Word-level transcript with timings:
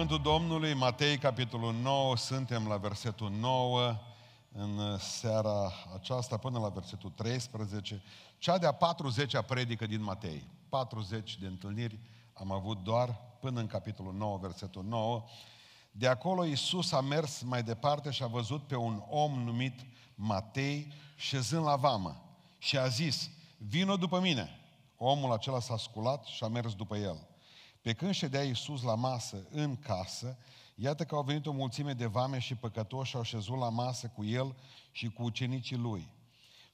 Cuvântul 0.00 0.32
Domnului, 0.32 0.74
Matei, 0.74 1.18
capitolul 1.18 1.74
9, 1.74 2.16
suntem 2.16 2.66
la 2.66 2.76
versetul 2.76 3.30
9 3.30 3.96
în 4.52 4.98
seara 4.98 5.72
aceasta 5.94 6.36
până 6.36 6.58
la 6.58 6.68
versetul 6.68 7.10
13, 7.10 8.02
cea 8.38 8.58
de-a 8.58 8.76
40-a 8.76 9.42
predică 9.42 9.86
din 9.86 10.02
Matei. 10.02 10.46
40 10.68 11.38
de 11.38 11.46
întâlniri 11.46 11.98
am 12.32 12.52
avut 12.52 12.82
doar 12.82 13.20
până 13.40 13.60
în 13.60 13.66
capitolul 13.66 14.14
9, 14.14 14.38
versetul 14.38 14.84
9. 14.84 15.24
De 15.90 16.06
acolo 16.06 16.44
Iisus 16.44 16.92
a 16.92 17.00
mers 17.00 17.42
mai 17.42 17.62
departe 17.62 18.10
și 18.10 18.22
a 18.22 18.26
văzut 18.26 18.62
pe 18.66 18.76
un 18.76 19.02
om 19.08 19.32
numit 19.32 19.80
Matei 20.14 20.92
șezând 21.16 21.64
la 21.64 21.76
vamă 21.76 22.22
și 22.58 22.78
a 22.78 22.86
zis, 22.86 23.30
vino 23.56 23.96
după 23.96 24.20
mine. 24.20 24.60
Omul 24.96 25.32
acela 25.32 25.60
s-a 25.60 25.76
sculat 25.76 26.24
și 26.24 26.44
a 26.44 26.48
mers 26.48 26.74
după 26.74 26.96
el. 26.96 27.28
Pe 27.80 27.92
când 27.92 28.14
ședea 28.14 28.42
Iisus 28.42 28.82
la 28.82 28.94
masă 28.94 29.46
în 29.50 29.76
casă, 29.76 30.38
iată 30.74 31.04
că 31.04 31.14
au 31.14 31.22
venit 31.22 31.46
o 31.46 31.52
mulțime 31.52 31.92
de 31.92 32.06
vame 32.06 32.38
și 32.38 32.54
păcătoși 32.54 33.10
și 33.10 33.16
au 33.16 33.22
șezut 33.22 33.58
la 33.58 33.68
masă 33.68 34.08
cu 34.08 34.24
el 34.24 34.56
și 34.90 35.08
cu 35.08 35.22
ucenicii 35.22 35.76
lui. 35.76 36.10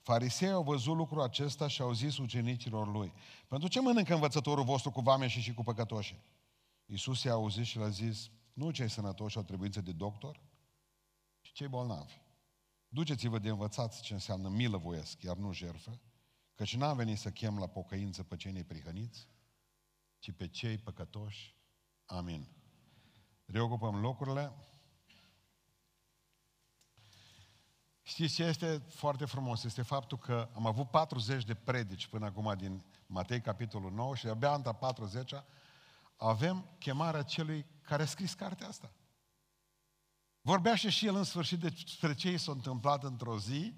Farisei 0.00 0.50
au 0.50 0.62
văzut 0.62 0.96
lucrul 0.96 1.22
acesta 1.22 1.68
și 1.68 1.80
au 1.80 1.92
zis 1.92 2.18
ucenicilor 2.18 2.88
lui, 2.92 3.12
pentru 3.48 3.68
ce 3.68 3.80
mănâncă 3.80 4.14
învățătorul 4.14 4.64
vostru 4.64 4.90
cu 4.90 5.00
vame 5.00 5.26
și 5.26 5.40
și 5.40 5.54
cu 5.54 5.62
păcătoși? 5.62 6.16
Iisus 6.86 7.22
i-a 7.22 7.32
auzit 7.32 7.64
și 7.64 7.78
le-a 7.78 7.88
zis, 7.88 8.30
nu 8.52 8.70
cei 8.70 8.90
sănătoși 8.90 9.36
au 9.36 9.42
trebuință 9.42 9.80
de 9.80 9.92
doctor, 9.92 10.40
ci 11.40 11.52
cei 11.52 11.68
bolnavi. 11.68 12.20
Duceți-vă 12.88 13.38
de 13.38 13.48
învățați 13.48 14.02
ce 14.02 14.12
înseamnă 14.12 14.48
milă 14.48 14.76
voiesc, 14.76 15.22
iar 15.22 15.36
nu 15.36 15.52
jerfă, 15.52 16.00
căci 16.54 16.76
n-am 16.76 16.96
venit 16.96 17.18
să 17.18 17.30
chem 17.30 17.58
la 17.58 17.66
pocăință 17.66 18.22
pe 18.22 18.36
cei 18.36 18.52
neprihăniți, 18.52 19.28
ci 20.18 20.32
pe 20.32 20.48
cei 20.48 20.78
păcătoși. 20.78 21.54
Amin. 22.06 22.48
Reocupăm 23.44 24.00
locurile. 24.00 24.52
Știți 28.02 28.34
ce 28.34 28.44
este 28.44 28.78
foarte 28.88 29.24
frumos? 29.24 29.64
Este 29.64 29.82
faptul 29.82 30.18
că 30.18 30.48
am 30.54 30.66
avut 30.66 30.90
40 30.90 31.44
de 31.44 31.54
predici 31.54 32.06
până 32.06 32.24
acum 32.24 32.54
din 32.56 32.84
Matei, 33.06 33.40
capitolul 33.40 33.92
9, 33.92 34.14
și 34.14 34.26
abia 34.26 34.54
în 34.54 34.62
40 34.62 35.32
avem 36.16 36.68
chemarea 36.78 37.22
celui 37.22 37.66
care 37.82 38.02
a 38.02 38.06
scris 38.06 38.34
cartea 38.34 38.68
asta. 38.68 38.92
Vorbea 40.40 40.74
și 40.74 41.06
el 41.06 41.14
în 41.14 41.24
sfârșit 41.24 41.58
despre 41.58 42.14
ce 42.14 42.30
i 42.30 42.38
s-a 42.38 42.52
întâmplat 42.52 43.04
într-o 43.04 43.38
zi 43.38 43.74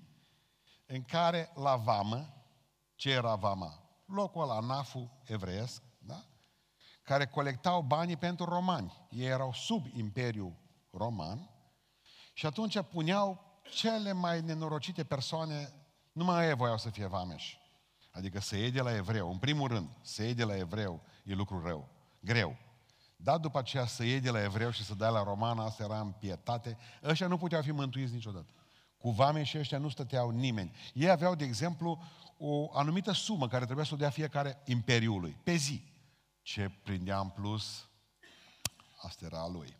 în 0.86 1.04
care 1.04 1.52
la 1.54 1.76
vamă, 1.76 2.44
ce 2.94 3.10
era 3.10 3.34
vama? 3.34 3.82
Locul 4.04 4.42
ăla, 4.42 4.60
naful 4.60 5.10
evreiesc, 5.24 5.82
da? 5.82 5.87
Care 7.08 7.26
colectau 7.26 7.82
banii 7.82 8.16
pentru 8.16 8.44
romani. 8.44 8.92
Ei 9.10 9.26
erau 9.26 9.52
sub 9.52 9.86
Imperiul 9.96 10.52
Roman 10.90 11.50
și 12.32 12.46
atunci 12.46 12.82
puneau 12.82 13.60
cele 13.70 14.12
mai 14.12 14.40
nenorocite 14.40 15.04
persoane, 15.04 15.72
numai 16.12 16.46
ei 16.46 16.54
voiau 16.54 16.78
să 16.78 16.90
fie 16.90 17.06
vameși. 17.06 17.58
Adică 18.10 18.40
să 18.40 18.56
iei 18.56 18.70
de 18.70 18.80
la 18.80 18.94
evreu. 18.94 19.30
În 19.30 19.38
primul 19.38 19.68
rând, 19.68 19.88
să 20.02 20.22
iei 20.22 20.34
de 20.34 20.44
la 20.44 20.56
evreu 20.56 21.00
e 21.24 21.34
lucru 21.34 21.62
rău, 21.64 21.88
greu. 22.20 22.56
Dar 23.16 23.38
după 23.38 23.58
aceea 23.58 23.86
să 23.86 24.04
iei 24.04 24.20
de 24.20 24.30
la 24.30 24.42
evreu 24.42 24.70
și 24.70 24.84
să 24.84 24.94
dai 24.94 25.12
la 25.12 25.22
roman, 25.22 25.58
asta 25.58 25.84
era 25.84 26.00
în 26.00 26.10
pietate. 26.10 26.78
Ăștia 27.04 27.26
nu 27.26 27.36
puteau 27.36 27.62
fi 27.62 27.70
mântuiți 27.70 28.12
niciodată. 28.12 28.52
Cu 28.98 29.10
vame 29.10 29.42
și 29.42 29.58
ăștia 29.58 29.78
nu 29.78 29.88
stăteau 29.88 30.30
nimeni. 30.30 30.72
Ei 30.94 31.10
aveau, 31.10 31.34
de 31.34 31.44
exemplu, 31.44 32.02
o 32.38 32.68
anumită 32.72 33.12
sumă 33.12 33.48
care 33.48 33.64
trebuia 33.64 33.84
să 33.84 33.94
o 33.94 33.96
dea 33.96 34.10
fiecare 34.10 34.62
imperiului, 34.64 35.36
pe 35.42 35.54
zi. 35.54 35.96
Ce 36.48 36.70
prindea 36.82 37.18
în 37.18 37.28
plus, 37.28 37.88
asta 39.02 39.24
era 39.24 39.40
a 39.40 39.48
lui. 39.48 39.76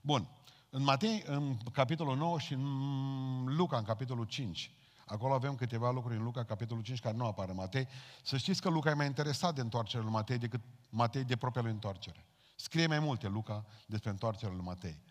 Bun. 0.00 0.28
În 0.70 0.82
Matei, 0.82 1.22
în 1.26 1.56
capitolul 1.72 2.16
9 2.16 2.38
și 2.38 2.52
în 2.52 3.56
Luca, 3.56 3.76
în 3.76 3.84
capitolul 3.84 4.24
5, 4.24 4.70
Acolo 5.06 5.34
avem 5.34 5.54
câteva 5.54 5.90
lucruri 5.90 6.16
în 6.16 6.22
Luca, 6.22 6.44
capitolul 6.44 6.82
5, 6.82 7.00
care 7.00 7.16
nu 7.16 7.26
apar 7.26 7.48
în 7.48 7.54
Matei. 7.54 7.88
Să 8.22 8.36
știți 8.36 8.60
că 8.60 8.68
Luca 8.68 8.90
e 8.90 8.94
mai 8.94 9.06
interesat 9.06 9.54
de 9.54 9.60
întoarcerea 9.60 10.04
lui 10.04 10.12
Matei 10.12 10.38
decât 10.38 10.60
Matei 10.90 11.24
de 11.24 11.36
propria 11.36 11.62
lui 11.62 11.70
întoarcere. 11.70 12.26
Scrie 12.56 12.86
mai 12.86 12.98
multe 12.98 13.28
Luca 13.28 13.64
despre 13.86 14.10
întoarcerea 14.10 14.54
lui 14.54 14.64
Matei. 14.64 15.02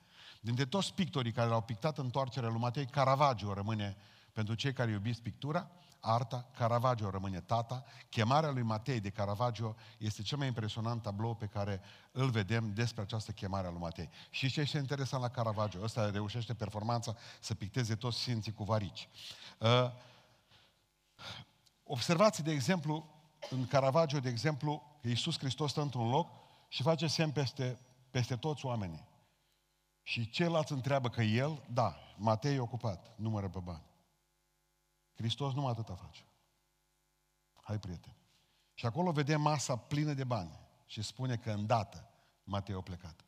Dintre 0.41 0.65
toți 0.65 0.93
pictorii 0.93 1.31
care 1.31 1.49
l-au 1.49 1.61
pictat 1.61 1.97
întoarcerea 1.97 2.49
lui 2.49 2.59
Matei, 2.59 2.85
Caravaggio 2.85 3.53
rămâne, 3.53 3.97
pentru 4.33 4.53
cei 4.53 4.73
care 4.73 4.91
iubiți 4.91 5.21
pictura, 5.21 5.71
arta, 5.99 6.47
Caravaggio 6.57 7.09
rămâne 7.09 7.39
tata. 7.39 7.83
Chemarea 8.09 8.49
lui 8.49 8.61
Matei 8.61 8.99
de 8.99 9.09
Caravaggio 9.09 9.75
este 9.97 10.21
cel 10.21 10.37
mai 10.37 10.47
impresionant 10.47 11.01
tablou 11.01 11.35
pe 11.35 11.45
care 11.45 11.81
îl 12.11 12.29
vedem 12.29 12.73
despre 12.73 13.01
această 13.01 13.31
chemare 13.31 13.67
a 13.67 13.69
lui 13.69 13.79
Matei. 13.79 14.09
Și 14.29 14.49
ce 14.49 14.61
este 14.61 14.77
interesant 14.77 15.21
la 15.21 15.29
Caravaggio? 15.29 15.81
Ăsta 15.81 16.09
reușește 16.09 16.53
performanța 16.53 17.15
să 17.39 17.55
picteze 17.55 17.95
toți 17.95 18.19
sfinții 18.19 18.53
cu 18.53 18.63
varici. 18.63 19.09
Uh, 19.59 19.91
observați, 21.83 22.43
de 22.43 22.51
exemplu, 22.51 23.15
în 23.49 23.67
Caravaggio, 23.67 24.19
de 24.19 24.29
exemplu, 24.29 24.97
că 25.01 25.07
Iisus 25.07 25.37
Hristos 25.37 25.71
stă 25.71 25.81
într-un 25.81 26.09
loc 26.09 26.29
și 26.67 26.81
face 26.81 27.07
semn 27.07 27.31
peste, 27.31 27.79
peste 28.09 28.35
toți 28.35 28.65
oamenii. 28.65 29.07
Și 30.03 30.29
ceilalți 30.29 30.71
întreabă 30.71 31.09
că 31.09 31.21
el, 31.21 31.63
da, 31.73 31.95
Matei 32.17 32.55
e 32.55 32.59
ocupat, 32.59 33.13
numără 33.15 33.49
pe 33.49 33.59
bani. 33.59 33.83
Hristos 35.17 35.53
numai 35.53 35.71
atâta 35.71 35.95
face. 35.95 36.23
Hai, 37.61 37.79
prieten. 37.79 38.15
Și 38.73 38.85
acolo 38.85 39.11
vedem 39.11 39.41
masa 39.41 39.75
plină 39.75 40.13
de 40.13 40.23
bani 40.23 40.59
și 40.85 41.01
spune 41.01 41.37
că 41.37 41.51
îndată 41.51 42.09
Matei 42.43 42.75
a 42.75 42.81
plecat. 42.81 43.25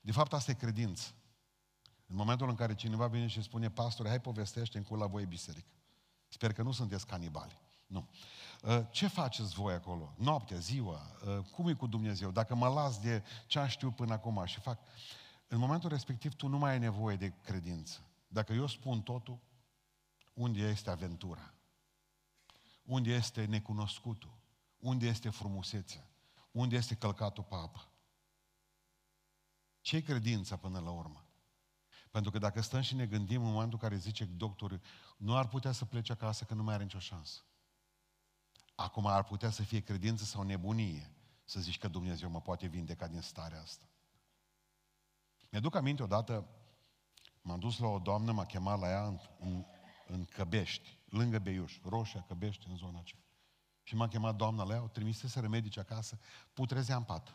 De 0.00 0.12
fapt, 0.12 0.32
asta 0.32 0.50
e 0.50 0.54
credință. 0.54 1.14
În 2.06 2.16
momentul 2.16 2.48
în 2.48 2.54
care 2.54 2.74
cineva 2.74 3.06
vine 3.06 3.26
și 3.26 3.42
spune, 3.42 3.70
pastore, 3.70 4.08
hai 4.08 4.20
povestește 4.20 4.84
în 4.88 4.98
la 4.98 5.06
voi 5.06 5.26
biserică. 5.26 5.70
Sper 6.28 6.52
că 6.52 6.62
nu 6.62 6.72
sunteți 6.72 7.06
canibali. 7.06 7.60
Nu. 7.86 8.08
Uh, 8.62 8.80
ce 8.90 9.06
faceți 9.06 9.54
voi 9.54 9.74
acolo? 9.74 10.14
Noaptea, 10.16 10.56
ziua? 10.56 11.00
Uh, 11.26 11.44
cum 11.44 11.68
e 11.68 11.72
cu 11.72 11.86
Dumnezeu? 11.86 12.30
Dacă 12.30 12.54
mă 12.54 12.68
las 12.68 13.00
de 13.00 13.22
ce 13.46 13.58
am 13.58 13.66
știut 13.66 13.94
până 13.94 14.12
acum 14.12 14.44
și 14.44 14.60
fac... 14.60 14.78
În 15.48 15.58
momentul 15.58 15.88
respectiv 15.88 16.34
tu 16.34 16.48
nu 16.48 16.58
mai 16.58 16.70
ai 16.70 16.78
nevoie 16.78 17.16
de 17.16 17.32
credință. 17.42 18.00
Dacă 18.28 18.52
eu 18.52 18.66
spun 18.66 19.02
totul, 19.02 19.38
unde 20.32 20.60
este 20.60 20.90
aventura? 20.90 21.54
Unde 22.82 23.10
este 23.10 23.44
necunoscutul? 23.44 24.38
Unde 24.78 25.06
este 25.06 25.30
frumusețea? 25.30 26.10
Unde 26.50 26.76
este 26.76 26.94
călcatul 26.94 27.44
pe 27.44 27.54
apă? 27.54 27.90
ce 29.80 30.02
credința 30.02 30.56
până 30.56 30.78
la 30.78 30.90
urmă? 30.90 31.24
Pentru 32.10 32.30
că 32.30 32.38
dacă 32.38 32.60
stăm 32.60 32.80
și 32.80 32.94
ne 32.94 33.06
gândim 33.06 33.42
în 33.44 33.50
momentul 33.50 33.78
în 33.82 33.88
care 33.88 34.00
zice 34.00 34.24
doctorul, 34.24 34.80
nu 35.16 35.36
ar 35.36 35.48
putea 35.48 35.72
să 35.72 35.84
plece 35.84 36.12
acasă 36.12 36.44
că 36.44 36.54
nu 36.54 36.62
mai 36.62 36.74
are 36.74 36.82
nicio 36.82 36.98
șansă. 36.98 37.44
Acum 38.74 39.06
ar 39.06 39.24
putea 39.24 39.50
să 39.50 39.62
fie 39.62 39.80
credință 39.80 40.24
sau 40.24 40.42
nebunie 40.42 41.14
să 41.44 41.60
zici 41.60 41.78
că 41.78 41.88
Dumnezeu 41.88 42.30
mă 42.30 42.40
poate 42.40 42.66
vindeca 42.66 43.06
din 43.06 43.20
starea 43.20 43.60
asta. 43.60 43.88
Mi-aduc 45.50 45.74
aminte 45.74 46.02
odată, 46.02 46.48
m-am 47.42 47.58
dus 47.58 47.78
la 47.78 47.86
o 47.86 47.98
doamnă, 47.98 48.32
m-a 48.32 48.46
chemat 48.46 48.80
la 48.80 48.88
ea 48.88 49.06
în, 49.06 49.18
în, 49.38 49.64
în 50.10 50.24
Căbești, 50.24 50.98
lângă 51.08 51.38
Beiuș, 51.38 51.78
Roșia, 51.82 52.24
Căbești, 52.28 52.66
în 52.68 52.76
zona 52.76 52.98
aceea. 52.98 53.22
Și 53.82 53.94
m-a 53.94 54.08
chemat 54.08 54.36
doamna 54.36 54.64
la 54.64 54.74
ea, 54.74 54.82
o 54.82 54.88
trimisese 54.88 55.40
medici 55.40 55.78
acasă, 55.78 56.18
putrezea 56.52 56.96
în 56.96 57.02
pat. 57.02 57.34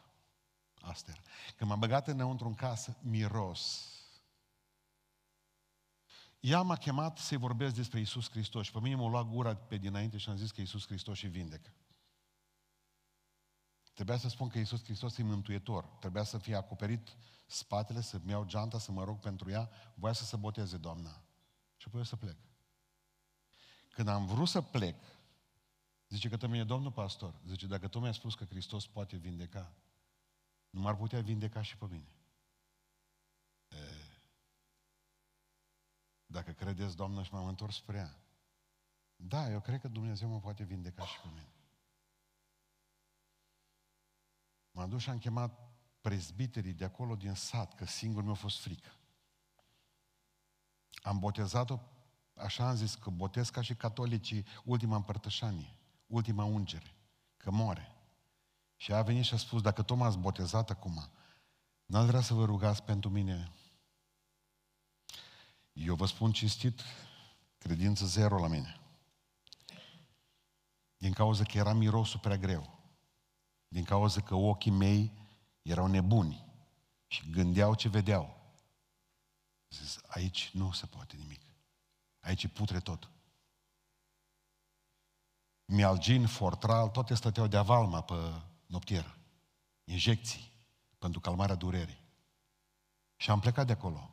Asta 0.82 1.12
era. 1.12 1.22
Când 1.56 1.70
m-am 1.70 1.80
băgat 1.80 2.08
înăuntru 2.08 2.48
în 2.48 2.54
casă, 2.54 2.98
miros. 3.02 3.90
Ea 6.40 6.62
m-a 6.62 6.76
chemat 6.76 7.18
să-i 7.18 7.38
vorbesc 7.38 7.76
despre 7.76 8.00
Isus 8.00 8.30
Hristos 8.30 8.66
și 8.66 8.72
pe 8.72 8.80
mine 8.80 8.96
m-a 8.96 9.10
luat 9.10 9.26
gura 9.26 9.56
pe 9.56 9.78
dinainte 9.78 10.18
și 10.18 10.30
am 10.30 10.36
zis 10.36 10.52
că 10.52 10.62
Isus 10.62 10.86
Hristos 10.86 11.18
și 11.18 11.28
vindecă. 11.28 11.74
Trebuia 13.94 14.18
să 14.18 14.30
spun 14.30 14.48
că 14.48 14.60
Isus 14.60 14.84
Hristos 14.84 15.18
e 15.18 15.24
mântuitor. 15.24 15.84
Trebuia 15.84 16.24
să 16.24 16.38
fie 16.38 16.56
acoperit 16.56 17.16
spatele, 17.46 18.02
să-mi 18.02 18.30
iau 18.30 18.46
geanta, 18.46 18.80
să 18.80 18.92
mă 18.92 19.04
rog 19.04 19.20
pentru 19.20 19.50
ea. 19.50 19.70
Voia 19.94 20.14
să 20.14 20.24
se 20.24 20.36
boteze, 20.36 20.78
doamna. 20.78 21.22
Și 21.78 21.88
apoi 21.88 22.00
eu 22.00 22.06
să 22.06 22.16
plec. 22.16 22.38
Când 23.96 24.08
am 24.08 24.26
vrut 24.26 24.48
să 24.48 24.62
plec, 24.62 24.96
zice 26.08 26.30
că 26.30 26.48
mine, 26.48 26.64
domnul 26.64 26.92
pastor, 26.92 27.36
zice, 27.48 27.68
dacă 27.68 27.88
tu 27.88 28.00
mi-ai 28.00 28.14
spus 28.14 28.36
că 28.36 28.46
Hristos 28.46 28.88
poate 28.88 29.16
vindeca, 29.18 29.74
nu 30.70 30.80
m-ar 30.80 30.96
putea 30.96 31.22
vindeca 31.22 31.62
și 31.62 31.78
pe 31.78 31.86
mine. 31.86 32.16
E, 33.68 33.78
dacă 36.26 36.52
credeți, 36.52 36.96
Doamnă, 36.96 37.24
și 37.24 37.34
m-am 37.34 37.48
întors 37.48 37.76
spre 37.76 37.98
ea. 37.98 38.20
Da, 39.16 39.50
eu 39.50 39.62
cred 39.62 39.82
că 39.82 39.88
Dumnezeu 39.88 40.30
mă 40.30 40.40
poate 40.40 40.64
vindeca 40.64 41.06
și 41.06 41.20
pe 41.22 41.28
mine. 41.28 41.54
M-am 44.72 44.90
dus 44.90 45.02
și 45.02 45.10
am 45.10 45.18
chemat 45.18 45.60
prezbiterii 46.02 46.74
de 46.74 46.86
acolo 46.86 47.16
din 47.16 47.34
sat, 47.34 47.76
că 47.76 47.86
singur 47.86 48.24
mi-a 48.24 48.34
fost 48.34 48.60
frică. 48.60 48.96
Am 51.02 51.20
botezat-o, 51.20 51.80
așa 52.36 52.70
am 52.70 52.76
zis, 52.76 52.96
că 52.96 53.10
botez 53.10 53.50
ca 53.50 53.62
și 53.62 53.76
catolicii, 53.76 54.46
ultima 54.64 54.96
împărtășanie, 54.96 55.76
ultima 56.08 56.44
ungere, 56.44 56.96
că 57.38 57.52
moare. 57.52 57.96
Și 58.76 58.94
a 58.94 59.02
venit 59.02 59.24
și 59.24 59.34
a 59.34 59.38
spus, 59.38 59.62
dacă 59.62 59.82
tu 59.82 59.96
m-ați 59.96 60.18
botezat 60.18 60.70
acum, 60.70 61.10
N-ați 61.86 62.08
vrea 62.08 62.22
să 62.22 62.34
vă 62.34 62.46
rugați 62.46 62.84
pentru 62.84 63.10
mine? 63.10 63.52
Eu 65.74 65.96
vă 65.96 66.06
spun 66.06 66.32
cinstit, 66.32 66.82
credință 67.58 68.06
zero 68.06 68.40
la 68.40 68.48
mine. 68.48 68.80
Din 70.98 71.14
cauza 71.14 71.44
că 71.44 71.58
era 71.58 71.74
mirosul 71.74 72.20
prea 72.20 72.38
greu. 72.38 72.80
Din 73.68 73.84
cauza 73.84 74.22
că 74.22 74.36
ochii 74.36 74.72
mei 74.72 75.12
erau 75.62 75.88
nebuni 75.88 76.46
și 77.08 77.30
gândeau 77.30 77.76
ce 77.76 77.90
vedeau. 77.90 78.54
Zis, 79.70 80.00
aici 80.08 80.50
nu 80.54 80.72
se 80.72 80.86
poate 80.86 81.16
nimic. 81.16 81.45
Aici 82.26 82.44
e 82.44 82.48
putre 82.48 82.80
tot. 82.80 83.10
Mialgin, 85.66 86.28
Fortral, 86.28 86.90
toate 86.90 87.14
stăteau 87.14 87.48
de 87.48 87.58
avalma 87.58 88.02
pe 88.02 88.14
noptieră. 88.66 89.18
Injecții 89.84 90.52
pentru 91.00 91.20
calmarea 91.20 91.56
durerii. 91.56 92.04
Și 93.16 93.30
am 93.30 93.40
plecat 93.40 93.66
de 93.66 93.72
acolo. 93.72 94.10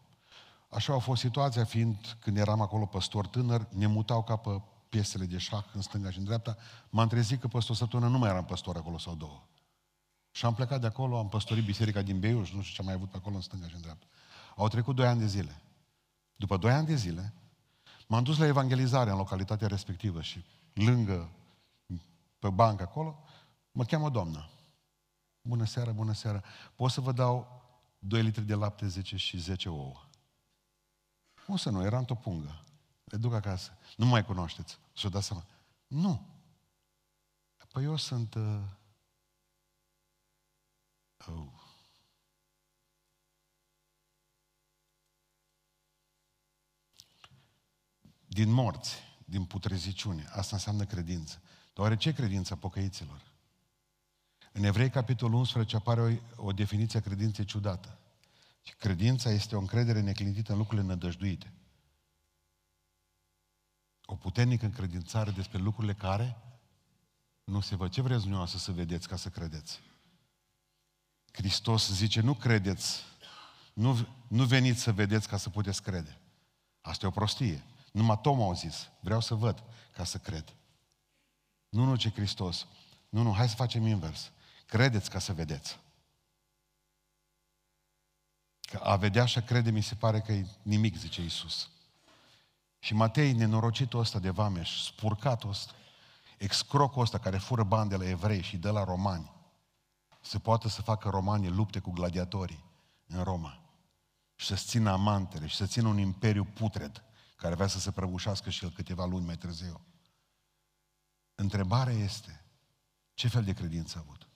Așa 0.69 0.94
a 0.94 0.99
fost 0.99 1.20
situația, 1.20 1.64
fiind 1.64 2.17
când 2.20 2.37
eram 2.37 2.61
acolo 2.61 2.87
păstor 2.87 3.26
tânăr, 3.26 3.69
ne 3.70 3.87
mutau 3.87 4.25
ca 4.25 4.37
pe 4.37 4.62
piesele 4.88 5.25
de 5.25 5.38
șah 5.38 5.65
în 5.73 5.81
stânga 5.81 6.11
și 6.11 6.19
în 6.19 6.25
dreapta. 6.25 6.56
M-am 6.91 7.08
trezit 7.08 7.41
că 7.41 7.49
peste 7.49 7.73
o 7.73 7.75
săptămână 7.75 8.08
nu 8.08 8.19
mai 8.19 8.31
eram 8.31 8.44
păstor 8.44 8.76
acolo 8.76 8.99
sau 8.99 9.15
două. 9.15 9.43
Și 10.31 10.44
am 10.44 10.55
plecat 10.55 10.81
de 10.81 10.87
acolo, 10.87 11.19
am 11.19 11.29
păstorit 11.29 11.65
biserica 11.65 12.03
din 12.03 12.20
Beiuș, 12.20 12.53
nu 12.53 12.62
știu 12.62 12.75
ce 12.75 12.81
am 12.81 12.87
mai 12.87 12.94
avut 12.94 13.11
pe 13.11 13.17
acolo 13.17 13.35
în 13.35 13.41
stânga 13.41 13.69
și 13.69 13.75
în 13.75 13.81
dreapta. 13.81 14.06
Au 14.56 14.69
trecut 14.69 14.94
doi 14.94 15.06
ani 15.06 15.19
de 15.19 15.26
zile. 15.26 15.62
După 16.37 16.56
doi 16.56 16.73
ani 16.73 16.87
de 16.87 16.94
zile, 16.94 17.32
m-am 18.12 18.23
dus 18.23 18.38
la 18.38 18.47
evangelizare 18.47 19.11
în 19.11 19.17
localitatea 19.17 19.67
respectivă 19.67 20.23
și 20.23 20.44
lângă, 20.73 21.31
pe 22.38 22.50
bancă 22.50 22.82
acolo, 22.82 23.25
mă 23.70 23.85
cheamă 23.85 24.11
doamna. 24.11 24.49
Bună 25.43 25.64
seara, 25.64 25.93
bună 25.93 26.12
seara. 26.12 26.43
Pot 26.75 26.91
să 26.91 27.00
vă 27.00 27.12
dau 27.12 27.62
2 27.99 28.23
litri 28.23 28.43
de 28.44 28.55
lapte, 28.55 28.87
10 28.87 29.17
și 29.17 29.38
10 29.38 29.69
ouă. 29.69 30.00
Cum 31.47 31.56
să 31.56 31.70
nu? 31.70 31.82
Era 31.82 31.99
într-o 31.99 32.14
pungă. 32.14 32.64
Le 33.05 33.17
duc 33.17 33.32
acasă. 33.32 33.79
Nu 33.97 34.06
mai 34.06 34.25
cunoașteți. 34.25 34.79
Și-o 34.93 35.08
dați 35.08 35.26
seama. 35.26 35.44
Nu. 35.87 36.26
Păi 37.73 37.85
eu 37.85 37.97
sunt... 37.97 38.35
Uh... 38.35 38.61
Oh. 41.26 41.62
Din 48.32 48.50
morți, 48.50 48.94
din 49.25 49.44
putreziciune. 49.44 50.25
Asta 50.31 50.56
înseamnă 50.56 50.84
credință. 50.84 51.43
Doar 51.73 51.96
ce 51.96 52.12
credința 52.12 52.56
pocăiților? 52.56 53.20
În 54.52 54.64
Evrei, 54.64 54.90
capitolul 54.90 55.38
11, 55.38 55.76
apare 55.76 56.23
o, 56.37 56.44
o 56.46 56.52
definiție 56.52 56.99
a 56.99 57.02
credinței 57.02 57.44
ciudată. 57.44 57.99
Și 58.62 58.75
credința 58.75 59.31
este 59.31 59.56
o 59.56 59.58
încredere 59.58 60.00
neclintită 60.00 60.52
în 60.52 60.58
lucrurile 60.58 60.87
nădăjduite. 60.87 61.52
O 64.05 64.14
puternică 64.14 64.64
încredințare 64.64 65.31
despre 65.31 65.58
lucrurile 65.58 65.94
care 65.94 66.37
nu 67.44 67.61
se 67.61 67.76
văd. 67.76 67.90
Ce 67.90 68.00
vreți 68.00 68.20
dumneavoastră 68.20 68.58
să 68.58 68.73
vedeți 68.73 69.08
ca 69.08 69.17
să 69.17 69.29
credeți? 69.29 69.81
Hristos 71.32 71.93
zice, 71.93 72.20
nu 72.20 72.34
credeți, 72.34 73.00
nu, 73.73 74.06
nu 74.29 74.44
veniți 74.44 74.81
să 74.81 74.93
vedeți 74.93 75.29
ca 75.29 75.37
să 75.37 75.50
puteți 75.50 75.82
crede. 75.82 76.19
Asta 76.81 77.05
e 77.05 77.08
o 77.08 77.12
prostie. 77.12 77.64
Numai 77.93 78.19
Tom 78.23 78.43
au 78.43 78.55
zis, 78.55 78.89
vreau 79.00 79.21
să 79.21 79.35
văd 79.35 79.62
ca 79.93 80.05
să 80.05 80.19
cred. 80.19 80.55
Nu, 81.69 81.85
nu 81.85 81.97
ce 81.97 82.11
Hristos. 82.11 82.67
Nu, 83.09 83.23
nu, 83.23 83.35
hai 83.35 83.49
să 83.49 83.55
facem 83.55 83.87
invers. 83.87 84.31
Credeți 84.67 85.11
ca 85.11 85.19
să 85.19 85.33
vedeți. 85.33 85.79
Că 88.61 88.77
a 88.83 88.97
vedea 88.97 89.25
și 89.25 89.39
a 89.39 89.43
crede 89.43 89.71
mi 89.71 89.83
se 89.83 89.94
pare 89.94 90.21
că 90.21 90.33
e 90.33 90.47
nimic, 90.62 90.97
zice 90.97 91.21
Iisus. 91.21 91.69
Și 92.79 92.94
Matei, 92.94 93.33
nenorocitul 93.33 94.00
ăsta 94.00 94.19
de 94.19 94.31
vameș, 94.31 94.85
spurcatul 94.85 95.50
ăsta, 95.50 95.73
excrocul 96.39 97.03
ăsta 97.03 97.19
care 97.19 97.39
fură 97.39 97.62
bani 97.62 97.89
de 97.89 97.97
la 97.97 98.09
evrei 98.09 98.43
și 98.43 98.56
de 98.56 98.69
la 98.69 98.85
romani, 98.85 99.33
se 100.21 100.39
poate 100.39 100.69
să 100.69 100.83
facă 100.83 101.09
romanii 101.09 101.50
lupte 101.50 101.79
cu 101.79 101.91
gladiatorii 101.91 102.65
în 103.06 103.23
Roma 103.23 103.59
și 104.35 104.47
să-ți 104.47 104.67
țină 104.67 104.91
amantele 104.91 105.47
și 105.47 105.56
să 105.56 105.67
țină 105.67 105.89
un 105.89 105.99
imperiu 105.99 106.44
putred 106.44 107.03
care 107.43 107.55
avea 107.55 107.67
să 107.67 107.79
se 107.79 107.91
prăbușească 107.91 108.50
și 108.50 108.65
el 108.65 108.71
câteva 108.71 109.05
luni 109.05 109.25
mai 109.25 109.37
târziu. 109.37 109.81
Întrebarea 111.35 111.93
este, 111.93 112.44
ce 113.15 113.29
fel 113.29 113.44
de 113.44 113.53
credință 113.53 113.99
a 113.99 114.00
avut? 114.00 114.29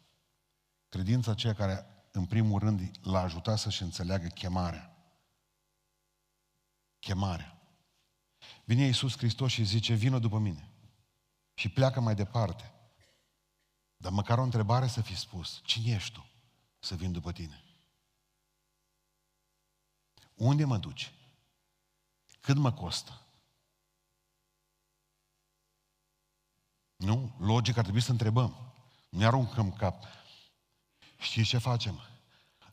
Credința 0.89 1.31
aceea 1.31 1.55
care, 1.55 1.87
în 2.13 2.25
primul 2.25 2.59
rând, 2.59 2.91
l-a 3.03 3.21
ajutat 3.21 3.59
să-și 3.59 3.83
înțeleagă 3.83 4.27
chemarea. 4.27 4.97
Chemarea. 6.99 7.61
Vine 8.65 8.85
Iisus 8.85 9.17
Hristos 9.17 9.53
și 9.53 9.65
zice, 9.65 9.95
vină 9.95 10.19
după 10.19 10.39
mine. 10.39 10.71
Și 11.55 11.69
pleacă 11.69 12.01
mai 12.01 12.15
departe. 12.15 12.73
Dar 13.97 14.13
măcar 14.13 14.39
o 14.39 14.43
întrebare 14.43 14.87
să 14.87 15.01
fi 15.01 15.17
spus. 15.17 15.61
Cine 15.65 15.95
ești 15.95 16.13
tu 16.13 16.31
să 16.79 16.95
vin 16.95 17.13
după 17.13 17.33
tine? 17.33 17.65
Unde 20.35 20.65
mă 20.65 20.79
duci? 20.79 21.11
Cât 22.47 22.57
mă 22.57 22.73
costă? 22.73 23.21
Nu? 26.97 27.35
Logic 27.39 27.77
ar 27.77 27.83
trebui 27.83 28.01
să 28.01 28.11
întrebăm. 28.11 28.57
Nu 29.09 29.19
ne 29.19 29.27
aruncăm 29.27 29.73
cap. 29.73 30.05
Știți 31.19 31.49
ce 31.49 31.59
facem? 31.59 32.01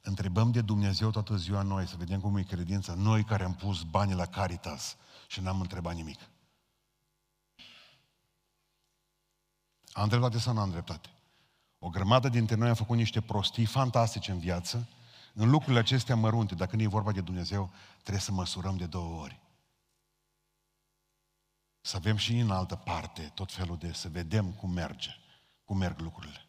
Întrebăm 0.02 0.52
de 0.52 0.62
Dumnezeu 0.62 1.10
toată 1.10 1.36
ziua 1.36 1.62
noi, 1.62 1.88
să 1.88 1.96
vedem 1.98 2.20
cum 2.20 2.38
e 2.38 2.44
credința, 2.44 2.94
noi 2.94 3.24
care 3.24 3.44
am 3.44 3.56
pus 3.56 3.84
banii 3.84 4.16
la 4.16 4.26
Caritas 4.26 4.98
și 5.28 5.42
n-am 5.42 5.62
întrebat 5.62 5.96
nimic. 5.96 6.20
Am 9.92 10.08
dreptate 10.08 10.38
sau 10.38 10.54
nu 10.54 10.60
am 10.60 10.72
dreptate? 10.72 11.10
O 11.80 11.90
grămadă 11.90 12.30
dintre 12.30 12.56
noi 12.56 12.70
am 12.70 12.76
făcut 12.76 12.98
niște 12.98 13.22
prostii 13.22 13.66
fantastice 13.66 14.32
în 14.32 14.40
viață, 14.40 14.88
în 15.34 15.50
lucrurile 15.50 15.80
acestea 15.80 16.16
mărunte, 16.16 16.56
dacă 16.56 16.76
nu 16.76 16.82
e 16.82 16.88
vorba 16.88 17.12
de 17.12 17.22
Dumnezeu, 17.22 17.70
trebuie 18.02 18.22
să 18.22 18.32
măsurăm 18.32 18.78
de 18.78 18.86
două 18.86 19.22
ori. 19.22 19.42
Să 21.86 21.96
avem 21.96 22.16
și 22.16 22.38
în 22.38 22.52
altă 22.52 22.76
parte 22.76 23.32
tot 23.34 23.52
felul 23.52 23.78
de, 23.78 23.94
să 23.94 24.10
vedem 24.10 24.52
cum 24.52 24.72
merge, 24.72 25.16
cum 25.64 25.78
merg 25.78 26.00
lucrurile. 26.00 26.46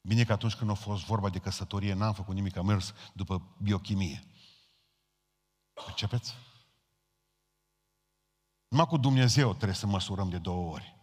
Bine 0.00 0.24
că 0.24 0.32
atunci 0.32 0.54
când 0.54 0.70
a 0.70 0.74
fost 0.74 1.04
vorba 1.04 1.28
de 1.28 1.38
căsătorie, 1.38 1.92
n-am 1.92 2.14
făcut 2.14 2.34
nimic, 2.34 2.56
am 2.56 2.66
mers 2.66 2.94
după 3.12 3.56
biochimie. 3.58 4.24
Percepeți? 5.72 6.34
Numai 8.68 8.86
cu 8.86 8.96
Dumnezeu 8.96 9.54
trebuie 9.54 9.76
să 9.76 9.86
măsurăm 9.86 10.28
de 10.28 10.38
două 10.38 10.72
ori. 10.72 10.96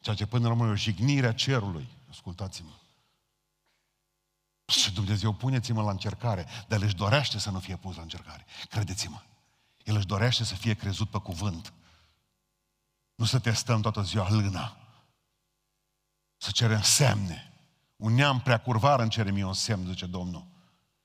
Ceea 0.00 0.16
ce 0.16 0.26
până 0.26 0.46
la 0.46 0.52
urmă 0.52 0.66
e 0.66 0.70
o 0.70 0.74
jignire 0.74 1.26
a 1.26 1.34
cerului. 1.34 1.88
Ascultați-mă. 2.10 2.72
Și 4.66 4.92
Dumnezeu, 4.92 5.32
puneți-mă 5.32 5.82
la 5.82 5.90
încercare, 5.90 6.46
dar 6.68 6.78
El 6.78 6.84
își 6.84 6.96
dorește 6.96 7.38
să 7.38 7.50
nu 7.50 7.58
fie 7.58 7.76
pus 7.76 7.96
la 7.96 8.02
încercare. 8.02 8.46
Credeți-mă. 8.68 9.22
El 9.84 9.96
își 9.96 10.06
dorește 10.06 10.44
să 10.44 10.54
fie 10.54 10.74
crezut 10.74 11.10
pe 11.10 11.18
cuvânt. 11.18 11.72
Nu 13.20 13.26
să 13.26 13.38
testăm 13.38 13.80
toată 13.80 14.02
ziua 14.02 14.30
lâna. 14.30 14.76
Să 16.36 16.50
cerem 16.50 16.82
semne. 16.82 17.52
Un 17.96 18.14
neam 18.14 18.40
prea 18.40 18.60
curvar 18.60 19.00
îmi 19.00 19.10
cere 19.10 19.30
mie 19.30 19.44
un 19.44 19.54
semn, 19.54 19.86
zice 19.86 20.06
Domnul. 20.06 20.46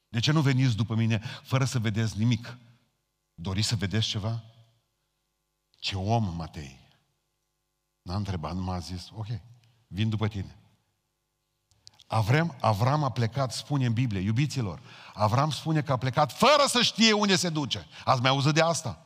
De 0.07 0.19
ce 0.19 0.31
nu 0.31 0.41
veniți 0.41 0.75
după 0.75 0.95
mine 0.95 1.21
fără 1.43 1.65
să 1.65 1.79
vedeți 1.79 2.17
nimic? 2.17 2.57
Doriți 3.33 3.67
să 3.67 3.75
vedeți 3.75 4.07
ceva? 4.07 4.43
Ce 5.79 5.95
om, 5.95 6.35
Matei! 6.35 6.79
N-a 8.01 8.15
întrebat, 8.15 8.53
nu 8.53 8.61
m-a 8.61 8.79
zis, 8.79 9.09
ok, 9.13 9.27
vin 9.87 10.09
după 10.09 10.27
tine. 10.27 10.57
Avram, 12.07 12.55
Avram 12.61 13.03
a 13.03 13.11
plecat, 13.11 13.53
spune 13.53 13.85
în 13.85 13.93
Biblie, 13.93 14.21
iubiților, 14.21 14.81
Avram 15.13 15.51
spune 15.51 15.81
că 15.81 15.91
a 15.91 15.97
plecat 15.97 16.31
fără 16.31 16.63
să 16.67 16.81
știe 16.81 17.13
unde 17.13 17.35
se 17.35 17.49
duce. 17.49 17.87
Ați 18.05 18.21
mai 18.21 18.29
auzit 18.29 18.53
de 18.53 18.61
asta? 18.61 19.05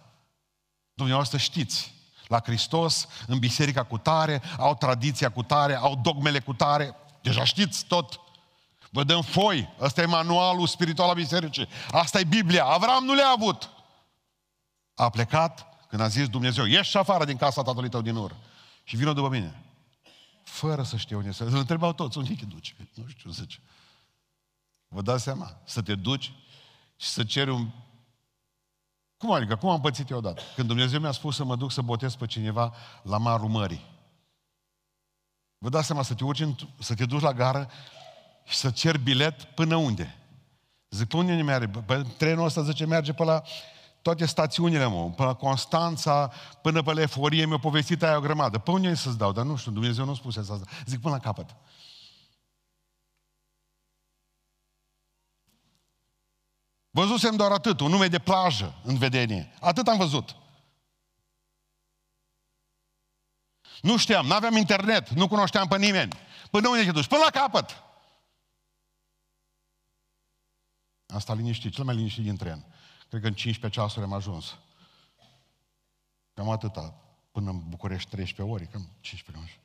Dumneavoastră 0.94 1.38
știți. 1.38 1.98
La 2.30 2.42
Hristos, 2.44 3.08
în 3.28 3.40
biserica 3.40 3.84
cu 3.84 3.98
tare, 3.98 4.42
au 4.58 4.76
tradiția 4.76 5.30
cu 5.30 5.44
tare, 5.44 5.76
au 5.76 5.96
dogmele 5.96 6.40
cu 6.40 6.54
tare. 6.54 6.96
Deja 7.22 7.44
știți 7.44 7.86
tot. 7.86 8.20
Vă 8.90 9.04
dăm 9.04 9.22
foi. 9.22 9.70
Ăsta 9.80 10.02
e 10.02 10.06
manualul 10.06 10.68
spiritual 10.68 11.10
al 11.10 11.16
bisericii. 11.16 11.68
Asta 11.92 12.20
e 12.20 12.24
Biblia. 12.24 12.66
Avram 12.66 13.04
nu 13.04 13.14
le-a 13.14 13.30
avut. 13.38 13.70
A 14.96 15.10
plecat 15.10 15.66
când 15.88 16.02
a 16.02 16.08
zis 16.08 16.28
Dumnezeu, 16.28 16.66
ieși 16.66 16.98
afară 16.98 17.26
din 17.26 17.38
casa 17.38 17.62
tatălui 17.62 17.90
tău 17.90 18.02
din 18.02 18.16
ură 18.16 18.38
și 18.84 18.96
vină 18.96 19.14
după 19.14 19.30
mine. 19.30 19.64
Fără 20.44 20.84
să 20.84 20.98
știe 20.98 21.16
unde 21.16 21.32
să... 21.32 21.44
Îl 21.44 21.58
întrebau 21.58 21.94
toți, 21.94 22.18
unde 22.18 22.34
te 22.34 22.46
duci? 22.46 22.76
Nu 22.94 23.08
știu, 23.08 23.30
zice. 23.30 23.60
Vă 24.88 25.02
dați 25.02 25.24
seama? 25.24 25.62
Să 25.64 25.82
te 25.82 25.96
duci 25.96 26.32
și 26.98 27.08
să 27.08 27.24
ceri 27.24 27.50
un... 27.50 27.68
Cum 29.20 29.32
adică? 29.32 29.56
Cum 29.56 29.70
am 29.70 29.82
pățit 29.82 30.10
eu 30.10 30.18
odată? 30.18 30.42
Când 30.56 30.68
Dumnezeu 30.68 31.00
mi-a 31.00 31.12
spus 31.12 31.36
să 31.36 31.44
mă 31.44 31.56
duc 31.56 31.72
să 31.72 31.82
botez 31.82 32.16
pe 32.16 32.26
cineva 32.26 32.74
la 33.02 33.18
marul 33.18 33.50
mării. 33.50 33.86
Vă 35.58 35.70
dați 35.70 35.86
seama 35.86 36.02
să 36.02 36.14
te 36.14 36.24
urci, 36.24 36.40
în... 36.40 36.56
să 36.80 36.94
te 36.94 37.06
duci 37.06 37.22
la 37.22 37.34
gară 37.34 37.70
și 38.44 38.56
să 38.56 38.70
ceri 38.70 39.00
bilet 39.00 39.44
până 39.44 39.76
unde? 39.76 40.18
Zic, 40.90 41.08
pe 41.08 41.18
unde 41.18 41.36
ne 41.36 41.44
merge? 41.44 41.80
Pe 41.80 42.06
trenul 42.18 42.46
ăsta, 42.46 42.64
zice, 42.64 42.86
merge 42.86 43.14
pe 43.14 43.24
la 43.24 43.42
toate 44.02 44.26
stațiunile, 44.26 44.86
mă, 44.86 45.10
până 45.10 45.28
la 45.28 45.34
Constanța, 45.34 46.32
până 46.62 46.82
pe 46.82 46.94
la 46.94 47.02
Eforie, 47.02 47.46
mi-a 47.46 47.58
povestit 47.58 48.04
aia 48.04 48.18
o 48.18 48.22
grămadă. 48.22 48.58
Pe 48.58 48.72
unde 48.72 48.96
să-ți 48.96 49.18
dau? 49.18 49.32
Dar 49.32 49.46
nu 49.46 49.56
știu, 49.56 49.72
Dumnezeu 49.72 50.06
nu 50.06 50.16
spuse 50.16 50.40
asta. 50.40 50.60
Zic, 50.86 51.02
până 51.02 51.14
la 51.14 51.20
capăt. 51.20 51.56
Văzusem 56.90 57.36
doar 57.36 57.52
atât, 57.52 57.80
un 57.80 57.90
nume 57.90 58.08
de 58.08 58.20
plajă 58.20 58.76
în 58.84 58.98
vedenie. 58.98 59.54
Atât 59.60 59.88
am 59.88 59.98
văzut. 59.98 60.36
Nu 63.82 63.98
știam, 63.98 64.26
nu 64.26 64.34
aveam 64.34 64.56
internet, 64.56 65.10
nu 65.10 65.28
cunoșteam 65.28 65.68
pe 65.68 65.78
nimeni. 65.78 66.12
Până 66.52 66.68
unde 66.68 66.84
te 66.84 66.92
duci? 66.92 67.08
Până 67.08 67.22
la 67.24 67.40
capăt. 67.40 67.84
Asta 71.08 71.34
liniștit, 71.34 71.74
cel 71.74 71.84
mai 71.84 71.96
liniștit 71.96 72.24
din 72.24 72.36
tren. 72.36 72.66
Cred 73.10 73.22
că 73.22 73.28
în 73.28 73.34
15 73.34 73.80
ceasuri 73.80 74.06
am 74.06 74.14
ajuns. 74.14 74.58
Cam 76.34 76.50
atâta. 76.50 76.96
Până 77.32 77.50
în 77.50 77.70
București 77.70 78.10
13 78.10 78.56
ori, 78.56 78.68
cam 78.68 78.90
15 79.00 79.44
ori. 79.44 79.60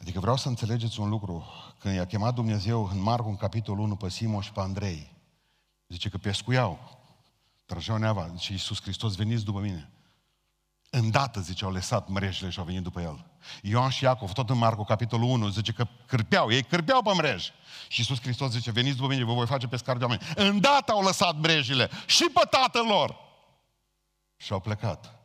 Adică 0.00 0.20
vreau 0.20 0.36
să 0.36 0.48
înțelegeți 0.48 1.00
un 1.00 1.08
lucru. 1.08 1.46
Când 1.78 1.94
i-a 1.94 2.06
chemat 2.06 2.34
Dumnezeu 2.34 2.84
în 2.84 3.00
Marcu, 3.00 3.28
în 3.28 3.36
capitolul 3.36 3.84
1, 3.84 3.96
pe 3.96 4.08
Simon 4.08 4.40
și 4.40 4.52
pe 4.52 4.60
Andrei, 4.60 5.13
zice 5.88 6.08
că 6.08 6.18
pescuiau, 6.18 6.98
trăgeau 7.64 7.96
neava, 7.96 8.28
zice 8.34 8.52
Iisus 8.52 8.82
Hristos, 8.82 9.14
veniți 9.14 9.44
după 9.44 9.60
mine. 9.60 9.90
Îndată, 10.90 11.40
zice, 11.40 11.64
au 11.64 11.72
lăsat 11.72 12.08
mrejile 12.08 12.50
și 12.50 12.58
au 12.58 12.64
venit 12.64 12.82
după 12.82 13.00
el. 13.00 13.26
Ioan 13.62 13.90
și 13.90 14.04
Iacov, 14.04 14.32
tot 14.32 14.50
în 14.50 14.58
Marcu, 14.58 14.84
capitolul 14.84 15.28
1, 15.28 15.48
zice 15.48 15.72
că 15.72 15.86
cârpeau, 16.06 16.50
ei 16.50 16.62
cârpeau 16.62 17.02
pe 17.02 17.12
mrej. 17.14 17.42
Și 17.88 18.00
Iisus 18.00 18.20
Hristos 18.20 18.50
zice, 18.50 18.70
veniți 18.70 18.96
după 18.96 19.08
mine, 19.08 19.24
vă 19.24 19.32
voi 19.32 19.46
face 19.46 19.66
pescar 19.66 19.96
de 19.96 20.04
oameni. 20.04 20.22
Îndată 20.34 20.92
au 20.92 21.02
lăsat 21.02 21.36
mrejile 21.36 21.90
și 22.06 22.30
pe 22.34 22.40
tatăl 22.50 22.86
lor. 22.86 23.16
Și 24.36 24.52
au 24.52 24.60
plecat. 24.60 25.18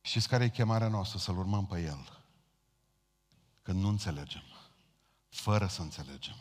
Știți 0.00 0.28
care 0.28 0.44
e 0.44 0.48
chemarea 0.48 0.88
noastră? 0.88 1.18
Să-L 1.18 1.38
urmăm 1.38 1.66
pe 1.66 1.80
El. 1.80 2.24
Când 3.62 3.80
nu 3.80 3.88
înțelegem. 3.88 4.44
Fără 5.28 5.66
să 5.66 5.80
înțelegem. 5.82 6.36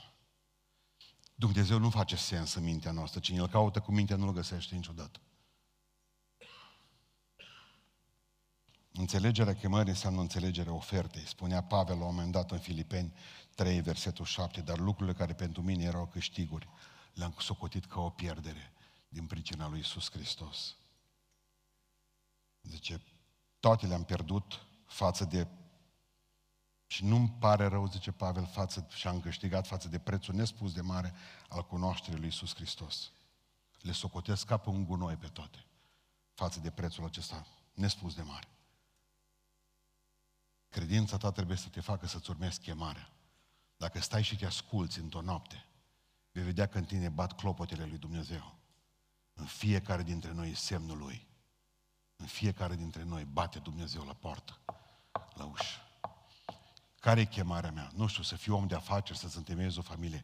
Dumnezeu 1.36 1.80
nu 1.80 1.89
face 1.89 2.15
sens 2.15 2.54
în 2.54 2.63
mintea 2.63 2.92
noastră. 2.92 3.20
Cine 3.20 3.39
îl 3.39 3.48
caută 3.48 3.80
cu 3.80 3.92
mintea 3.92 4.15
nu-l 4.15 4.34
găsește 4.34 4.75
niciodată. 4.75 5.20
Înțelegerea 8.92 9.56
chemării 9.56 9.89
înseamnă 9.89 10.22
înțelegerea 10.22 10.74
ofertei. 10.74 11.25
Spunea 11.27 11.63
Pavel 11.63 11.98
la 11.98 12.06
un 12.06 12.15
moment 12.15 12.32
dat 12.32 12.51
în 12.51 12.60
Filipeni 12.60 13.13
3, 13.56 13.82
versetul 13.82 14.25
7, 14.25 14.62
dar 14.62 14.77
lucrurile 14.77 15.15
care 15.15 15.34
pentru 15.34 15.62
mine 15.62 15.84
erau 15.84 16.06
câștiguri, 16.06 16.68
le-am 17.13 17.36
socotit 17.39 17.86
ca 17.86 18.00
o 18.00 18.10
pierdere 18.10 18.74
din 19.10 19.25
pricina 19.25 19.68
lui 19.68 19.80
Isus 19.80 20.12
Hristos. 20.12 20.75
Zice, 22.62 23.01
toate 23.60 23.88
le-am 23.88 24.04
pierdut 24.04 24.65
față 24.86 25.25
de 25.25 25.48
și 26.88 27.06
nu-mi 27.06 27.36
pare 27.39 27.65
rău, 27.65 27.88
zice 27.88 28.12
Pavel, 28.12 28.46
față, 28.46 28.88
și 28.89 29.08
am 29.08 29.20
câștigat 29.20 29.68
față 29.68 29.88
de 29.88 30.00
prețul 30.00 30.36
nespus 30.36 30.74
de 30.74 30.82
mare 30.82 31.13
al 31.50 31.65
cunoașterii 31.65 32.20
lui 32.20 32.27
Isus 32.27 32.56
Hristos. 32.56 33.12
Le 33.82 33.92
socotesc 33.92 34.46
ca 34.46 34.58
pe 34.58 34.70
un 34.70 34.86
gunoi 34.86 35.15
pe 35.15 35.27
toate, 35.27 35.65
față 36.34 36.60
de 36.60 36.70
prețul 36.70 37.06
acesta 37.06 37.48
nespus 37.74 38.15
de 38.15 38.22
mare. 38.22 38.48
Credința 40.70 41.18
ta 41.18 41.32
trebuie 41.32 41.58
să 41.58 41.68
te 41.68 41.80
facă 41.80 42.08
să-ți 42.08 42.30
urmezi 42.30 42.60
chemarea. 42.60 43.10
Dacă 43.77 44.00
stai 44.00 44.24
și 44.24 44.36
te 44.36 44.46
asculți 44.46 45.00
într-o 45.00 45.22
noapte, 45.22 45.65
vei 46.32 46.44
vedea 46.44 46.68
că 46.68 46.77
în 46.77 46.86
tine 46.86 47.10
bat 47.10 47.36
clopotele 47.36 47.86
lui 47.86 47.98
Dumnezeu. 47.98 48.56
În 49.34 49.46
fiecare 49.46 50.04
dintre 50.04 50.32
noi 50.32 50.50
e 50.50 50.56
semnul 50.56 50.98
lui. 50.98 51.27
În 52.15 52.25
fiecare 52.25 52.75
dintre 52.75 53.04
noi 53.04 53.25
bate 53.25 53.60
Dumnezeu 53.60 54.04
la 54.04 54.13
poartă, 54.13 54.60
la 55.34 55.46
ușă. 55.46 55.85
Care 57.06 57.20
e 57.20 57.26
chemarea 57.26 57.72
mea? 57.72 57.92
Nu 57.96 58.08
știu, 58.08 58.24
să 58.24 58.36
fiu 58.36 58.56
om 58.56 58.68
de 58.68 58.76
afaceri, 58.76 59.18
să-ți 59.18 59.38
întemeiezi 59.38 59.80
o 59.80 59.82
familie. 59.82 60.24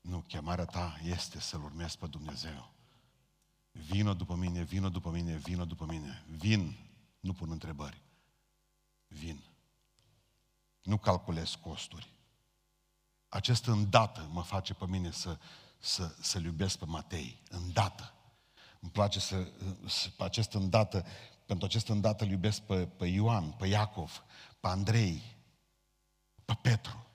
Nu, 0.00 0.18
chemarea 0.18 0.64
ta 0.64 0.98
este 1.04 1.40
să-L 1.40 1.62
urmezi 1.62 1.98
pe 1.98 2.06
Dumnezeu. 2.06 2.72
Vino 3.72 4.14
după 4.14 4.34
mine, 4.34 4.62
vino 4.62 4.88
după 4.88 5.10
mine, 5.10 5.36
vino 5.36 5.64
după 5.64 5.84
mine. 5.84 6.24
Vin, 6.36 6.76
nu 7.20 7.32
pun 7.32 7.50
întrebări. 7.50 8.02
Vin. 9.06 9.42
Nu 10.82 10.96
calculez 10.96 11.54
costuri. 11.54 12.12
Acest 13.28 13.66
îndată 13.66 14.28
mă 14.32 14.42
face 14.42 14.74
pe 14.74 14.86
mine 14.86 15.10
să, 15.10 15.38
să, 15.78 16.14
să-L 16.20 16.44
iubesc 16.44 16.78
pe 16.78 16.84
Matei. 16.84 17.42
Îndată. 17.48 18.14
Îmi 18.80 18.90
place 18.90 19.20
să, 19.20 19.48
să 19.86 20.10
acest 20.18 20.52
îndată, 20.52 21.06
pentru 21.46 21.66
acest 21.66 21.88
îndată 21.88 22.24
îl 22.24 22.30
iubesc 22.30 22.60
pe, 22.60 22.86
pe 22.86 23.06
Ioan, 23.06 23.50
pe 23.50 23.66
Iacov, 23.66 24.22
pe 24.60 24.66
Andrei, 24.66 25.36
pe 26.48 26.58
Petru. 26.62 27.06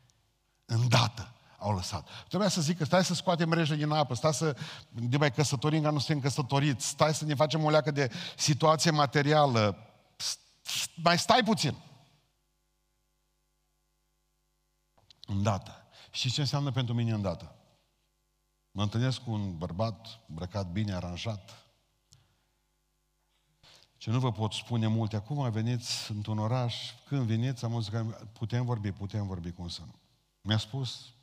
Îndată 0.66 1.34
au 1.58 1.74
lăsat. 1.74 2.08
Trebuia 2.28 2.50
să 2.50 2.62
zic 2.62 2.78
că 2.78 2.86
stai 2.86 3.06
să 3.06 3.14
scoatem 3.14 3.50
mrejă 3.50 3.76
din 3.76 3.92
apă, 3.92 4.14
stai 4.14 4.34
să 4.34 4.58
ne 4.90 5.18
mai 5.18 5.32
căsătorim, 5.32 5.84
că 5.84 5.90
nu 5.90 6.00
suntem 6.00 6.22
căsătoriți, 6.22 6.88
stai 6.88 7.14
să 7.14 7.26
ne 7.26 7.36
facem 7.36 7.64
o 7.64 7.70
leacă 7.70 7.92
de 7.92 8.12
situație 8.38 8.92
materială, 8.92 9.78
mai 10.96 11.20
stai 11.20 11.42
puțin. 11.44 11.78
Îndată. 15.26 15.88
Și 16.12 16.32
ce 16.32 16.42
înseamnă 16.42 16.72
pentru 16.72 16.94
mine 16.94 17.12
îndată? 17.12 17.56
Mă 18.72 18.82
întâlnesc 18.82 19.20
cu 19.20 19.32
un 19.32 19.58
bărbat 19.58 20.20
îmbrăcat 20.28 20.68
bine, 20.68 20.94
aranjat. 20.94 21.63
Ce 24.04 24.10
nu 24.10 24.20
vă 24.20 24.32
pot 24.32 24.54
spune 24.54 24.88
multe. 24.88 25.16
Acum 25.16 25.52
veniți 25.52 26.12
într-un 26.12 26.40
oraș, 26.40 26.76
când 27.06 27.28
veniți, 27.28 27.66
am 27.66 27.86
că 27.92 28.04
putem 28.34 28.66
vorbi, 28.66 28.92
putem 28.92 29.28
vorbi, 29.28 29.52
cum 29.52 29.68
să 29.68 29.82
nu. 29.86 29.96
Mi-a 30.42 30.58
spus 30.58 31.14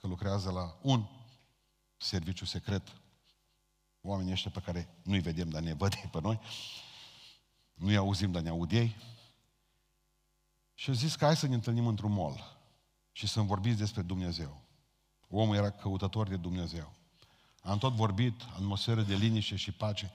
că 0.00 0.06
lucrează 0.06 0.50
la 0.50 0.76
un 0.82 1.04
serviciu 1.96 2.44
secret. 2.44 2.82
Oamenii 4.00 4.32
ăștia 4.32 4.50
pe 4.50 4.60
care 4.60 4.88
nu-i 5.02 5.20
vedem, 5.20 5.48
dar 5.48 5.62
ne 5.62 5.74
văd 5.74 5.94
pe 5.94 6.20
noi. 6.20 6.40
Nu-i 7.74 7.96
auzim, 7.96 8.32
dar 8.32 8.42
ne 8.42 8.48
aud 8.48 8.72
ei. 8.72 8.96
Și 10.74 10.90
a 10.90 10.92
zis 10.92 11.16
că 11.16 11.24
hai 11.24 11.36
să 11.36 11.46
ne 11.46 11.54
întâlnim 11.54 11.86
într-un 11.86 12.12
mall 12.12 12.56
și 13.12 13.26
să-mi 13.26 13.46
vorbiți 13.46 13.78
despre 13.78 14.02
Dumnezeu. 14.02 14.60
Omul 15.28 15.56
era 15.56 15.70
căutător 15.70 16.28
de 16.28 16.36
Dumnezeu. 16.36 16.92
Am 17.62 17.78
tot 17.78 17.92
vorbit, 17.92 18.42
atmosferă 18.42 19.02
de 19.02 19.14
liniște 19.14 19.56
și 19.56 19.72
pace. 19.72 20.12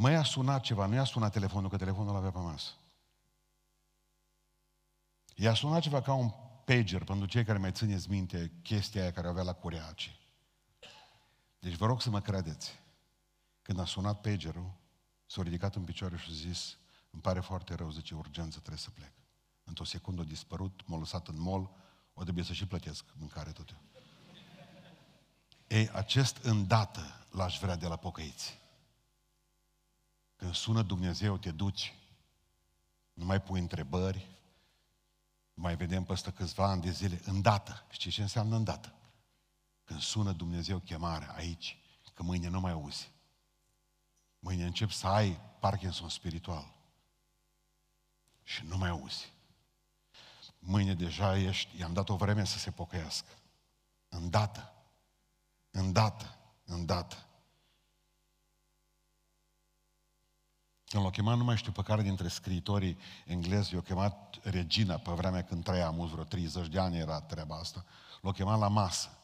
Mă 0.00 0.10
i-a 0.10 0.22
sunat 0.22 0.62
ceva, 0.62 0.86
nu 0.86 0.94
i-a 0.94 1.04
sunat 1.04 1.32
telefonul, 1.32 1.70
că 1.70 1.76
telefonul 1.76 2.16
avea 2.16 2.30
pe 2.30 2.38
masă. 2.38 2.72
I-a 5.34 5.54
sunat 5.54 5.80
ceva 5.80 6.02
ca 6.02 6.12
un 6.12 6.30
pager, 6.64 7.04
pentru 7.04 7.26
cei 7.26 7.44
care 7.44 7.58
mai 7.58 7.72
țineți 7.72 8.10
minte 8.10 8.52
chestia 8.62 9.02
aia 9.02 9.12
care 9.12 9.28
avea 9.28 9.42
la 9.42 9.52
Cureaci. 9.52 10.20
Deci 11.58 11.74
vă 11.74 11.86
rog 11.86 12.02
să 12.02 12.10
mă 12.10 12.20
credeți. 12.20 12.72
Când 13.62 13.78
a 13.78 13.84
sunat 13.84 14.20
pagerul, 14.20 14.72
s-a 15.26 15.42
ridicat 15.42 15.74
în 15.74 15.84
picioare 15.84 16.16
și 16.16 16.28
a 16.30 16.32
zis, 16.32 16.76
îmi 17.10 17.22
pare 17.22 17.40
foarte 17.40 17.74
rău, 17.74 17.90
zice, 17.90 18.14
urgență, 18.14 18.58
trebuie 18.58 18.78
să 18.78 18.90
plec. 18.90 19.12
Într-o 19.64 19.84
secundă 19.84 20.22
a 20.22 20.24
dispărut, 20.24 20.82
m-a 20.86 20.98
lăsat 20.98 21.28
în 21.28 21.40
mol, 21.40 21.70
o 22.14 22.22
trebuie 22.22 22.44
să 22.44 22.52
și 22.52 22.66
plătesc 22.66 23.04
mâncare 23.18 23.50
tot 23.50 23.70
eu. 23.70 23.80
Ei, 25.66 25.90
acest 25.90 26.36
îndată 26.36 27.26
l-aș 27.30 27.58
vrea 27.58 27.76
de 27.76 27.86
la 27.86 27.96
pocăiți. 27.96 28.66
Când 30.38 30.54
sună 30.54 30.82
Dumnezeu, 30.82 31.36
te 31.36 31.50
duci, 31.50 31.94
nu 33.12 33.24
mai 33.24 33.42
pui 33.42 33.60
întrebări, 33.60 34.26
mai 35.54 35.76
vedem 35.76 36.04
peste 36.04 36.30
câțiva 36.30 36.70
ani 36.70 36.82
de 36.82 36.90
zile, 36.90 37.20
îndată. 37.24 37.86
Știi 37.90 38.10
ce 38.10 38.22
înseamnă 38.22 38.56
îndată? 38.56 38.94
Când 39.84 40.00
sună 40.00 40.32
Dumnezeu 40.32 40.78
chemarea 40.78 41.32
aici, 41.32 41.78
că 42.14 42.22
mâine 42.22 42.48
nu 42.48 42.60
mai 42.60 42.72
auzi. 42.72 43.10
Mâine 44.38 44.64
încep 44.64 44.90
să 44.90 45.06
ai 45.06 45.40
Parkinson 45.60 46.08
spiritual. 46.08 46.74
Și 48.42 48.64
nu 48.64 48.76
mai 48.76 48.88
auzi 48.88 49.32
mâine 50.58 50.94
deja 50.94 51.38
ești, 51.38 51.78
i-am 51.78 51.92
dat 51.92 52.08
o 52.08 52.16
vreme 52.16 52.44
să 52.44 52.58
se 52.58 52.70
pocăiască. 52.70 53.32
Îndată. 54.08 54.72
Îndată. 55.70 56.38
Îndată. 56.64 57.26
Când 60.88 61.04
l-a 61.04 61.10
chemat, 61.10 61.36
nu 61.36 61.44
mai 61.44 61.56
știu 61.56 61.72
pe 61.72 61.82
care 61.82 62.02
dintre 62.02 62.28
scriitorii 62.28 62.98
englezi, 63.26 63.74
i-a 63.74 63.80
chemat 63.80 64.38
Regina 64.42 64.94
pe 64.94 65.10
vremea 65.10 65.42
când 65.42 65.64
trăia 65.64 65.90
mult, 65.90 66.10
vreo 66.10 66.24
30 66.24 66.66
de 66.66 66.78
ani 66.78 66.98
era 66.98 67.20
treaba 67.20 67.56
asta. 67.56 67.84
L-a 68.20 68.32
chemat 68.32 68.58
la 68.58 68.68
masă. 68.68 69.18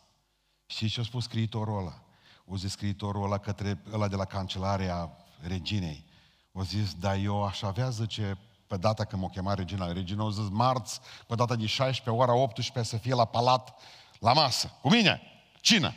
Și 0.66 0.88
ce 0.88 1.00
a 1.00 1.02
spus 1.02 1.25
scriitorul 1.25 1.78
ăla? 1.78 2.02
O 2.47 2.56
zis 2.56 2.71
scriitorul 2.71 3.25
ăla 3.25 3.38
către 3.38 3.83
ăla 3.92 4.09
de 4.09 4.16
la 4.16 4.25
cancelarea 4.25 5.16
reginei. 5.40 6.04
O 6.52 6.62
zis, 6.62 6.94
da, 6.94 7.16
eu 7.16 7.44
aș 7.44 7.62
avea, 7.62 7.90
zice, 7.90 8.38
pe 8.66 8.76
data 8.76 9.04
când 9.04 9.23
m-a 9.23 9.28
chemat 9.28 9.56
regina. 9.56 9.92
Regina 9.92 10.25
a 10.25 10.30
zis 10.30 10.49
marți, 10.50 11.00
pe 11.26 11.35
data 11.35 11.56
de 11.56 11.66
16, 11.66 12.23
ora 12.23 12.35
18, 12.35 12.94
să 12.94 13.02
fie 13.02 13.14
la 13.14 13.25
palat, 13.25 13.75
la 14.18 14.33
masă. 14.33 14.73
Cu 14.80 14.88
mine, 14.90 15.21
cină. 15.61 15.94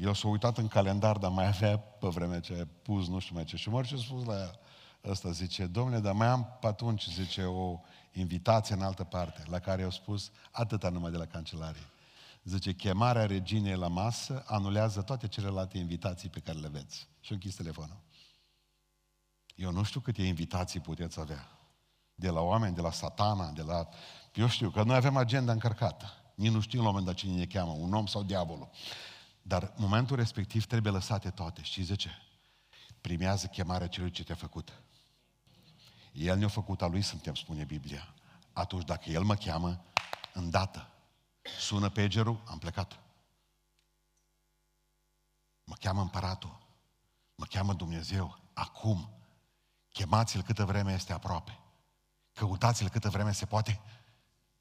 El 0.00 0.14
s-a 0.14 0.28
uitat 0.28 0.58
în 0.58 0.68
calendar, 0.68 1.16
dar 1.16 1.30
mai 1.30 1.46
avea 1.46 1.78
pe 1.78 2.08
vremea 2.08 2.40
ce 2.40 2.60
a 2.60 2.66
pus 2.82 3.08
nu 3.08 3.18
știu 3.18 3.34
mai 3.34 3.44
ce. 3.44 3.56
Și 3.56 3.68
mă 3.68 3.82
ce 3.82 3.94
a 3.94 3.98
spus 3.98 4.24
la 4.24 4.50
ăsta, 5.04 5.30
zice, 5.30 5.66
domnule, 5.66 6.00
dar 6.00 6.12
mai 6.12 6.26
am 6.26 6.58
pe 6.60 6.66
atunci, 6.66 7.08
zice, 7.08 7.42
o 7.42 7.80
invitație 8.12 8.74
în 8.74 8.82
altă 8.82 9.04
parte, 9.04 9.42
la 9.46 9.58
care 9.58 9.80
i-au 9.80 9.90
spus 9.90 10.30
atâta 10.50 10.88
numai 10.88 11.10
de 11.10 11.16
la 11.16 11.26
cancelarie. 11.26 11.88
Zice, 12.44 12.72
chemarea 12.72 13.26
reginei 13.26 13.76
la 13.76 13.88
masă 13.88 14.44
anulează 14.46 15.02
toate 15.02 15.28
celelalte 15.28 15.78
invitații 15.78 16.28
pe 16.28 16.40
care 16.40 16.58
le 16.58 16.68
veți. 16.68 17.08
Și 17.20 17.32
închis 17.32 17.54
telefonul. 17.54 18.00
Eu 19.54 19.70
nu 19.70 19.82
știu 19.82 20.00
câte 20.00 20.22
invitații 20.22 20.80
puteți 20.80 21.20
avea. 21.20 21.48
De 22.14 22.28
la 22.28 22.40
oameni, 22.40 22.74
de 22.74 22.80
la 22.80 22.92
satana, 22.92 23.50
de 23.50 23.62
la... 23.62 23.88
Eu 24.34 24.48
știu 24.48 24.70
că 24.70 24.82
noi 24.82 24.96
avem 24.96 25.16
agenda 25.16 25.52
încărcată. 25.52 26.12
Nici 26.34 26.50
nu 26.50 26.60
știu 26.60 26.78
în 26.78 26.84
moment 26.84 27.04
dat 27.06 27.14
cine 27.14 27.34
ne 27.34 27.46
cheamă, 27.46 27.72
un 27.72 27.94
om 27.94 28.06
sau 28.06 28.22
diavolul. 28.22 28.68
Dar 29.42 29.62
în 29.62 29.82
momentul 29.82 30.16
respectiv 30.16 30.64
trebuie 30.64 30.92
lăsate 30.92 31.30
toate. 31.30 31.62
Știți 31.62 31.88
de 31.88 31.96
ce? 31.96 32.10
Primează 33.00 33.46
chemarea 33.46 33.86
celui 33.86 34.10
ce 34.10 34.24
te-a 34.24 34.34
făcut. 34.34 34.82
El 36.12 36.38
ne-a 36.38 36.48
făcut 36.48 36.82
a 36.82 36.86
lui, 36.86 37.02
suntem, 37.02 37.34
spune 37.34 37.64
Biblia. 37.64 38.14
Atunci, 38.52 38.84
dacă 38.84 39.10
El 39.10 39.22
mă 39.22 39.34
cheamă, 39.34 39.84
îndată, 40.32 40.90
sună 41.58 41.88
pegerul, 41.88 42.42
am 42.46 42.58
plecat. 42.58 43.00
Mă 45.64 45.74
cheamă 45.74 46.00
împăratul. 46.00 46.58
Mă 47.34 47.44
cheamă 47.44 47.74
Dumnezeu. 47.74 48.38
Acum. 48.52 49.10
Chemați-l 49.88 50.42
câtă 50.42 50.64
vreme 50.64 50.92
este 50.92 51.12
aproape. 51.12 51.58
Căutați-l 52.32 52.88
câtă 52.88 53.08
vreme 53.08 53.32
se 53.32 53.46
poate 53.46 53.80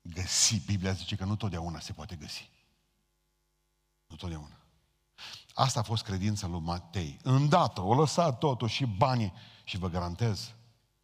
găsi. 0.02 0.58
Biblia 0.66 0.92
zice 0.92 1.16
că 1.16 1.26
nu 1.26 1.36
totdeauna 1.36 1.80
se 1.80 1.94
poate 1.94 2.16
găsi. 2.16 2.50
Nu 4.08 4.16
totdeauna. 4.16 4.59
Asta 5.60 5.80
a 5.80 5.84
fost 5.84 6.04
credința 6.04 6.48
lui 6.48 6.60
Matei. 6.60 7.20
Îndată, 7.24 7.82
o 7.82 7.94
lăsat 7.94 8.38
totul 8.38 8.68
și 8.68 8.86
banii 8.86 9.34
și 9.64 9.78
vă 9.78 9.90
garantez, 9.90 10.54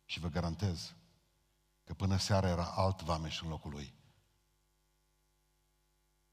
și 0.06 0.20
vă 0.20 0.28
garantez 0.28 0.94
că 1.84 1.94
până 1.94 2.18
seara 2.18 2.48
era 2.48 2.74
alt 2.76 3.02
vameș 3.02 3.42
în 3.42 3.50
locul 3.50 3.72
lui. 3.72 3.94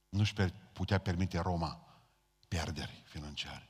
Nu-și 0.08 0.34
putea 0.72 0.98
permite 0.98 1.40
Roma 1.40 1.80
pierderi 2.48 3.02
financiare. 3.04 3.68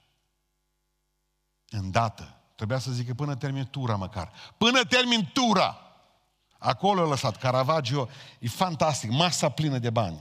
Îndată, 1.69 2.41
trebuia 2.55 2.79
să 2.79 2.93
zică 2.93 3.15
până 3.15 3.37
termin 3.37 3.67
tura 3.67 3.97
măcar. 3.97 4.33
Până 4.59 4.85
termin 4.85 5.31
tura! 5.33 5.79
Acolo 6.59 7.03
a 7.03 7.07
lăsat 7.07 7.37
Caravaggio, 7.37 8.09
e 8.39 8.49
fantastic, 8.49 9.11
masa 9.11 9.49
plină 9.49 9.79
de 9.79 9.91
bani. 9.91 10.21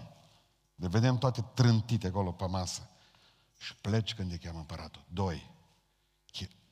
Le 0.76 0.88
vedem 0.88 1.18
toate 1.18 1.42
trântite 1.54 2.08
acolo 2.08 2.32
pe 2.32 2.46
masă. 2.46 2.91
Și 3.62 3.76
pleci 3.76 4.14
când 4.14 4.30
te 4.30 4.38
cheamă 4.38 4.60
împăratul. 4.60 5.06
Doi, 5.08 5.50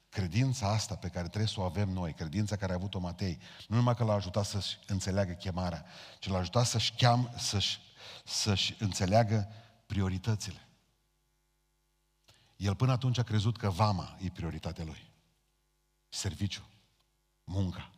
credința 0.10 0.72
asta 0.72 0.96
pe 0.96 1.08
care 1.08 1.27
trebuie 1.27 1.50
să 1.50 1.60
o 1.60 1.63
avem 1.63 1.89
noi, 1.89 2.13
credința 2.13 2.55
care 2.55 2.72
a 2.72 2.75
avut-o 2.75 3.00
Matei, 3.00 3.39
nu 3.67 3.75
numai 3.75 3.96
că 3.96 4.03
l-a 4.03 4.13
ajutat 4.13 4.46
să-și 4.46 4.77
înțeleagă 4.88 5.34
chemarea, 5.34 5.86
ci 6.19 6.27
l-a 6.27 6.38
ajutat 6.38 6.65
să-și, 6.65 6.93
cheam, 6.93 7.34
să-și, 7.38 7.79
să-și 8.25 8.75
înțeleagă 8.79 9.51
prioritățile. 9.86 10.67
El 12.55 12.75
până 12.75 12.91
atunci 12.91 13.17
a 13.17 13.24
crezut 13.24 13.58
că 13.58 13.69
vama 13.69 14.17
e 14.22 14.29
prioritatea 14.29 14.84
lui. 14.84 15.12
Serviciu, 16.08 16.67
munca. 17.43 17.89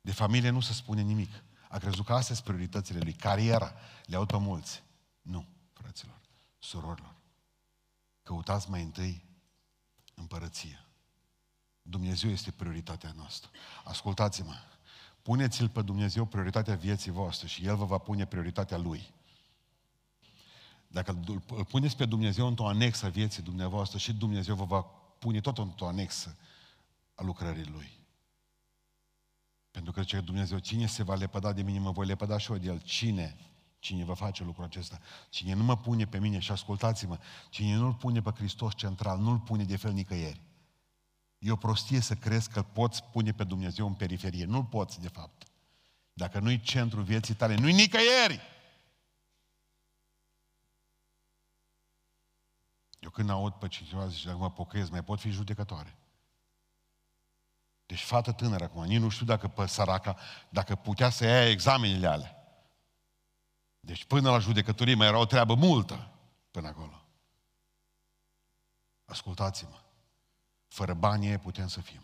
De 0.00 0.12
familie 0.12 0.50
nu 0.50 0.60
se 0.60 0.72
spune 0.72 1.02
nimic. 1.02 1.30
A 1.68 1.78
crezut 1.78 2.04
că 2.04 2.14
astea 2.14 2.34
sunt 2.34 2.46
prioritățile 2.46 2.98
lui. 2.98 3.12
Cariera, 3.12 3.74
le 4.04 4.16
au 4.16 4.26
pe 4.26 4.36
mulți. 4.36 4.82
Nu, 5.22 5.46
fraților, 5.72 6.20
surorilor. 6.58 7.17
Căutați 8.28 8.70
mai 8.70 8.82
întâi 8.82 9.24
împărăția. 10.14 10.86
Dumnezeu 11.82 12.30
este 12.30 12.50
prioritatea 12.50 13.12
noastră. 13.16 13.50
Ascultați-mă. 13.84 14.54
Puneți-L 15.22 15.68
pe 15.68 15.82
Dumnezeu 15.82 16.24
prioritatea 16.24 16.74
vieții 16.74 17.10
voastre 17.10 17.46
și 17.46 17.66
El 17.66 17.76
vă 17.76 17.84
va 17.84 17.98
pune 17.98 18.26
prioritatea 18.26 18.76
Lui. 18.76 19.14
Dacă 20.88 21.20
îl 21.46 21.64
puneți 21.64 21.96
pe 21.96 22.04
Dumnezeu 22.04 22.46
într-o 22.46 22.68
anexă 22.68 23.06
a 23.06 23.08
vieții 23.08 23.42
dumneavoastră 23.42 23.98
și 23.98 24.12
Dumnezeu 24.12 24.54
vă 24.54 24.64
va 24.64 24.82
pune 25.18 25.40
tot 25.40 25.58
într-o 25.58 25.86
anexă 25.86 26.36
a 27.14 27.22
lucrării 27.22 27.66
Lui. 27.66 27.98
Pentru 29.70 29.92
că 29.92 30.02
ce 30.02 30.20
Dumnezeu, 30.20 30.58
cine 30.58 30.86
se 30.86 31.02
va 31.02 31.14
lepăda 31.14 31.52
de 31.52 31.62
mine, 31.62 31.78
mă 31.78 31.90
voi 31.90 32.06
lepăda 32.06 32.38
și 32.38 32.50
eu 32.50 32.58
de 32.58 32.66
El. 32.66 32.80
Cine? 32.80 33.36
Cine 33.78 34.04
va 34.04 34.14
face 34.14 34.44
lucrul 34.44 34.64
acesta? 34.64 34.98
Cine 35.28 35.52
nu 35.52 35.64
mă 35.64 35.76
pune 35.76 36.06
pe 36.06 36.18
mine, 36.18 36.38
și 36.38 36.52
ascultați-mă, 36.52 37.18
cine 37.50 37.74
nu-L 37.74 37.94
pune 37.94 38.22
pe 38.22 38.30
Hristos 38.30 38.74
central, 38.76 39.18
nu-L 39.18 39.38
pune 39.38 39.64
de 39.64 39.76
fel 39.76 39.92
nicăieri. 39.92 40.40
E 41.38 41.50
o 41.50 41.56
prostie 41.56 42.00
să 42.00 42.14
crezi 42.14 42.50
că 42.50 42.62
poți 42.62 43.04
pune 43.04 43.32
pe 43.32 43.44
Dumnezeu 43.44 43.86
în 43.86 43.94
periferie. 43.94 44.44
Nu-L 44.44 44.64
poți, 44.64 45.00
de 45.00 45.08
fapt. 45.08 45.42
Dacă 46.12 46.38
nu-i 46.38 46.60
centrul 46.60 47.02
vieții 47.02 47.34
tale, 47.34 47.54
nu-i 47.54 47.72
nicăieri. 47.72 48.40
Eu 52.98 53.10
când 53.10 53.30
aud 53.30 53.52
pe 53.52 53.68
cineva 53.68 54.08
zice, 54.08 54.26
dacă 54.26 54.38
mă 54.38 54.50
pocăiesc, 54.50 54.90
mai 54.90 55.04
pot 55.04 55.20
fi 55.20 55.30
judecătoare. 55.30 55.96
Deci 57.86 58.02
fată 58.02 58.32
tânără 58.32 58.64
acum, 58.64 58.84
nici 58.84 59.00
nu 59.00 59.08
știu 59.08 59.26
dacă 59.26 59.48
pe 59.48 59.66
săraca, 59.66 60.16
dacă 60.48 60.74
putea 60.74 61.10
să 61.10 61.24
ia 61.24 61.48
examenele 61.48 62.06
alea. 62.06 62.37
Deci 63.88 64.04
până 64.04 64.30
la 64.30 64.38
judecătorie 64.38 64.94
mai 64.94 65.06
era 65.06 65.18
o 65.18 65.26
treabă 65.26 65.54
multă 65.54 66.10
până 66.50 66.68
acolo. 66.68 67.04
Ascultați-mă. 69.04 69.82
Fără 70.66 70.94
banii 70.94 71.38
putem 71.38 71.68
să 71.68 71.80
fim. 71.80 72.00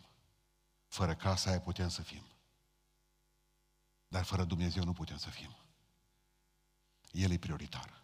Fără 0.86 1.14
casa 1.14 1.50
aia 1.50 1.60
putem 1.60 1.88
să 1.88 2.02
fim. 2.02 2.22
Dar 4.08 4.24
fără 4.24 4.44
Dumnezeu 4.44 4.84
nu 4.84 4.92
putem 4.92 5.16
să 5.16 5.30
fim. 5.30 5.56
El 7.10 7.30
e 7.30 7.38
prioritar. 7.38 8.02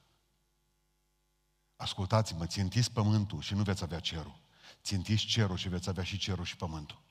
Ascultați-mă, 1.76 2.46
țintiți 2.46 2.92
pământul 2.92 3.40
și 3.40 3.54
nu 3.54 3.62
veți 3.62 3.82
avea 3.82 4.00
cerul. 4.00 4.40
Țintiți 4.82 5.24
cerul 5.24 5.56
și 5.56 5.68
veți 5.68 5.88
avea 5.88 6.04
și 6.04 6.18
cerul 6.18 6.44
și 6.44 6.56
pământul. 6.56 7.02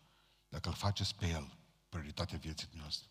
Dacă 0.50 0.70
îl 0.70 0.76
faceți 0.76 1.16
pe 1.16 1.28
el, 1.28 1.58
prioritatea 1.90 2.38
vieții 2.38 2.70
noastre. 2.72 3.10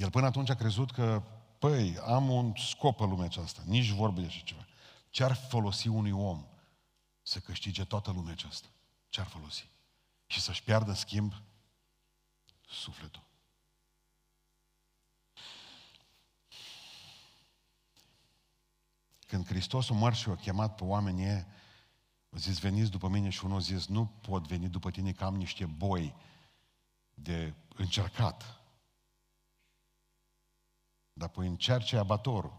El 0.00 0.10
până 0.10 0.26
atunci 0.26 0.48
a 0.48 0.54
crezut 0.54 0.90
că, 0.90 1.22
păi, 1.58 1.98
am 1.98 2.28
un 2.28 2.54
scop 2.56 3.00
în 3.00 3.08
lumea 3.08 3.24
aceasta, 3.24 3.62
nici 3.64 3.88
vorbă 3.88 4.20
de 4.20 4.26
așa 4.26 4.40
ceva. 4.44 4.66
Ce-ar 5.10 5.34
folosi 5.34 5.88
unui 5.88 6.10
om 6.10 6.46
să 7.22 7.38
câștige 7.38 7.84
toată 7.84 8.10
lumea 8.10 8.32
aceasta? 8.32 8.68
Ce-ar 9.08 9.26
folosi? 9.26 9.68
Și 10.26 10.40
să-și 10.40 10.62
piardă 10.62 10.92
schimb 10.92 11.32
sufletul. 12.68 13.22
Când 19.26 19.46
Hristos 19.46 19.90
a 19.90 19.94
măr 19.94 20.14
și 20.14 20.28
a 20.28 20.36
chemat 20.36 20.74
pe 20.74 20.84
oamenii 20.84 21.24
ei, 21.24 21.46
a 22.30 22.36
zis, 22.36 22.58
veniți 22.58 22.90
după 22.90 23.08
mine 23.08 23.28
și 23.28 23.44
unul 23.44 23.56
a 23.56 23.60
zis, 23.60 23.86
nu 23.86 24.06
pot 24.06 24.46
veni 24.46 24.68
după 24.68 24.90
tine 24.90 25.12
că 25.12 25.24
am 25.24 25.36
niște 25.36 25.66
boi 25.66 26.14
de 27.14 27.54
încercat. 27.76 28.59
Dar 31.20 31.28
păi 31.28 31.46
încerce 31.46 31.96
abatorul. 31.96 32.56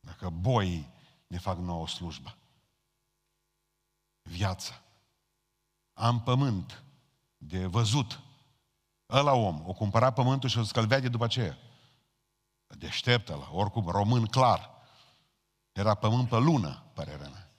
Dacă 0.00 0.28
boi 0.28 0.90
ne 1.26 1.38
fac 1.38 1.58
nouă 1.58 1.88
slujbă. 1.88 2.36
Viața. 4.22 4.80
Am 5.92 6.22
pământ 6.22 6.82
de 7.36 7.66
văzut. 7.66 8.20
Ăla 9.08 9.32
om, 9.32 9.68
o 9.68 9.72
cumpăra 9.72 10.12
pământul 10.12 10.48
și 10.48 10.58
o 10.58 10.62
scălvea 10.62 11.00
de 11.00 11.08
după 11.08 11.24
aceea. 11.24 11.58
Deștept 12.66 13.28
ăla, 13.28 13.52
oricum, 13.52 13.86
român 13.86 14.26
clar. 14.26 14.70
Era 15.72 15.94
pământ 15.94 16.28
pe 16.28 16.36
lună, 16.36 16.82
părerea 16.94 17.28
mea. 17.28 17.49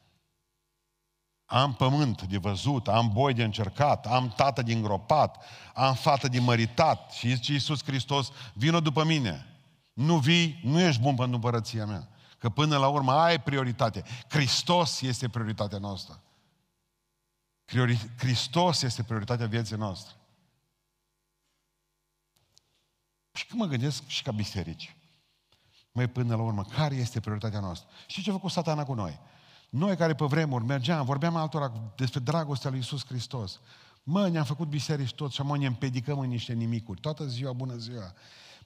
Am 1.51 1.73
pământ 1.73 2.21
de 2.21 2.37
văzut, 2.37 2.87
am 2.87 3.09
boi 3.13 3.33
de 3.33 3.43
încercat, 3.43 4.05
am 4.05 4.29
tată 4.29 4.61
din 4.61 4.81
gropat, 4.81 5.43
am 5.73 5.93
fată 5.93 6.27
de 6.27 6.39
măritat. 6.39 7.11
Și 7.11 7.33
zice 7.33 7.51
Iisus 7.51 7.83
Hristos, 7.83 8.31
vină 8.53 8.79
după 8.79 9.03
mine. 9.03 9.45
Nu 9.93 10.17
vii, 10.17 10.59
nu 10.63 10.79
ești 10.79 11.01
bun 11.01 11.15
pentru 11.15 11.35
împărăția 11.35 11.85
mea. 11.85 12.07
Că 12.37 12.49
până 12.49 12.77
la 12.77 12.87
urmă 12.87 13.11
ai 13.11 13.41
prioritate. 13.41 14.03
Hristos 14.27 15.01
este 15.01 15.29
prioritatea 15.29 15.77
noastră. 15.77 16.21
Hristos 18.17 18.81
este 18.81 19.03
prioritatea 19.03 19.47
vieții 19.47 19.75
noastre. 19.75 20.15
Și 23.33 23.45
când 23.45 23.61
mă 23.61 23.67
gândesc 23.67 24.07
și 24.07 24.23
ca 24.23 24.31
biserici, 24.31 24.95
mai 25.91 26.07
până 26.07 26.35
la 26.35 26.41
urmă, 26.41 26.63
care 26.63 26.95
este 26.95 27.19
prioritatea 27.19 27.59
noastră? 27.59 27.89
Și 28.07 28.23
ce 28.23 28.29
a 28.29 28.33
făcut 28.33 28.51
satana 28.51 28.83
cu 28.83 28.93
noi? 28.93 29.19
Noi 29.71 29.95
care 29.95 30.13
pe 30.13 30.25
vremuri 30.25 30.65
mergeam, 30.65 31.05
vorbeam 31.05 31.35
altora 31.35 31.71
despre 31.95 32.19
dragostea 32.19 32.69
lui 32.69 32.79
Iisus 32.79 33.05
Hristos. 33.05 33.59
Mă, 34.03 34.27
ne-am 34.27 34.43
făcut 34.43 34.67
biserici 34.67 35.13
tot 35.13 35.31
și 35.31 35.41
mă 35.41 35.57
ne 35.57 35.65
împedicăm 35.65 36.19
în 36.19 36.29
niște 36.29 36.53
nimicuri. 36.53 36.99
Toată 36.99 37.25
ziua, 37.25 37.53
bună 37.53 37.75
ziua. 37.75 38.13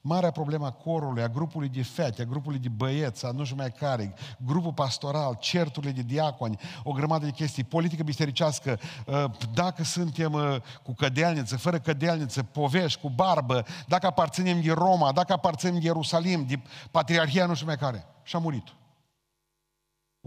marea 0.02 0.32
problemă 0.32 0.66
a 0.66 0.72
corului, 0.72 1.24
a 1.24 1.28
grupului 1.28 1.70
de 1.70 1.84
fete, 1.84 2.22
a 2.22 2.26
grupului 2.26 2.60
de 2.60 2.70
băieți, 2.70 3.26
a 3.26 3.32
nu 3.32 3.44
știu 3.44 3.56
mai 3.56 3.72
care, 3.72 4.14
grupul 4.46 4.74
pastoral, 4.74 5.38
certurile 5.40 5.92
de 5.92 6.02
diaconi, 6.02 6.60
o 6.84 6.92
grămadă 6.92 7.26
de 7.26 7.32
chestii, 7.32 7.64
politică 7.64 8.04
bisericească, 8.04 8.80
uh, 9.06 9.26
dacă 9.54 9.84
suntem 9.84 10.34
uh, 10.34 10.56
cu 10.84 10.94
cădealniță, 10.94 11.58
fără 11.58 11.80
cădealniță, 11.80 12.44
povești, 12.44 13.00
cu 13.02 13.10
barbă, 13.10 13.66
dacă 13.88 14.06
aparținem 14.06 14.62
de 14.62 14.72
Roma, 14.72 15.12
dacă 15.12 15.34
aparținem 15.34 15.80
de 15.80 15.86
Ierusalim, 15.86 16.46
de 16.46 16.60
Patriarhia, 16.92 17.46
nu 17.46 17.54
știu 17.54 17.66
mai 17.66 17.78
care. 17.78 18.06
Și 18.24 18.36
a 18.36 18.40
murit. 18.40 18.74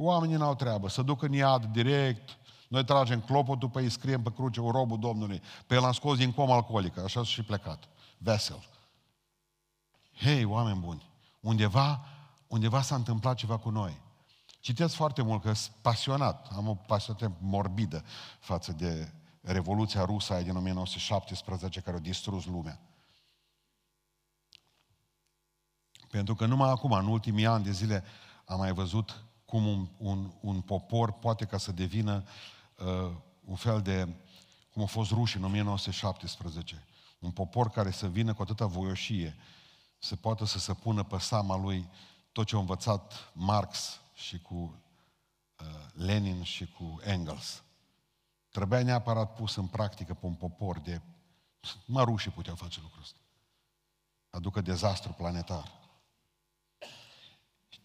Oamenii 0.01 0.37
n-au 0.37 0.55
treabă, 0.55 0.89
să 0.89 1.03
ducă 1.03 1.27
în 1.27 1.33
iad 1.33 1.65
direct, 1.65 2.39
noi 2.69 2.85
tragem 2.85 3.21
clopotul 3.21 3.69
pe 3.69 3.83
ei, 3.83 3.91
scriem 3.91 4.23
pe 4.23 4.33
cruce 4.33 4.61
o 4.61 4.71
robul 4.71 4.99
Domnului, 4.99 5.43
pe 5.67 5.75
el 5.75 5.85
am 5.85 5.93
scos 5.93 6.17
din 6.17 6.33
comă 6.33 6.53
alcoolică, 6.53 7.03
așa 7.03 7.23
și 7.23 7.43
plecat. 7.43 7.89
Vesel. 8.19 8.69
Hei, 10.15 10.45
oameni 10.45 10.81
buni, 10.81 11.11
undeva, 11.41 12.05
undeva 12.47 12.83
s-a 12.83 12.95
întâmplat 12.95 13.37
ceva 13.37 13.57
cu 13.57 13.71
noi. 13.71 14.01
Citesc 14.61 14.95
foarte 14.95 15.23
mult, 15.23 15.43
că 15.43 15.53
sunt 15.53 15.75
pasionat, 15.81 16.49
am 16.57 16.69
o 16.69 16.75
pasiune 16.75 17.37
morbidă 17.41 18.05
față 18.39 18.73
de 18.73 19.13
Revoluția 19.41 20.05
Rusă 20.05 20.33
aia 20.33 20.43
din 20.43 20.57
1917 20.57 21.81
care 21.81 21.97
a 21.97 22.01
distrus 22.01 22.47
lumea. 22.47 22.81
Pentru 26.11 26.35
că 26.35 26.47
numai 26.47 26.71
acum, 26.71 26.93
în 26.93 27.07
ultimii 27.07 27.47
ani 27.47 27.65
de 27.65 27.71
zile, 27.71 28.05
am 28.45 28.59
mai 28.59 28.73
văzut 28.73 29.23
cum 29.49 29.67
un, 29.67 29.89
un, 29.99 30.33
un 30.41 30.61
popor 30.61 31.13
poate 31.13 31.45
ca 31.45 31.59
să 31.59 31.73
devină 31.73 32.25
uh, 32.77 33.11
un 33.45 33.57
fel 33.57 33.83
de, 33.83 34.09
cum 34.73 34.83
a 34.83 34.87
fost 34.87 35.11
rușii 35.11 35.39
în 35.39 35.45
1917, 35.45 36.87
un 37.19 37.31
popor 37.31 37.71
care 37.71 37.91
să 37.91 38.09
vină 38.09 38.35
cu 38.35 38.43
atâta 38.43 38.67
voioșie, 38.67 39.37
să 39.99 40.17
poată 40.17 40.45
să 40.45 40.59
se 40.59 40.75
pună 40.75 41.03
pe 41.03 41.19
seama 41.19 41.57
lui 41.57 41.89
tot 42.33 42.47
ce 42.47 42.57
a 42.57 42.59
învățat 42.59 43.31
Marx 43.33 44.01
și 44.15 44.39
cu 44.39 44.55
uh, 44.55 45.67
Lenin 45.93 46.43
și 46.43 46.67
cu 46.67 47.01
Engels. 47.05 47.63
Trebuia 48.51 48.83
neapărat 48.83 49.35
pus 49.35 49.57
în 49.57 49.67
practică 49.67 50.15
pe 50.15 50.27
un 50.27 50.35
popor 50.35 50.79
de... 50.79 51.01
Mă 51.85 52.03
rușii 52.03 52.31
puteau 52.31 52.57
face 52.57 52.81
lucrul 52.83 53.03
ăsta. 53.03 53.19
Aducă 54.31 54.61
dezastru 54.61 55.13
planetar. 55.13 55.79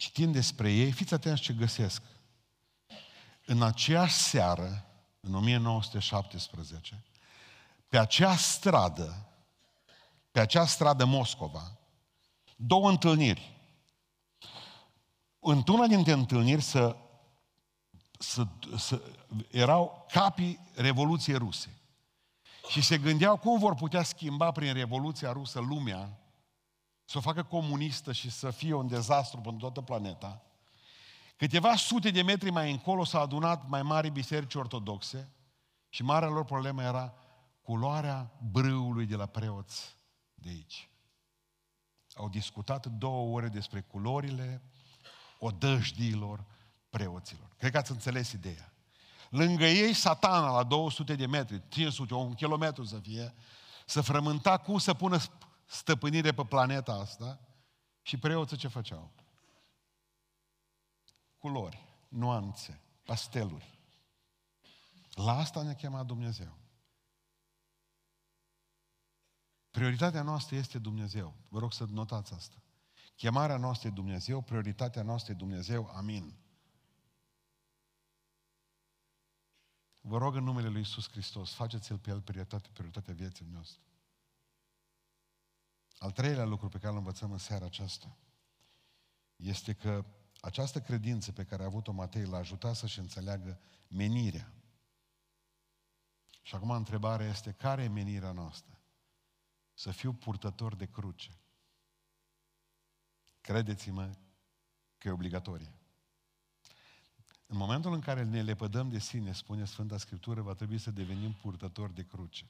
Citind 0.04 0.34
despre 0.34 0.72
ei, 0.72 0.92
fiți 0.92 1.14
atenți 1.14 1.42
ce 1.42 1.54
găsesc. 1.54 2.02
În 3.46 3.62
aceeași 3.62 4.14
seară, 4.14 4.86
în 5.20 5.36
1917, 5.36 7.04
pe 7.88 7.98
acea 7.98 8.36
stradă, 8.36 9.28
pe 10.32 10.40
acea 10.40 10.66
stradă 10.66 11.06
Moscova, 11.06 11.78
două 12.56 12.90
întâlniri. 12.90 13.58
Într-una 15.40 15.88
dintre 15.88 16.12
întâlniri 16.12 16.62
să, 16.62 16.96
să, 18.20 18.48
să, 18.78 19.02
erau 19.52 20.06
capii 20.12 20.60
Revoluției 20.76 21.38
Ruse. 21.38 21.82
Și 22.70 22.82
se 22.82 22.98
gândeau 22.98 23.38
cum 23.38 23.60
vor 23.60 23.76
putea 23.76 24.04
schimba 24.04 24.52
prin 24.52 24.74
Revoluția 24.74 25.32
Rusă 25.32 25.60
lumea, 25.60 26.23
să 27.14 27.20
o 27.20 27.22
facă 27.22 27.44
comunistă 27.44 28.12
și 28.12 28.32
să 28.32 28.52
fie 28.52 28.74
un 28.74 28.88
dezastru 28.88 29.40
pentru 29.40 29.60
toată 29.60 29.82
planeta. 29.82 30.42
Câteva 31.36 31.76
sute 31.76 32.10
de 32.10 32.22
metri 32.22 32.50
mai 32.50 32.72
încolo 32.72 33.04
s-au 33.04 33.22
adunat 33.22 33.68
mai 33.68 33.82
mari 33.82 34.10
biserici 34.10 34.56
ortodoxe 34.56 35.32
și 35.90 36.04
marea 36.04 36.28
lor 36.28 36.46
problemă 36.46 36.84
era 36.84 37.14
culoarea 37.62 38.32
brâului 38.52 39.06
de 39.06 39.16
la 39.16 39.26
preoți 39.26 39.98
de 40.34 40.50
aici. 40.50 40.90
Au 42.16 42.30
discutat 42.30 42.86
două 42.86 43.36
ore 43.36 43.48
despre 43.48 43.82
culorile 43.82 44.62
odăjdiilor 45.40 46.46
preoților. 46.90 47.50
Cred 47.58 47.72
că 47.72 47.78
ați 47.78 47.92
înțeles 47.92 48.32
ideea. 48.32 48.74
Lângă 49.30 49.66
ei 49.66 49.94
satana 49.94 50.52
la 50.52 50.64
200 50.64 51.16
de 51.16 51.26
metri, 51.26 51.64
500, 51.70 52.14
un 52.14 52.34
kilometru 52.34 52.84
să 52.84 53.00
fie, 53.00 53.34
să 53.86 54.02
frământa 54.02 54.58
cum 54.58 54.78
să 54.78 54.94
pună 54.94 55.20
stăpânire 55.74 56.34
pe 56.34 56.46
planeta 56.46 56.94
asta 56.94 57.40
și 58.02 58.18
preoții 58.18 58.58
ce 58.58 58.68
făceau? 58.68 59.12
Culori, 61.38 61.88
nuanțe, 62.08 62.82
pasteluri. 63.06 63.80
La 65.14 65.38
asta 65.38 65.62
ne 65.62 65.76
chema 65.76 66.04
Dumnezeu. 66.04 66.58
Prioritatea 69.70 70.22
noastră 70.22 70.56
este 70.56 70.80
Dumnezeu. 70.80 71.34
Vă 71.50 71.60
rog 71.60 71.74
să 71.74 71.86
notați 71.90 72.34
asta. 72.34 72.62
Chemarea 73.16 73.58
noastră 73.58 73.88
e 73.88 73.92
Dumnezeu, 73.92 74.42
prioritatea 74.42 75.04
noastră 75.04 75.32
e 75.32 75.36
Dumnezeu. 75.36 75.90
Amin. 75.96 76.36
Vă 80.02 80.18
rog 80.18 80.36
în 80.36 80.44
numele 80.44 80.68
Lui 80.68 80.78
Iisus 80.78 81.10
Hristos, 81.10 81.54
faceți-L 81.54 81.98
pe 81.98 82.10
El 82.10 82.22
prioritate, 82.22 82.70
prioritatea 82.74 83.14
vieții 83.14 83.46
noastre. 83.52 83.93
Al 86.04 86.12
treilea 86.12 86.46
lucru 86.46 86.70
pe 86.70 86.78
care 86.78 86.92
îl 86.92 86.98
învățăm 86.98 87.32
în 87.32 87.38
seara 87.38 87.66
aceasta 87.66 88.18
este 89.36 89.74
că 89.74 90.06
această 90.42 90.82
credință 90.82 91.32
pe 91.32 91.44
care 91.44 91.64
a 91.64 91.66
avut-o 91.66 91.92
Matei 91.92 92.26
l-a 92.26 92.38
ajutat 92.38 92.76
să-și 92.76 93.00
înțeleagă 93.00 93.60
menirea. 93.88 94.54
Și 96.42 96.56
acum 96.56 96.70
întrebarea 96.70 97.28
este, 97.28 97.52
care 97.52 97.84
e 97.84 97.88
menirea 97.88 98.32
noastră? 98.32 98.80
Să 99.74 99.92
fiu 99.92 100.14
purtător 100.14 100.76
de 100.76 100.86
cruce. 100.86 101.40
Credeți-mă 103.42 104.12
că 104.98 105.08
e 105.08 105.12
obligatorie. 105.12 105.74
În 107.46 107.58
momentul 107.58 107.94
în 107.94 108.02
care 108.02 108.24
ne 108.24 108.42
lepădăm 108.42 108.90
de 108.90 109.00
sine, 109.00 109.34
spune 109.34 109.66
Sfânta 109.66 109.98
Scriptură, 109.98 110.42
va 110.42 110.54
trebui 110.54 110.78
să 110.78 110.92
devenim 110.92 111.34
purtători 111.34 111.94
de 111.94 112.06
cruce. 112.06 112.50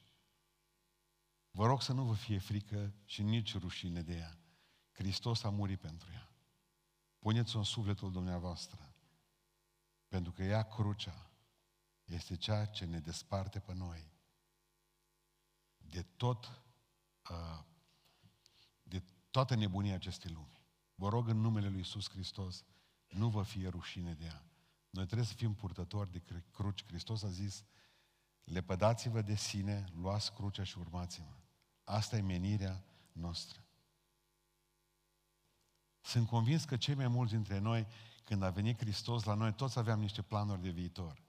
Vă 1.56 1.66
rog 1.66 1.82
să 1.82 1.92
nu 1.92 2.04
vă 2.04 2.14
fie 2.14 2.38
frică 2.38 2.94
și 3.04 3.22
nici 3.22 3.58
rușine 3.58 4.02
de 4.02 4.16
ea. 4.16 4.38
Hristos 4.92 5.42
a 5.42 5.50
murit 5.50 5.80
pentru 5.80 6.08
ea. 6.12 6.32
Puneți-o 7.18 7.58
în 7.58 7.64
sufletul 7.64 8.12
dumneavoastră. 8.12 8.94
Pentru 10.08 10.32
că 10.32 10.42
ea, 10.42 10.62
crucea, 10.62 11.30
este 12.04 12.36
ceea 12.36 12.66
ce 12.66 12.84
ne 12.84 12.98
desparte 12.98 13.60
pe 13.60 13.74
noi 13.74 14.12
de 15.76 16.02
tot 16.02 16.62
uh, 17.30 17.64
de 18.82 19.02
toată 19.30 19.54
nebunia 19.54 19.94
acestei 19.94 20.30
lumi. 20.30 20.60
Vă 20.94 21.08
rog 21.08 21.28
în 21.28 21.40
numele 21.40 21.68
Lui 21.68 21.78
Iisus 21.78 22.10
Hristos, 22.10 22.64
nu 23.08 23.28
vă 23.28 23.42
fie 23.42 23.68
rușine 23.68 24.14
de 24.14 24.24
ea. 24.24 24.44
Noi 24.90 25.04
trebuie 25.04 25.26
să 25.26 25.34
fim 25.34 25.54
purtători 25.54 26.12
de 26.12 26.22
cruci. 26.50 26.84
Hristos 26.84 27.22
a 27.22 27.28
zis, 27.28 27.64
lepădați-vă 28.44 29.22
de 29.22 29.34
sine, 29.34 29.84
luați 29.92 30.32
crucea 30.32 30.64
și 30.64 30.78
urmați-mă. 30.78 31.43
Asta 31.84 32.16
e 32.16 32.20
menirea 32.20 32.84
noastră. 33.12 33.64
Sunt 36.00 36.28
convins 36.28 36.64
că 36.64 36.76
cei 36.76 36.94
mai 36.94 37.08
mulți 37.08 37.32
dintre 37.32 37.58
noi, 37.58 37.86
când 38.24 38.42
a 38.42 38.50
venit 38.50 38.78
Hristos 38.78 39.24
la 39.24 39.34
noi, 39.34 39.52
toți 39.52 39.78
aveam 39.78 40.00
niște 40.00 40.22
planuri 40.22 40.62
de 40.62 40.70
viitor. 40.70 41.22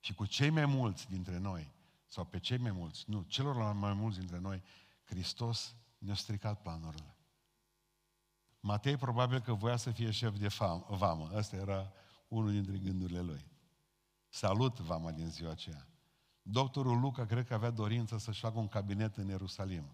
Și 0.00 0.14
cu 0.14 0.26
cei 0.26 0.50
mai 0.50 0.66
mulți 0.66 1.08
dintre 1.10 1.38
noi, 1.38 1.72
sau 2.06 2.24
pe 2.24 2.38
cei 2.38 2.58
mai 2.58 2.70
mulți, 2.70 3.04
nu, 3.06 3.22
celor 3.22 3.72
mai 3.72 3.92
mulți 3.92 4.18
dintre 4.18 4.38
noi, 4.38 4.62
Hristos 5.04 5.74
ne-a 5.98 6.14
stricat 6.14 6.62
planurile. 6.62 7.16
Matei 8.60 8.96
probabil 8.96 9.40
că 9.40 9.52
voia 9.52 9.76
să 9.76 9.90
fie 9.90 10.10
șef 10.10 10.38
de 10.38 10.48
fam, 10.48 10.86
vamă. 10.88 11.30
Asta 11.34 11.56
era 11.56 11.92
unul 12.28 12.50
dintre 12.50 12.78
gândurile 12.78 13.20
lui. 13.20 13.44
Salut 14.28 14.78
vama 14.78 15.10
din 15.10 15.28
ziua 15.28 15.50
aceea. 15.50 15.86
Doctorul 16.48 17.00
Luca 17.00 17.26
cred 17.26 17.46
că 17.46 17.54
avea 17.54 17.70
dorință 17.70 18.18
să-și 18.18 18.40
facă 18.40 18.58
un 18.58 18.68
cabinet 18.68 19.16
în 19.16 19.28
Ierusalim. 19.28 19.84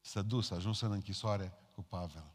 Să 0.00 0.22
dus, 0.22 0.50
a 0.50 0.54
ajuns 0.54 0.80
în 0.80 0.92
închisoare 0.92 1.52
cu 1.74 1.82
Pavel. 1.82 2.32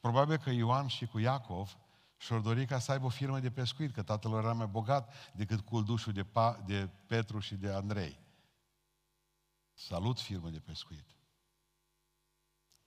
Probabil 0.00 0.36
că 0.36 0.50
Ioan 0.50 0.86
și 0.86 1.06
cu 1.06 1.18
Iacov 1.18 1.78
și-au 2.16 2.40
dorit 2.40 2.68
ca 2.68 2.78
să 2.78 2.92
aibă 2.92 3.06
o 3.06 3.08
firmă 3.08 3.40
de 3.40 3.50
pescuit, 3.50 3.92
că 3.92 4.02
tatăl 4.02 4.30
lor 4.30 4.44
era 4.44 4.52
mai 4.52 4.66
bogat 4.66 5.32
decât 5.34 5.60
culdușul 5.60 6.12
de, 6.12 6.24
pa, 6.24 6.62
de 6.66 6.88
Petru 7.06 7.38
și 7.38 7.54
de 7.54 7.72
Andrei. 7.72 8.18
Salut 9.72 10.20
firmă 10.20 10.50
de 10.50 10.58
pescuit. 10.58 11.16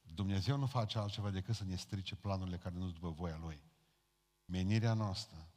Dumnezeu 0.01 0.57
nu 0.57 0.65
face 0.65 0.97
altceva 0.97 1.29
decât 1.29 1.55
să 1.55 1.63
ne 1.63 1.75
strice 1.75 2.15
planurile 2.15 2.57
care 2.57 2.75
nu 2.75 2.81
sunt 2.81 2.93
după 2.93 3.09
voia 3.09 3.37
Lui. 3.37 3.61
Menirea 4.45 4.93
noastră 4.93 5.47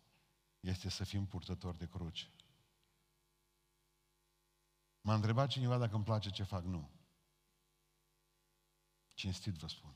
este 0.60 0.88
să 0.88 1.04
fim 1.04 1.26
purtători 1.26 1.78
de 1.78 1.86
cruce. 1.86 2.30
M-a 5.00 5.14
întrebat 5.14 5.48
cineva 5.48 5.78
dacă 5.78 5.94
îmi 5.94 6.04
place 6.04 6.30
ce 6.30 6.42
fac. 6.42 6.64
Nu. 6.64 6.90
Cinstit 9.14 9.54
vă 9.54 9.66
spun. 9.66 9.94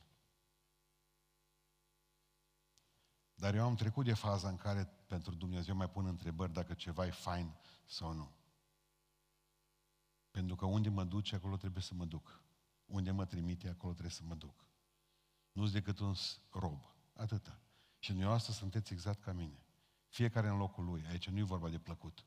Dar 3.34 3.54
eu 3.54 3.64
am 3.64 3.74
trecut 3.74 4.04
de 4.04 4.14
faza 4.14 4.48
în 4.48 4.56
care 4.56 4.84
pentru 5.06 5.34
Dumnezeu 5.34 5.74
mai 5.74 5.90
pun 5.90 6.06
întrebări 6.06 6.52
dacă 6.52 6.74
ceva 6.74 7.06
e 7.06 7.10
fain 7.10 7.54
sau 7.86 8.12
nu. 8.12 8.32
Pentru 10.30 10.56
că 10.56 10.64
unde 10.64 10.88
mă 10.88 11.04
duce, 11.04 11.34
acolo 11.34 11.56
trebuie 11.56 11.82
să 11.82 11.94
mă 11.94 12.04
duc. 12.04 12.42
Unde 12.86 13.10
mă 13.10 13.24
trimite, 13.24 13.68
acolo 13.68 13.92
trebuie 13.92 14.12
să 14.12 14.22
mă 14.24 14.34
duc. 14.34 14.64
nu-s 15.52 15.72
decât 15.72 15.98
un 15.98 16.14
rob. 16.50 16.84
Atâta. 17.12 17.58
Și 17.98 18.08
dumneavoastră 18.08 18.52
sunteți 18.52 18.92
exact 18.92 19.22
ca 19.22 19.32
mine. 19.32 19.64
Fiecare 20.08 20.48
în 20.48 20.56
locul 20.56 20.84
lui. 20.84 21.06
Aici 21.06 21.28
nu 21.28 21.38
e 21.38 21.42
vorba 21.42 21.68
de 21.68 21.78
plăcut. 21.78 22.24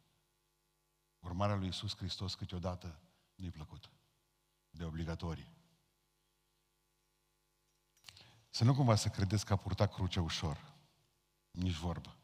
Urmarea 1.27 1.55
lui 1.55 1.67
Isus 1.67 1.95
Hristos 1.95 2.35
câteodată 2.35 2.99
nu-i 3.35 3.49
plăcut. 3.49 3.89
De 4.69 4.83
obligatorii. 4.83 5.47
Să 8.49 8.63
nu 8.63 8.75
cumva 8.75 8.95
să 8.95 9.09
credeți 9.09 9.45
că 9.45 9.53
a 9.53 9.55
purtat 9.55 9.93
cruce 9.93 10.19
ușor. 10.19 10.73
Nici 11.51 11.75
vorbă. 11.75 12.15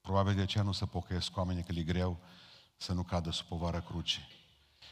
Probabil 0.00 0.34
de 0.34 0.40
aceea 0.40 0.64
nu 0.64 0.72
se 0.72 0.86
pocăiesc 0.86 1.36
oamenii 1.36 1.62
că 1.62 1.72
le 1.72 1.82
greu 1.82 2.20
să 2.76 2.92
nu 2.92 3.02
cadă 3.02 3.30
sub 3.30 3.46
povara 3.46 3.80
crucii. 3.80 4.28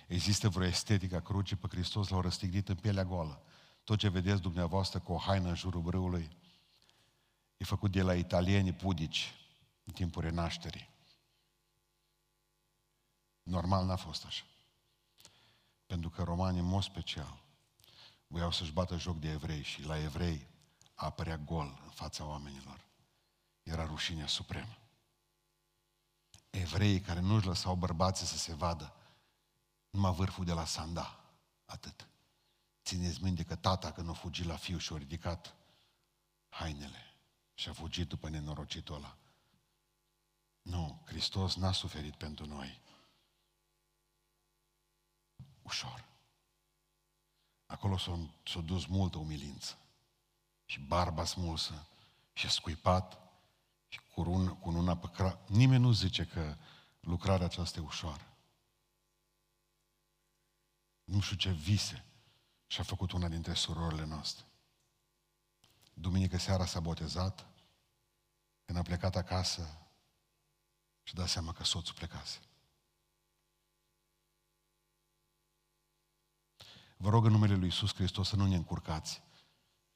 Există 0.07 0.49
vreo 0.49 0.67
estetică 0.67 1.17
a 1.17 1.21
crucii 1.21 1.57
pe 1.57 1.67
Hristos 1.71 2.09
l-au 2.09 2.21
răstignit 2.21 2.69
în 2.69 2.77
pielea 2.77 3.05
goală. 3.05 3.43
Tot 3.85 3.99
ce 3.99 4.09
vedeți 4.09 4.41
dumneavoastră 4.41 4.99
cu 4.99 5.13
o 5.13 5.19
haină 5.19 5.49
în 5.49 5.55
jurul 5.55 5.83
brâului 5.83 6.31
e 7.57 7.65
făcut 7.65 7.91
de 7.91 8.03
la 8.03 8.15
italieni 8.15 8.73
pudici 8.73 9.35
în 9.85 9.93
timpul 9.93 10.23
renașterii. 10.23 10.91
Normal 13.51 13.87
n-a 13.87 13.97
fost 13.97 14.25
așa. 14.25 14.45
Pentru 15.87 16.11
că 16.11 16.23
romanii, 16.23 16.61
în 16.61 16.67
mod 16.67 16.83
special, 16.83 17.43
voiau 18.27 18.51
să-și 18.51 18.73
bată 18.73 18.97
joc 18.97 19.19
de 19.19 19.31
evrei 19.31 19.63
și 19.63 19.83
la 19.83 19.99
evrei 19.99 20.49
apărea 20.95 21.37
gol 21.37 21.81
în 21.85 21.91
fața 21.91 22.25
oamenilor. 22.25 22.85
Era 23.63 23.87
rușinea 23.87 24.27
supremă. 24.27 24.77
Evreii 26.51 27.01
care 27.01 27.21
nu-și 27.21 27.47
lăsau 27.47 27.75
bărbații 27.75 28.27
să 28.27 28.37
se 28.37 28.55
vadă, 28.55 28.95
numai 29.91 30.13
vârful 30.13 30.45
de 30.45 30.53
la 30.53 30.65
sanda, 30.65 31.21
atât. 31.65 32.09
Țineți 32.85 33.23
minte 33.23 33.43
că 33.45 33.57
tata 33.57 33.93
când 33.93 34.09
a 34.09 34.13
fugit 34.13 34.47
la 34.47 34.57
fiu 34.57 34.79
și 34.79 34.93
a 34.93 34.97
ridicat 34.97 35.55
hainele 36.49 37.15
și 37.55 37.69
a 37.69 37.73
fugit 37.73 38.09
după 38.09 38.29
nenorocitul 38.29 38.95
ăla. 38.95 39.17
Nu, 40.63 41.03
Hristos 41.07 41.57
n-a 41.57 41.73
suferit 41.73 42.15
pentru 42.15 42.47
noi. 42.47 42.81
Ușor. 45.71 46.05
Acolo 47.67 47.97
s-a, 47.97 48.19
s-a 48.45 48.61
dus 48.61 48.87
multă 48.87 49.19
umilință 49.19 49.79
și 50.65 50.81
barba 50.81 51.25
smulsă 51.25 51.87
și 52.33 52.51
scuipat 52.51 53.19
și 53.89 54.01
cu, 54.15 54.23
run, 54.23 54.59
cu 54.59 54.69
una 54.69 54.97
pe 54.97 55.11
cra... 55.11 55.39
Nimeni 55.47 55.83
nu 55.83 55.93
zice 55.93 56.27
că 56.27 56.57
lucrarea 57.01 57.47
aceasta 57.47 57.79
e 57.79 57.83
ușoară. 57.83 58.27
Nu 61.05 61.21
știu 61.21 61.37
ce 61.37 61.51
vise 61.51 62.05
și-a 62.67 62.83
făcut 62.83 63.13
una 63.13 63.29
dintre 63.29 63.55
surorile 63.55 64.05
noastre. 64.05 64.45
Duminică 65.95 66.39
seara 66.39 66.67
s-a 66.67 66.81
botezat, 66.81 67.47
când 68.65 68.79
a 68.79 68.83
plecat 68.83 69.17
acasă 69.17 69.79
și 71.03 71.15
da 71.15 71.27
seama 71.27 71.53
că 71.53 71.65
soțul 71.65 71.95
plecase. 71.95 72.39
Vă 77.03 77.09
rog 77.09 77.25
în 77.25 77.31
numele 77.31 77.55
Lui 77.55 77.65
Iisus 77.65 77.95
Hristos 77.95 78.29
să 78.29 78.37
nu 78.37 78.47
ne 78.47 78.55
încurcați 78.55 79.23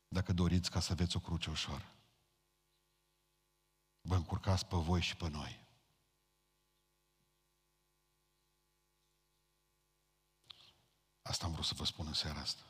dacă 0.09 0.33
doriți 0.33 0.71
ca 0.71 0.81
să 0.81 0.93
aveți 0.93 1.17
o 1.17 1.21
cruce 1.21 1.51
ușoară. 1.51 1.93
Vă 4.01 4.15
încurcați 4.15 4.67
pe 4.67 4.77
voi 4.77 5.01
și 5.01 5.17
pe 5.17 5.29
noi. 5.29 5.67
Asta 11.23 11.47
am 11.47 11.53
vrut 11.53 11.65
să 11.65 11.75
vă 11.75 11.85
spun 11.85 12.07
în 12.07 12.13
seara 12.13 12.41
asta. 12.41 12.63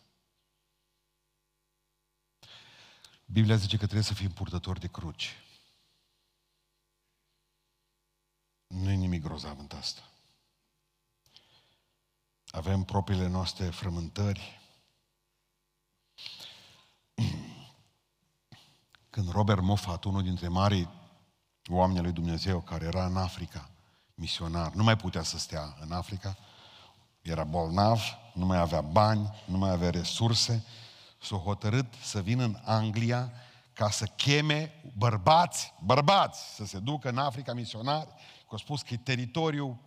Biblia 3.26 3.56
zice 3.56 3.76
că 3.76 3.84
trebuie 3.84 4.02
să 4.02 4.14
fim 4.14 4.32
purtători 4.32 4.80
de 4.80 4.88
cruci. 4.88 5.32
Nu 8.66 8.90
e 8.90 8.94
nimic 8.94 9.22
grozav 9.22 9.58
în 9.58 9.68
asta. 9.72 10.13
Avem 12.54 12.82
propriile 12.82 13.26
noastre 13.26 13.64
frământări, 13.64 14.60
când 19.10 19.30
Robert 19.30 19.60
Moffat, 19.60 20.04
unul 20.04 20.22
dintre 20.22 20.48
marii 20.48 20.88
oameni 21.68 22.02
lui 22.02 22.12
Dumnezeu, 22.12 22.60
care 22.60 22.84
era 22.84 23.06
în 23.06 23.16
Africa, 23.16 23.70
misionar, 24.14 24.72
nu 24.72 24.82
mai 24.82 24.96
putea 24.96 25.22
să 25.22 25.38
stea 25.38 25.76
în 25.80 25.92
Africa, 25.92 26.36
era 27.22 27.44
bolnav, 27.44 28.00
nu 28.34 28.46
mai 28.46 28.58
avea 28.58 28.80
bani, 28.80 29.42
nu 29.46 29.58
mai 29.58 29.70
avea 29.70 29.90
resurse, 29.90 30.64
s-a 31.20 31.36
hotărât 31.36 31.94
să 32.02 32.22
vină 32.22 32.44
în 32.44 32.58
Anglia 32.64 33.32
ca 33.72 33.90
să 33.90 34.06
cheme 34.06 34.72
bărbați, 34.96 35.72
bărbați, 35.80 36.54
să 36.54 36.64
se 36.64 36.78
ducă 36.78 37.08
în 37.08 37.18
Africa 37.18 37.52
misionari, 37.52 38.08
că 38.16 38.50
au 38.50 38.58
spus 38.58 38.82
că 38.82 38.94
e 38.94 38.96
teritoriu 38.96 39.80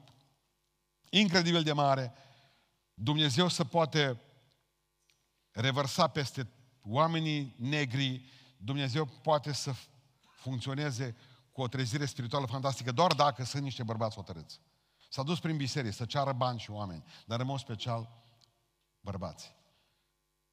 incredibil 1.10 1.64
de 1.64 1.74
mare, 1.74 2.14
Dumnezeu 3.00 3.48
să 3.48 3.64
poate 3.64 4.22
revărsa 5.52 6.08
peste 6.08 6.48
oamenii 6.82 7.56
negri, 7.58 8.30
Dumnezeu 8.58 9.06
poate 9.06 9.54
să 9.54 9.74
funcționeze 10.36 11.16
cu 11.52 11.62
o 11.62 11.68
trezire 11.68 12.06
spirituală 12.06 12.46
fantastică 12.46 12.92
doar 12.92 13.14
dacă 13.14 13.44
sunt 13.44 13.64
niște 13.64 13.84
bărbați 13.84 14.16
hotărâți. 14.16 14.60
S-a 15.10 15.24
dus 15.24 15.40
prin 15.40 15.58
biserică 15.58 15.94
să 15.94 16.06
ceară 16.06 16.34
bani 16.34 16.60
și 16.60 16.72
oameni, 16.72 17.04
dar 17.26 17.40
în 17.40 17.46
mod 17.46 17.60
special 17.60 18.10
bărbați. 19.00 19.56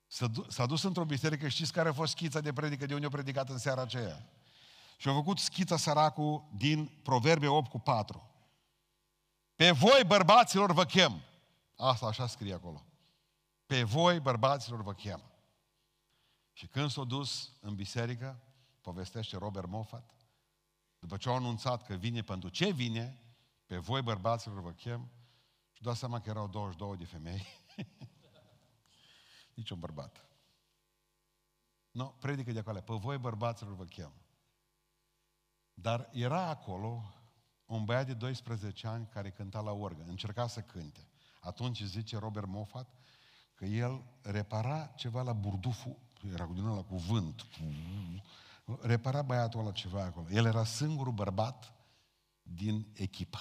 S-a, 0.07 0.27
du- 0.27 0.51
s-a 0.51 0.67
dus 0.67 0.83
într-o 0.83 1.05
biserică, 1.05 1.49
știți 1.49 1.73
care 1.73 1.89
a 1.89 1.93
fost 1.93 2.13
schița 2.13 2.41
de 2.41 2.53
predică 2.53 2.87
de 2.87 2.95
unde 2.95 3.07
a 3.07 3.11
predicat 3.11 3.49
în 3.49 3.59
seara 3.59 3.83
aceea? 3.83 4.29
Și 4.97 5.09
a 5.09 5.13
făcut 5.13 5.39
schița 5.39 5.77
săracul 5.77 6.49
din 6.57 7.01
Proverbe 7.03 7.47
8 7.47 7.71
cu 7.71 7.79
4. 7.79 8.31
Pe 9.55 9.71
voi, 9.71 10.05
bărbaților, 10.07 10.73
vă 10.73 10.85
chem. 10.85 11.23
Asta 11.77 12.07
așa 12.07 12.27
scrie 12.27 12.55
acolo. 12.55 12.87
Pe 13.67 13.83
voi, 13.83 14.21
bărbaților, 14.21 14.83
vă 14.83 14.93
chem. 14.93 15.23
Și 16.53 16.67
când 16.67 16.91
s-a 16.91 17.05
dus 17.05 17.53
în 17.61 17.75
biserică, 17.75 18.43
povestește 18.81 19.37
Robert 19.37 19.69
Moffat, 19.69 20.15
după 20.99 21.17
ce 21.17 21.29
au 21.29 21.35
anunțat 21.35 21.87
că 21.87 21.95
vine 21.95 22.23
pentru 22.23 22.49
ce 22.49 22.71
vine, 22.71 23.23
pe 23.67 23.77
voi 23.77 24.03
bărbaților 24.03 24.61
vă 24.61 24.73
chem, 24.73 25.11
și 25.73 25.83
dați 25.83 25.99
seama 25.99 26.21
că 26.21 26.29
erau 26.29 26.49
22 26.49 26.97
de 26.97 27.05
femei. 27.05 27.47
Nici 29.55 29.71
un 29.71 29.79
bărbat. 29.79 30.29
Nu, 31.91 32.03
no, 32.03 32.09
predică 32.09 32.53
de 32.53 32.59
acolo, 32.59 32.81
pe 32.81 32.95
voi 32.95 33.19
bărbaților 33.19 33.75
vă 33.75 33.85
chem. 33.85 34.13
Dar 35.75 36.09
era 36.13 36.47
acolo 36.49 37.15
un 37.65 37.85
băiat 37.85 38.07
de 38.07 38.15
12 38.15 38.87
ani 38.87 39.07
care 39.07 39.31
cânta 39.31 39.61
la 39.61 39.73
orgă, 39.73 40.03
încerca 40.03 40.47
să 40.47 40.61
cânte. 40.61 41.09
Atunci 41.45 41.83
zice 41.83 42.19
Robert 42.19 42.47
Moffat 42.47 42.89
că 43.55 43.65
el 43.65 44.05
repara 44.23 44.87
ceva 44.87 45.23
la 45.23 45.33
burduful 45.33 45.97
era 46.33 46.47
din 46.47 46.65
ăla 46.65 46.83
cu 46.83 46.97
vânt. 46.97 47.47
Repara 48.81 49.23
băiatul 49.23 49.61
ăla 49.61 49.73
ceva 49.73 50.03
acolo. 50.03 50.27
El 50.31 50.45
era 50.45 50.65
singurul 50.65 51.13
bărbat 51.13 51.73
din 52.43 52.87
echipă. 52.95 53.39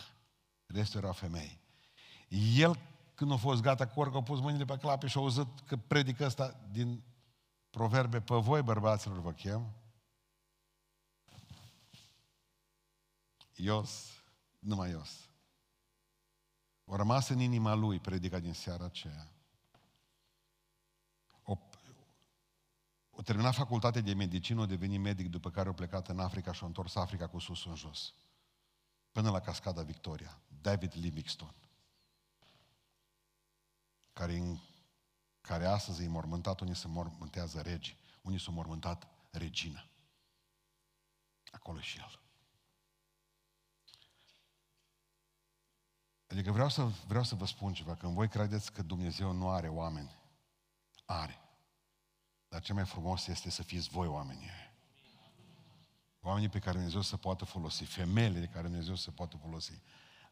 Restul 0.66 1.00
erau 1.00 1.14
femei. 1.14 1.60
El, 2.56 2.80
când 3.16 3.32
a 3.32 3.36
fost 3.36 3.62
gata 3.62 3.88
cu 3.88 4.00
orică, 4.00 4.18
a 4.18 4.24
pus 4.24 4.40
mâinile 4.40 4.66
pe 4.66 4.78
clape 4.78 5.08
și 5.08 5.18
a 5.18 5.22
auzit 5.22 5.60
că 5.60 5.78
predică 5.78 6.26
asta 6.26 6.60
din 6.72 7.04
proverbe, 7.70 8.22
pe 8.22 8.36
voi 8.36 8.62
bărbaților 8.62 9.20
vă 9.20 9.32
chem. 9.32 9.74
Ios, 13.56 14.10
numai 14.60 14.90
Ios. 14.90 15.33
O 16.94 16.96
rămas 16.96 17.30
în 17.30 17.40
inima 17.40 17.74
lui 17.74 18.00
predica 18.00 18.40
din 18.40 18.54
seara 18.54 18.86
aceea. 18.86 19.28
O 23.16 23.22
terminat 23.22 23.54
facultatea 23.54 24.02
de 24.02 24.14
medicină, 24.14 24.62
a 24.62 24.66
devenit 24.66 25.00
medic, 25.00 25.30
după 25.30 25.50
care 25.50 25.70
a 25.70 25.74
plecat 25.74 26.08
în 26.08 26.20
Africa 26.20 26.52
și 26.52 26.64
a 26.64 26.66
întors 26.66 26.96
Africa 26.96 27.28
cu 27.28 27.40
sus 27.40 27.66
în 27.66 27.76
jos. 27.76 28.14
Până 29.12 29.30
la 29.30 29.40
cascada 29.40 29.82
Victoria. 29.82 30.40
David 30.62 30.92
Livingstone. 30.96 31.56
Care, 34.14 34.34
în, 34.38 34.58
care 35.42 35.66
astăzi 35.66 36.04
e 36.04 36.08
mormântat, 36.08 36.60
unii 36.60 36.76
se 36.76 36.88
mormântează 36.88 37.62
regi, 37.62 37.98
unii 38.22 38.40
s-au 38.40 38.54
mormântat 38.54 39.08
regina. 39.32 39.86
Acolo 41.52 41.80
și 41.80 41.98
el. 41.98 42.23
Adică 46.34 46.52
vreau 46.52 46.70
să, 46.70 46.84
vreau 47.08 47.24
să 47.24 47.36
vă 47.36 47.46
spun 47.46 47.74
ceva, 47.74 47.96
când 47.96 48.14
voi 48.14 48.30
credeți 48.30 48.72
că 48.72 48.82
Dumnezeu 48.82 49.32
nu 49.32 49.50
are 49.50 49.68
oameni, 49.68 50.16
are. 51.06 51.40
Dar 52.48 52.62
cel 52.62 52.76
mai 52.76 52.86
frumos 52.86 53.28
este 53.28 53.50
să 53.50 53.64
fiți 53.64 53.90
voi 53.90 54.08
oamenii. 54.08 54.50
Oamenii 56.22 56.50
pe 56.50 56.60
care 56.60 56.76
Dumnezeu 56.76 57.02
să 57.02 57.18
poată 57.18 57.46
folosi, 57.46 57.84
femeile 57.84 58.40
de 58.40 58.48
care 58.48 58.68
Dumnezeu 58.68 58.96
să 58.96 59.12
poată 59.12 59.38
folosi. 59.38 59.82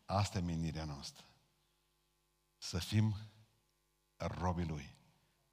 Asta 0.06 0.38
e 0.38 0.42
menirea 0.42 0.86
noastră. 0.86 1.26
Să 2.58 2.80
fim 2.80 3.16
robii 4.18 4.66
Lui, 4.66 4.96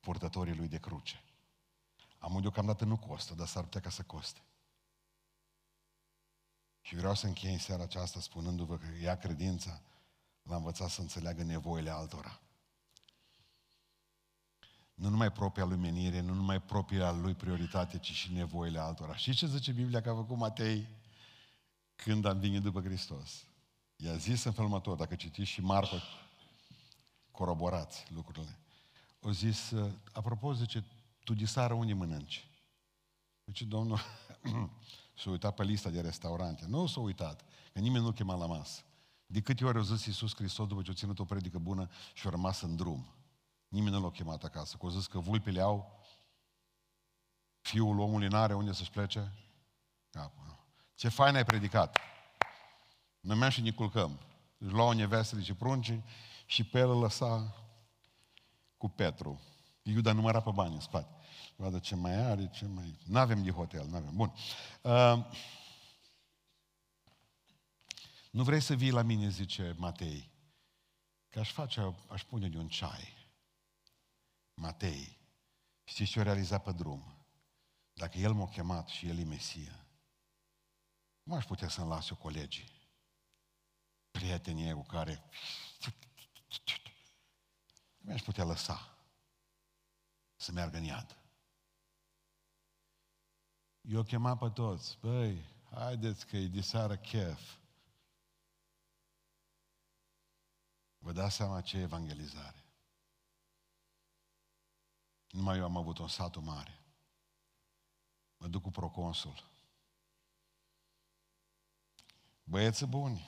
purtătorii 0.00 0.56
Lui 0.56 0.68
de 0.68 0.78
cruce. 0.78 1.22
Amul 2.18 2.40
deocamdată 2.40 2.84
nu 2.84 2.96
costă, 2.96 3.34
dar 3.34 3.46
s-ar 3.46 3.62
putea 3.62 3.80
ca 3.80 3.90
să 3.90 4.02
coste. 4.02 4.40
Și 6.80 6.96
vreau 6.96 7.14
să 7.14 7.26
închei 7.26 7.52
în 7.52 7.58
seara 7.58 7.82
aceasta 7.82 8.20
spunându-vă 8.20 8.78
că 8.78 8.86
ea 8.86 9.16
credința 9.16 9.82
l-a 10.48 10.56
învățat 10.56 10.90
să 10.90 11.00
înțeleagă 11.00 11.42
nevoile 11.42 11.90
altora. 11.90 12.40
Nu 14.94 15.08
numai 15.08 15.32
propria 15.32 15.64
lui 15.64 15.76
menire, 15.76 16.20
nu 16.20 16.34
numai 16.34 16.62
propria 16.62 17.10
lui 17.10 17.34
prioritate, 17.34 17.98
ci 17.98 18.12
și 18.12 18.32
nevoile 18.32 18.78
altora. 18.78 19.16
Și 19.16 19.34
ce 19.34 19.46
zice 19.46 19.72
Biblia 19.72 20.00
că 20.00 20.10
a 20.10 20.14
făcut 20.14 20.36
Matei 20.36 20.88
când 21.96 22.24
a 22.24 22.32
venit 22.32 22.62
după 22.62 22.80
Hristos? 22.80 23.44
I-a 23.96 24.16
zis 24.16 24.44
în 24.44 24.52
felul 24.52 24.70
următor, 24.70 24.96
dacă 24.96 25.14
citiți 25.14 25.50
și 25.50 25.60
Marco, 25.60 25.96
coroborați 27.30 28.06
lucrurile. 28.14 28.58
O 29.20 29.30
zis, 29.30 29.72
apropo, 30.12 30.52
zice, 30.52 30.84
tu 31.24 31.34
disară 31.34 31.74
unde 31.74 31.92
mănânci? 31.92 32.48
Deci 33.44 33.62
Domnul 33.62 33.98
s-a 35.20 35.30
uitat 35.30 35.54
pe 35.54 35.64
lista 35.64 35.90
de 35.90 36.00
restaurante. 36.00 36.66
Nu 36.66 36.86
s-a 36.86 37.00
uitat, 37.00 37.44
că 37.72 37.78
nimeni 37.78 38.04
nu 38.04 38.12
chema 38.12 38.34
la 38.34 38.46
masă. 38.46 38.82
De 39.30 39.40
câte 39.40 39.64
ori 39.64 39.78
a 39.78 39.80
zis 39.80 40.04
Iisus 40.04 40.34
Hristos 40.34 40.66
după 40.66 40.82
ce 40.82 40.90
a 40.90 40.94
ținut 40.94 41.18
o 41.18 41.24
predică 41.24 41.58
bună 41.58 41.90
și 42.12 42.26
a 42.26 42.30
rămas 42.30 42.60
în 42.60 42.76
drum. 42.76 43.06
Nimeni 43.68 43.94
nu 43.94 44.02
l-a 44.02 44.10
chemat 44.10 44.44
acasă. 44.44 44.76
Că 44.76 44.86
a 44.86 44.88
zis 44.88 45.06
că 45.06 45.18
vulpile 45.18 45.60
au, 45.60 46.02
fiul 47.60 47.98
omului 47.98 48.28
n-are 48.28 48.54
unde 48.54 48.72
să-și 48.72 48.90
plece 48.90 49.32
capul. 50.10 50.58
Ce 50.94 51.08
fain 51.08 51.34
ai 51.34 51.44
predicat! 51.44 51.98
Noi 53.20 53.36
mergem 53.36 53.64
și 53.64 53.70
ne 53.70 53.76
culcăm. 53.76 54.20
Își 54.58 54.72
luau 54.72 54.92
nevestele 54.92 55.42
și 55.42 55.54
pruncii 55.54 56.04
și 56.46 56.64
pe 56.64 56.78
el 56.78 56.98
lăsa 56.98 57.54
cu 58.76 58.88
Petru. 58.88 59.40
Iuda 59.82 60.12
număra 60.12 60.40
pe 60.40 60.50
bani 60.50 60.74
în 60.74 60.80
spate. 60.80 61.14
Vadă 61.56 61.78
ce 61.78 61.94
mai 61.94 62.14
are, 62.14 62.50
ce 62.52 62.66
mai... 62.66 62.98
N-avem 63.04 63.42
de 63.42 63.50
hotel, 63.50 63.86
n-avem. 63.86 64.12
Bun. 64.14 64.32
Uh, 64.82 65.24
nu 68.30 68.42
vrei 68.42 68.60
să 68.60 68.74
vii 68.74 68.90
la 68.90 69.02
mine, 69.02 69.28
zice 69.28 69.74
Matei, 69.78 70.30
că 71.28 71.38
aș 71.38 71.52
face, 71.52 71.94
aș 72.08 72.24
pune 72.24 72.48
de 72.48 72.58
un 72.58 72.68
ceai. 72.68 73.16
Matei, 74.54 75.18
știți 75.84 76.10
ce 76.10 76.20
o 76.20 76.22
realizat 76.22 76.62
pe 76.62 76.72
drum? 76.72 77.16
Dacă 77.92 78.18
El 78.18 78.32
m-a 78.32 78.48
chemat 78.48 78.88
și 78.88 79.08
El 79.08 79.18
e 79.18 79.24
Mesia, 79.24 79.86
cum 81.22 81.32
aș 81.32 81.44
putea 81.44 81.68
să-mi 81.68 81.88
las 81.88 82.10
eu 82.10 82.16
colegii? 82.16 82.70
Prietenii 84.10 84.72
cu 84.72 84.82
care... 84.82 85.22
Cum 88.00 88.12
aș 88.12 88.22
putea 88.22 88.44
lăsa 88.44 88.98
să 90.36 90.52
meargă 90.52 90.76
în 90.76 90.84
iad? 90.84 91.18
Eu 93.80 94.02
chemat 94.02 94.38
pe 94.38 94.50
toți, 94.50 94.98
băi, 95.00 95.44
haideți 95.70 96.26
că 96.26 96.36
e 96.36 96.46
de 96.46 96.60
seară 96.60 96.96
chef. 96.96 97.57
Vă 100.98 101.12
dați 101.12 101.34
seama 101.34 101.60
ce 101.60 101.76
evangelizare. 101.76 102.64
Numai 105.30 105.58
eu 105.58 105.64
am 105.64 105.76
avut 105.76 105.98
un 105.98 106.08
satul 106.08 106.42
mare. 106.42 106.82
Mă 108.36 108.46
duc 108.46 108.62
cu 108.62 108.70
proconsul. 108.70 109.50
Băieți 112.44 112.86
buni. 112.86 113.26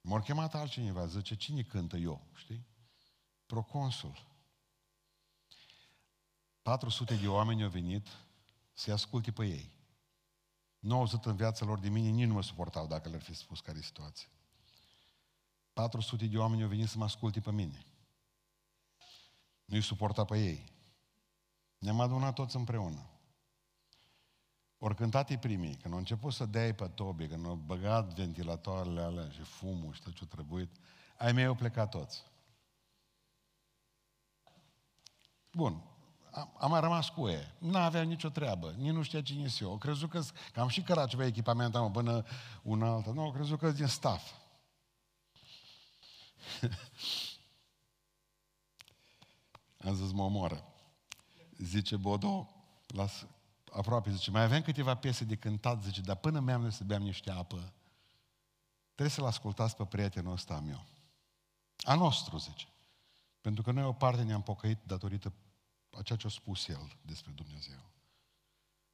M-au 0.00 0.22
chemat 0.22 0.54
altcineva, 0.54 1.06
zice, 1.06 1.36
cine 1.36 1.62
cântă 1.62 1.96
eu, 1.96 2.26
știi? 2.34 2.66
Proconsul. 3.46 4.26
400 6.62 7.16
de 7.16 7.28
oameni 7.28 7.62
au 7.62 7.68
venit 7.68 8.08
să-i 8.72 8.92
asculte 8.92 9.32
pe 9.32 9.46
ei. 9.46 9.72
Nu 10.78 10.94
au 10.94 11.00
auzit 11.00 11.24
în 11.24 11.36
viața 11.36 11.64
lor 11.64 11.78
de 11.78 11.88
mine, 11.88 12.08
nici 12.08 12.26
nu 12.26 12.32
mă 12.32 12.42
suportau 12.42 12.86
dacă 12.86 13.08
le-ar 13.08 13.22
fi 13.22 13.34
spus 13.34 13.60
care 13.60 13.78
e 13.78 13.82
situația. 13.82 14.28
400 15.78 16.26
de 16.26 16.38
oameni 16.38 16.62
au 16.62 16.68
venit 16.68 16.88
să 16.88 16.98
mă 16.98 17.04
asculte 17.04 17.40
pe 17.40 17.52
mine. 17.52 17.86
Nu-i 19.64 19.80
suporta 19.80 20.24
pe 20.24 20.38
ei. 20.38 20.72
Ne-am 21.78 22.00
adunat 22.00 22.34
toți 22.34 22.56
împreună. 22.56 23.10
Ori 24.78 24.94
cântat 24.94 25.36
primii, 25.36 25.74
când 25.74 25.92
au 25.92 25.98
început 25.98 26.32
să 26.32 26.46
dea 26.46 26.74
pe 26.74 26.88
tobe, 26.88 27.28
când 27.28 27.46
au 27.46 27.54
băgat 27.54 28.14
ventilatoarele 28.14 29.00
alea 29.00 29.28
și 29.28 29.40
fumul 29.40 29.92
și 29.92 30.02
tot 30.02 30.14
ce 30.14 30.26
trebuit, 30.26 30.76
ai 31.18 31.32
mei 31.32 31.44
au 31.44 31.54
plecat 31.54 31.90
toți. 31.90 32.24
Bun, 35.52 35.82
am, 36.30 36.56
am 36.58 36.70
mai 36.70 36.80
rămas 36.80 37.08
cu 37.08 37.28
ei. 37.28 37.54
Nu 37.58 37.78
avea 37.78 38.02
nicio 38.02 38.28
treabă, 38.28 38.70
nici 38.70 38.92
nu 38.92 39.02
știa 39.02 39.22
cine 39.22 39.48
sunt 39.48 39.60
eu. 39.60 39.70
Au 39.70 39.78
crezut 39.78 40.10
că, 40.10 40.22
că 40.52 40.60
am 40.60 40.68
și 40.68 40.82
cărat 40.82 41.08
ceva 41.08 41.24
echipament 41.24 41.74
am 41.74 41.92
până 41.92 42.24
una 42.62 42.88
altă. 42.88 43.10
Nu, 43.10 43.22
au 43.22 43.32
crezut 43.32 43.58
că 43.58 43.70
din 43.70 43.86
staff. 43.86 44.46
am 49.84 49.94
zis, 49.94 50.12
mă 50.12 50.22
omoară. 50.22 50.72
Zice 51.56 51.96
Bodo, 51.96 52.48
las, 52.86 53.26
aproape, 53.72 54.10
zice, 54.10 54.30
mai 54.30 54.42
avem 54.42 54.62
câteva 54.62 54.94
piese 54.94 55.24
de 55.24 55.36
cântat, 55.36 55.82
zice, 55.82 56.00
dar 56.00 56.16
până 56.16 56.40
mi-am 56.40 56.70
să 56.70 56.84
beam 56.84 57.02
niște 57.02 57.30
apă, 57.30 57.72
trebuie 58.94 59.14
să-l 59.14 59.26
ascultați 59.26 59.76
pe 59.76 59.84
prietenul 59.84 60.32
ăsta 60.32 60.54
a 60.54 60.60
meu. 60.60 60.84
A 61.82 61.94
nostru, 61.94 62.38
zice. 62.38 62.66
Pentru 63.40 63.62
că 63.62 63.70
noi 63.70 63.84
o 63.84 63.92
parte 63.92 64.22
ne-am 64.22 64.42
pocăit 64.42 64.78
datorită 64.86 65.32
a 65.98 66.02
ceea 66.02 66.18
ce 66.18 66.26
a 66.26 66.30
spus 66.30 66.68
el 66.68 66.96
despre 67.02 67.32
Dumnezeu. 67.32 67.90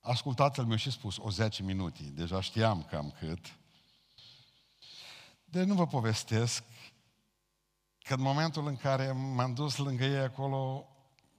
Ascultați-l 0.01 0.65
mi-a 0.65 0.77
și 0.77 0.91
spus 0.91 1.17
o 1.19 1.31
10 1.31 1.63
minute, 1.63 2.03
deja 2.03 2.41
știam 2.41 2.83
cam 2.83 3.11
cât. 3.11 3.57
De 5.45 5.63
nu 5.63 5.75
vă 5.75 5.87
povestesc 5.87 6.65
că 8.05 8.15
în 8.15 8.21
momentul 8.21 8.67
în 8.67 8.77
care 8.77 9.13
m-am 9.13 9.55
dus 9.55 9.77
lângă 9.77 10.05
ei 10.05 10.23
acolo, 10.23 10.89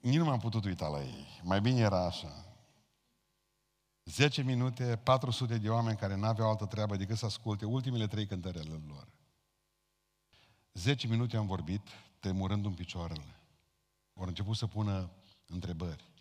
nici 0.01 0.17
nu 0.17 0.23
m-am 0.23 0.39
putut 0.39 0.65
uita 0.65 0.88
la 0.88 1.04
ei. 1.04 1.41
Mai 1.43 1.62
bine 1.62 1.80
era 1.80 2.06
așa. 2.06 2.45
10 4.04 4.41
minute, 4.41 4.97
400 5.04 5.58
de 5.58 5.69
oameni 5.69 5.97
care 5.97 6.15
n-aveau 6.15 6.49
altă 6.49 6.65
treabă 6.65 6.95
decât 6.95 7.17
să 7.17 7.25
asculte 7.25 7.65
ultimele 7.65 8.08
trei 8.08 8.28
cântărele 8.28 8.82
lor. 8.88 9.08
10 10.73 11.08
minute 11.08 11.38
am 11.38 11.47
vorbit, 11.47 11.82
tremurând 12.19 12.65
în 12.65 12.73
picioarele. 12.73 13.39
Au 14.13 14.25
început 14.25 14.56
să 14.56 14.67
pună 14.67 15.12
întrebări. 15.47 16.12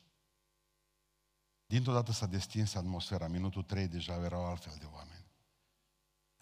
Dintr-o 1.67 1.93
dată 1.93 2.13
s-a 2.13 2.27
destins 2.27 2.75
atmosfera. 2.75 3.29
Minutul 3.29 3.63
3 3.63 3.89
deja 3.89 4.15
erau 4.15 4.45
altfel 4.45 4.77
de 4.79 4.87
oameni. 4.93 5.27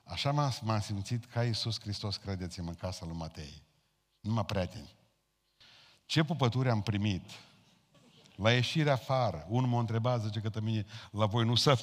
Așa 0.05 0.33
m-am, 0.33 0.53
m-am 0.63 0.81
simțit 0.81 1.25
ca 1.25 1.45
Iisus 1.45 1.81
Hristos, 1.81 2.17
credeți-mă, 2.17 2.69
în 2.69 2.75
casa 2.75 3.07
lui 3.07 3.17
Matei. 3.17 3.71
Numai 4.23 4.45
prieteni. 4.45 4.91
Ce 6.07 6.23
pupături 6.23 6.71
am 6.71 6.83
primit 6.83 7.31
la 8.37 8.53
ieșire 8.53 8.91
afară. 8.91 9.47
Unul 9.49 9.69
m-a 9.69 9.79
întrebat, 9.79 10.23
zice 10.23 10.41
că 10.41 10.61
mine, 10.61 10.87
la 11.11 11.27
voi 11.27 11.45
nu 11.45 11.55
să... 11.55 11.79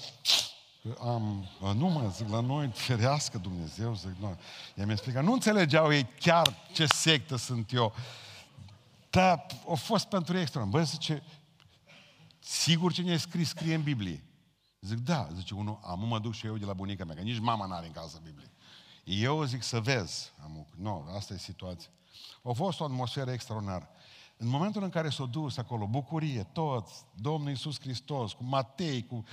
Am, 0.99 1.45
nu 1.59 1.87
mă, 1.87 2.09
zic, 2.09 2.29
la 2.29 2.39
noi, 2.39 2.67
ferească 2.67 3.37
Dumnezeu, 3.37 3.95
zic, 3.95 4.15
nu. 4.19 4.37
Ea 4.75 4.85
mi-a 4.85 4.93
explicat, 4.93 5.23
nu 5.23 5.33
înțelegeau 5.33 5.93
ei 5.93 6.07
chiar 6.19 6.55
ce 6.73 6.85
sectă 6.85 7.35
sunt 7.35 7.73
eu. 7.73 7.93
Dar 9.09 9.45
a 9.69 9.73
fost 9.73 10.05
pentru 10.05 10.35
ei 10.35 10.41
extra. 10.41 10.63
Băi, 10.63 10.85
zice, 10.85 11.23
sigur 12.39 12.93
ce 12.93 13.01
ne-ai 13.01 13.19
scris, 13.19 13.47
scrie 13.47 13.75
în 13.75 13.83
Biblie. 13.83 14.23
Zic, 14.79 14.97
da, 14.97 15.27
zice 15.35 15.53
unul, 15.53 15.79
am 15.83 16.07
mă 16.07 16.19
duc 16.19 16.33
și 16.33 16.45
eu 16.45 16.57
de 16.57 16.65
la 16.65 16.73
bunica 16.73 17.05
mea, 17.05 17.15
că 17.15 17.21
nici 17.21 17.39
mama 17.39 17.65
n-are 17.65 17.85
în 17.85 17.91
casă 17.91 18.19
Biblie. 18.23 18.51
Eu 19.03 19.43
zic 19.43 19.63
să 19.63 19.79
vezi. 19.79 20.31
Am, 20.43 20.67
nu, 20.75 21.05
asta 21.15 21.33
e 21.33 21.37
situația. 21.37 21.89
A 22.43 22.51
fost 22.51 22.79
o 22.79 22.83
atmosferă 22.83 23.31
extraordinară. 23.31 23.89
În 24.37 24.47
momentul 24.47 24.83
în 24.83 24.89
care 24.89 25.09
s-a 25.09 25.25
dus 25.25 25.57
acolo, 25.57 25.87
bucurie, 25.87 26.43
toți, 26.43 27.05
Domnul 27.15 27.49
Iisus 27.49 27.79
Hristos, 27.79 28.33
cu 28.33 28.43
Matei, 28.43 29.05
cu 29.05 29.23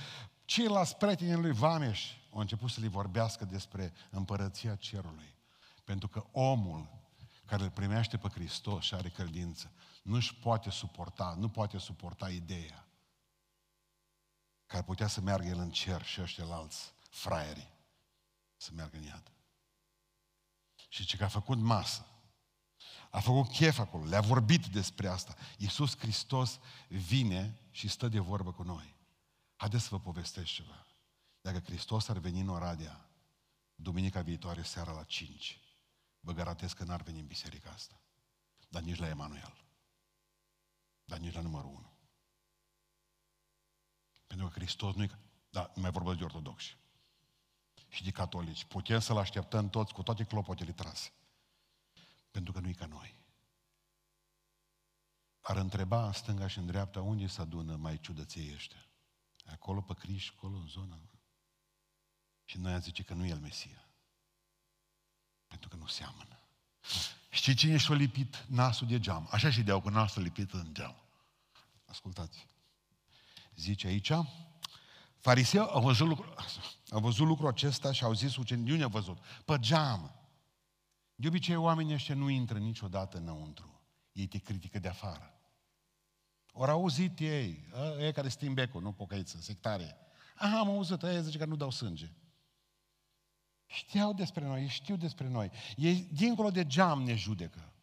ceilalți 0.45 0.95
prieteni 0.95 1.41
lui 1.41 1.51
Vameș, 1.51 2.11
au 2.33 2.39
început 2.39 2.69
să 2.69 2.79
le 2.79 2.87
vorbească 2.87 3.45
despre 3.45 3.93
împărăția 4.09 4.75
cerului. 4.75 5.35
Pentru 5.83 6.07
că 6.07 6.25
omul 6.31 6.89
care 7.45 7.63
îl 7.63 7.69
primește 7.69 8.17
pe 8.17 8.27
Hristos 8.27 8.83
și 8.83 8.93
are 8.93 9.09
credință, 9.09 9.71
nu-și 10.03 10.35
poate 10.35 10.69
suporta, 10.69 11.35
nu 11.37 11.49
poate 11.49 11.77
suporta 11.77 12.29
ideea 12.29 12.87
că 14.65 14.77
ar 14.77 14.83
putea 14.83 15.07
să 15.07 15.21
meargă 15.21 15.47
el 15.47 15.57
în 15.57 15.69
cer 15.69 16.03
și 16.03 16.21
ăștia 16.21 16.45
alți 16.49 16.93
fraieri 17.09 17.73
să 18.57 18.71
meargă 18.75 18.97
în 18.97 19.03
iad. 19.03 19.31
Și 20.89 21.05
ce 21.05 21.17
că 21.17 21.23
a 21.23 21.27
făcut 21.27 21.57
masă, 21.57 22.05
a 23.11 23.19
făcut 23.19 23.47
chef 23.51 23.79
acolo, 23.79 24.05
le-a 24.05 24.21
vorbit 24.21 24.65
despre 24.65 25.07
asta. 25.07 25.35
Iisus 25.57 25.97
Hristos 25.97 26.59
vine 26.87 27.59
și 27.71 27.87
stă 27.87 28.07
de 28.07 28.19
vorbă 28.19 28.51
cu 28.51 28.63
noi. 28.63 28.95
Haideți 29.55 29.83
să 29.83 29.89
vă 29.91 29.99
povestesc 29.99 30.47
ceva. 30.47 30.85
Dacă 31.41 31.59
Hristos 31.59 32.07
ar 32.07 32.17
veni 32.17 32.39
în 32.39 32.49
Oradea, 32.49 33.09
duminica 33.75 34.21
viitoare, 34.21 34.61
seara 34.61 34.91
la 34.91 35.03
5, 35.03 35.59
vă 36.19 36.31
garantez 36.31 36.73
că 36.73 36.83
n-ar 36.83 37.01
veni 37.01 37.19
în 37.19 37.27
biserica 37.27 37.69
asta. 37.69 38.01
Dar 38.69 38.81
nici 38.81 38.97
la 38.97 39.07
Emanuel. 39.07 39.53
Dar 41.05 41.19
nici 41.19 41.33
la 41.33 41.41
numărul 41.41 41.69
1. 41.69 41.91
Pentru 44.27 44.47
că 44.47 44.53
Hristos 44.53 44.95
nu 44.95 45.03
e... 45.03 45.09
Da, 45.49 45.71
nu 45.75 45.81
mai 45.81 45.91
vorbesc 45.91 46.17
de 46.17 46.23
ortodoxi. 46.23 46.77
Și 47.89 48.03
de 48.03 48.11
catolici. 48.11 48.65
Putem 48.65 48.99
să-L 48.99 49.17
așteptăm 49.17 49.69
toți 49.69 49.93
cu 49.93 50.03
toate 50.03 50.23
clopotele 50.23 50.71
trase. 50.71 51.11
Pentru 52.37 52.55
că 52.55 52.61
nu 52.61 52.69
e 52.69 52.73
ca 52.73 52.85
noi. 52.85 53.19
Ar 55.41 55.55
întreba 55.55 56.05
în 56.05 56.11
stânga 56.11 56.47
și 56.47 56.57
în 56.57 56.65
dreapta 56.65 57.01
unde 57.01 57.27
se 57.27 57.41
adună 57.41 57.75
mai 57.75 57.99
ciudății 57.99 58.53
ăștia. 58.53 58.85
Acolo 59.45 59.81
pe 59.81 59.93
Criș, 59.93 60.31
acolo 60.35 60.57
în 60.57 60.67
zona. 60.67 60.99
Și 62.45 62.57
noi 62.57 62.73
am 62.73 62.81
zice 62.81 63.03
că 63.03 63.13
nu 63.13 63.25
e 63.25 63.29
el 63.29 63.39
Mesia. 63.39 63.89
Pentru 65.47 65.69
că 65.69 65.75
nu 65.75 65.87
seamănă. 65.87 66.39
Știi 67.29 67.53
cine 67.53 67.77
și-a 67.77 67.95
lipit 67.95 68.45
nasul 68.47 68.87
de 68.87 68.99
geam? 68.99 69.27
Așa 69.31 69.51
și 69.51 69.61
deau 69.61 69.81
cu 69.81 69.89
nasul 69.89 70.21
lipit 70.21 70.51
în 70.51 70.73
geam. 70.73 70.95
Ascultați. 71.85 72.47
Zice 73.55 73.87
aici, 73.87 74.11
fariseu 75.19 75.63
au 75.63 75.81
văzut, 75.81 76.07
lucru, 76.07 76.33
au 76.89 76.99
văzut 76.99 77.27
lucrul 77.27 77.47
acesta 77.47 77.91
și 77.91 78.03
au 78.03 78.13
zis 78.13 78.35
ucenicii, 78.35 78.71
unde 78.71 78.83
au 78.83 78.89
văzut? 78.89 79.17
Pe 79.45 79.59
geam. 79.59 80.16
De 81.19 81.27
obicei, 81.27 81.55
oamenii 81.55 81.93
ăștia 81.93 82.15
nu 82.15 82.29
intră 82.29 82.57
niciodată 82.57 83.17
înăuntru. 83.17 83.81
Ei 84.11 84.27
te 84.27 84.37
critică 84.37 84.79
de 84.79 84.87
afară. 84.87 85.33
Ori 86.51 86.71
auzit 86.71 87.19
ei, 87.19 87.69
ei 87.99 88.13
care 88.13 88.29
stim 88.29 88.53
becul, 88.53 88.81
nu 88.81 88.91
pocăiță, 88.91 89.37
sectare. 89.41 89.97
Aha, 90.35 90.59
am 90.59 90.69
auzit, 90.69 91.01
ei 91.01 91.23
zice 91.23 91.37
că 91.37 91.45
nu 91.45 91.55
dau 91.55 91.69
sânge. 91.69 92.11
Știau 93.65 94.13
despre 94.13 94.45
noi, 94.45 94.61
ei 94.61 94.67
știu 94.67 94.95
despre 94.95 95.27
noi. 95.27 95.51
Ei, 95.75 96.09
dincolo 96.13 96.49
de 96.51 96.65
geam, 96.65 97.01
ne 97.01 97.15
judecă. 97.15 97.73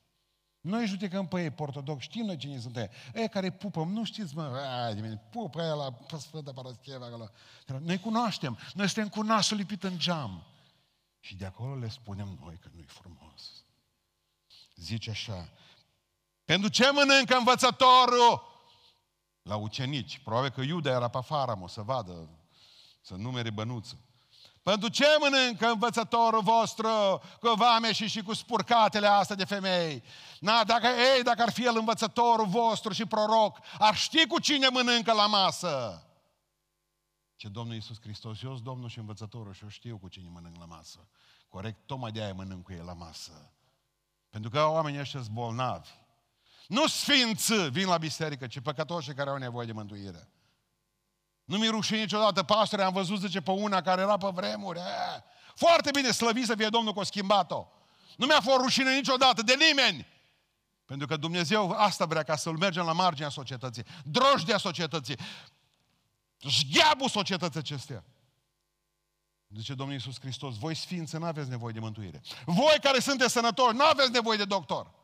Noi 0.60 0.86
judecăm 0.86 1.26
pe 1.26 1.42
ei, 1.42 1.54
ortodox, 1.56 2.02
știm 2.02 2.24
noi 2.24 2.36
cine 2.36 2.58
sunt 2.58 2.76
ei. 2.76 2.88
Ei 3.14 3.28
care 3.28 3.50
pupă, 3.50 3.84
nu 3.84 4.04
știți, 4.04 4.34
mă, 4.34 4.42
ai, 4.42 4.94
de 4.94 5.00
mine, 5.00 5.16
pupă 5.30 5.60
aia 5.60 5.74
la 5.74 6.18
Sfânta 6.18 6.52
Parascheva, 6.52 7.06
acolo. 7.06 7.30
Noi 7.80 7.98
cunoaștem, 7.98 8.58
noi 8.74 8.88
suntem 8.88 9.08
cu 9.08 9.22
nasul 9.22 9.56
lipit 9.56 9.82
în 9.82 9.98
geam. 9.98 10.46
Și 11.24 11.34
de 11.34 11.46
acolo 11.46 11.74
le 11.74 11.88
spunem 11.88 12.38
noi 12.40 12.58
că 12.62 12.68
nu-i 12.72 12.86
frumos. 12.86 13.42
Zice 14.74 15.10
așa, 15.10 15.48
pentru 16.44 16.68
ce 16.68 16.90
mănâncă 16.90 17.36
învățătorul? 17.36 18.42
La 19.42 19.56
ucenici. 19.56 20.20
Probabil 20.24 20.50
că 20.50 20.60
Iuda 20.60 20.90
era 20.90 21.08
pe 21.08 21.18
afară, 21.18 21.54
mă, 21.54 21.68
să 21.68 21.80
vadă, 21.80 22.28
să 23.00 23.14
numere 23.14 23.50
bănuță. 23.50 23.98
Pentru 24.62 24.88
ce 24.88 25.06
mănâncă 25.20 25.66
învățătorul 25.66 26.42
vostru 26.42 27.22
cu 27.40 27.52
vame 27.54 27.92
și, 27.92 28.08
și 28.08 28.22
cu 28.22 28.34
spurcatele 28.34 29.06
astea 29.06 29.36
de 29.36 29.44
femei? 29.44 30.02
Na, 30.40 30.64
dacă, 30.64 30.86
ei, 30.86 31.22
dacă 31.22 31.42
ar 31.42 31.52
fi 31.52 31.64
el 31.64 31.76
învățătorul 31.76 32.46
vostru 32.46 32.92
și 32.92 33.06
proroc, 33.06 33.58
ar 33.78 33.96
ști 33.96 34.26
cu 34.26 34.40
cine 34.40 34.68
mănâncă 34.68 35.12
la 35.12 35.26
masă. 35.26 36.04
Ce 37.36 37.48
Domnul 37.48 37.74
Iisus 37.74 38.00
Hristos, 38.00 38.42
eu 38.42 38.52
sunt 38.52 38.64
Domnul 38.64 38.88
și 38.88 38.98
învățătorul 38.98 39.52
și 39.52 39.62
eu 39.62 39.68
știu 39.68 39.98
cu 39.98 40.08
cine 40.08 40.28
mănânc 40.28 40.56
la 40.58 40.64
masă. 40.64 41.08
Corect? 41.48 41.86
Tocmai 41.86 42.12
de 42.12 42.22
aia 42.22 42.34
mănânc 42.34 42.64
cu 42.64 42.72
el 42.72 42.84
la 42.84 42.92
masă. 42.92 43.52
Pentru 44.30 44.50
că 44.50 44.66
oamenii 44.66 45.00
ăștia 45.00 45.20
sunt 45.20 45.32
bolnavi. 45.32 45.88
Nu 46.68 46.86
sfinți 46.86 47.68
vin 47.70 47.86
la 47.86 47.98
biserică, 47.98 48.46
ci 48.46 48.60
păcătoși 48.60 49.12
care 49.12 49.30
au 49.30 49.36
nevoie 49.36 49.66
de 49.66 49.72
mântuire. 49.72 50.28
Nu 51.44 51.58
mi 51.58 51.68
rușine 51.68 51.98
niciodată, 51.98 52.42
pastore, 52.42 52.82
am 52.82 52.92
văzut, 52.92 53.20
zice, 53.20 53.40
pe 53.40 53.50
una 53.50 53.80
care 53.80 54.00
era 54.00 54.16
pe 54.16 54.28
vremuri. 54.32 54.78
E, 54.78 54.82
foarte 55.54 55.90
bine, 55.90 56.10
slăvit 56.10 56.46
să 56.46 56.54
fie 56.54 56.68
Domnul 56.68 56.92
că 56.92 57.00
a 57.00 57.02
schimbat-o. 57.02 57.66
Nu 58.16 58.26
mi-a 58.26 58.40
fost 58.40 58.60
rușine 58.60 58.94
niciodată 58.94 59.42
de 59.42 59.54
nimeni. 59.54 60.06
Pentru 60.84 61.06
că 61.06 61.16
Dumnezeu 61.16 61.70
asta 61.70 62.04
vrea 62.04 62.22
ca 62.22 62.36
să-L 62.36 62.56
mergem 62.56 62.84
la 62.84 62.92
marginea 62.92 63.28
societății. 63.28 63.84
Drojdea 64.04 64.58
societății. 64.58 65.18
Zgheabul 66.48 67.08
societății 67.08 67.58
acestea. 67.58 68.04
Zice 69.48 69.74
Domnul 69.74 69.94
Iisus 69.94 70.20
Hristos, 70.20 70.58
voi 70.58 70.74
sfinți 70.74 71.16
nu 71.16 71.24
aveți 71.24 71.48
nevoie 71.48 71.72
de 71.72 71.80
mântuire. 71.80 72.20
Voi 72.44 72.78
care 72.82 72.98
sunteți 72.98 73.32
sănătoși, 73.32 73.76
nu 73.76 73.84
aveți 73.84 74.10
nevoie 74.10 74.36
de 74.36 74.44
doctor. 74.44 74.94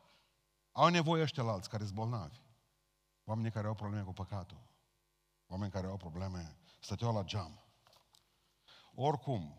Au 0.73 0.89
nevoie 0.89 1.23
ăștia 1.23 1.43
alți 1.43 1.69
care 1.69 1.83
sunt 1.83 1.95
bolnavi. 1.95 2.41
Oamenii 3.25 3.51
care 3.51 3.67
au 3.67 3.75
probleme 3.75 4.03
cu 4.03 4.13
păcatul. 4.13 4.61
Oameni 5.47 5.71
care 5.71 5.87
au 5.87 5.97
probleme, 5.97 6.57
stăteau 6.81 7.15
la 7.15 7.23
geam. 7.23 7.63
Oricum, 8.95 9.59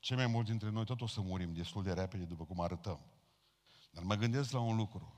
cei 0.00 0.16
mai 0.16 0.26
mulți 0.26 0.50
dintre 0.50 0.70
noi 0.70 0.84
tot 0.84 1.00
o 1.00 1.06
să 1.06 1.20
murim 1.20 1.52
destul 1.52 1.82
de 1.82 1.92
repede 1.92 2.24
după 2.24 2.44
cum 2.44 2.60
arătăm. 2.60 3.00
Dar 3.90 4.02
mă 4.02 4.14
gândesc 4.14 4.50
la 4.52 4.60
un 4.60 4.76
lucru. 4.76 5.12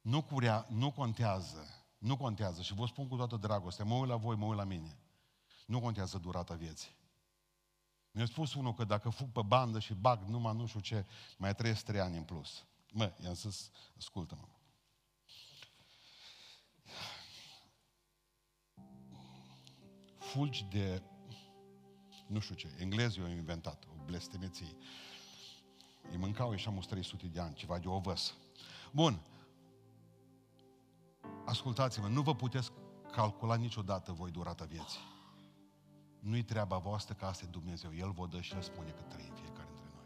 Nu, 0.00 0.22
curea, 0.22 0.66
nu 0.68 0.90
contează, 0.92 1.85
nu 1.98 2.16
contează, 2.16 2.62
și 2.62 2.74
vă 2.74 2.86
spun 2.86 3.08
cu 3.08 3.16
toată 3.16 3.36
dragostea, 3.36 3.84
mă 3.84 3.94
uit 3.94 4.08
la 4.08 4.16
voi, 4.16 4.36
mă 4.36 4.44
uit 4.44 4.56
la 4.56 4.64
mine. 4.64 4.98
Nu 5.66 5.80
contează 5.80 6.18
durata 6.18 6.54
vieții. 6.54 6.94
Mi-a 8.10 8.26
spus 8.26 8.54
unul 8.54 8.74
că 8.74 8.84
dacă 8.84 9.08
fug 9.08 9.28
pe 9.28 9.42
bandă 9.42 9.78
și 9.78 9.94
bag 9.94 10.22
numai 10.22 10.56
nu 10.56 10.66
știu 10.66 10.80
ce, 10.80 11.06
mai 11.36 11.54
trăiesc 11.54 11.84
trei 11.84 12.00
ani 12.00 12.16
în 12.16 12.22
plus. 12.22 12.64
Mă, 12.92 13.12
i-am 13.22 13.34
zis, 13.34 13.70
ascultă-mă. 13.96 14.48
fulgi 20.36 20.64
de, 20.64 21.02
nu 22.26 22.40
știu 22.40 22.54
ce, 22.54 22.68
englezii 22.78 23.22
au 23.22 23.28
inventat, 23.28 23.84
o 23.84 24.04
blestemeție. 24.04 24.76
Îi 26.10 26.16
mâncau 26.16 26.50
ieșa 26.50 26.70
300 26.70 27.26
de 27.26 27.40
ani, 27.40 27.54
ceva 27.54 27.78
de 27.78 27.88
ovăs. 27.88 28.34
Bun. 28.92 29.20
Ascultați-mă, 31.46 32.06
nu 32.06 32.22
vă 32.22 32.34
puteți 32.34 32.70
calcula 33.12 33.54
niciodată 33.54 34.12
voi 34.12 34.30
durata 34.30 34.64
vieții. 34.64 35.00
Nu-i 36.20 36.42
treaba 36.42 36.76
voastră 36.76 37.14
că 37.14 37.24
asta 37.24 37.44
e 37.46 37.50
Dumnezeu. 37.50 37.90
El 37.94 38.10
vă 38.10 38.26
dă 38.30 38.40
și 38.40 38.54
El 38.54 38.62
spune 38.62 38.90
că 38.90 39.02
trăim 39.02 39.32
fiecare 39.34 39.68
dintre 39.74 39.90
noi. 39.94 40.04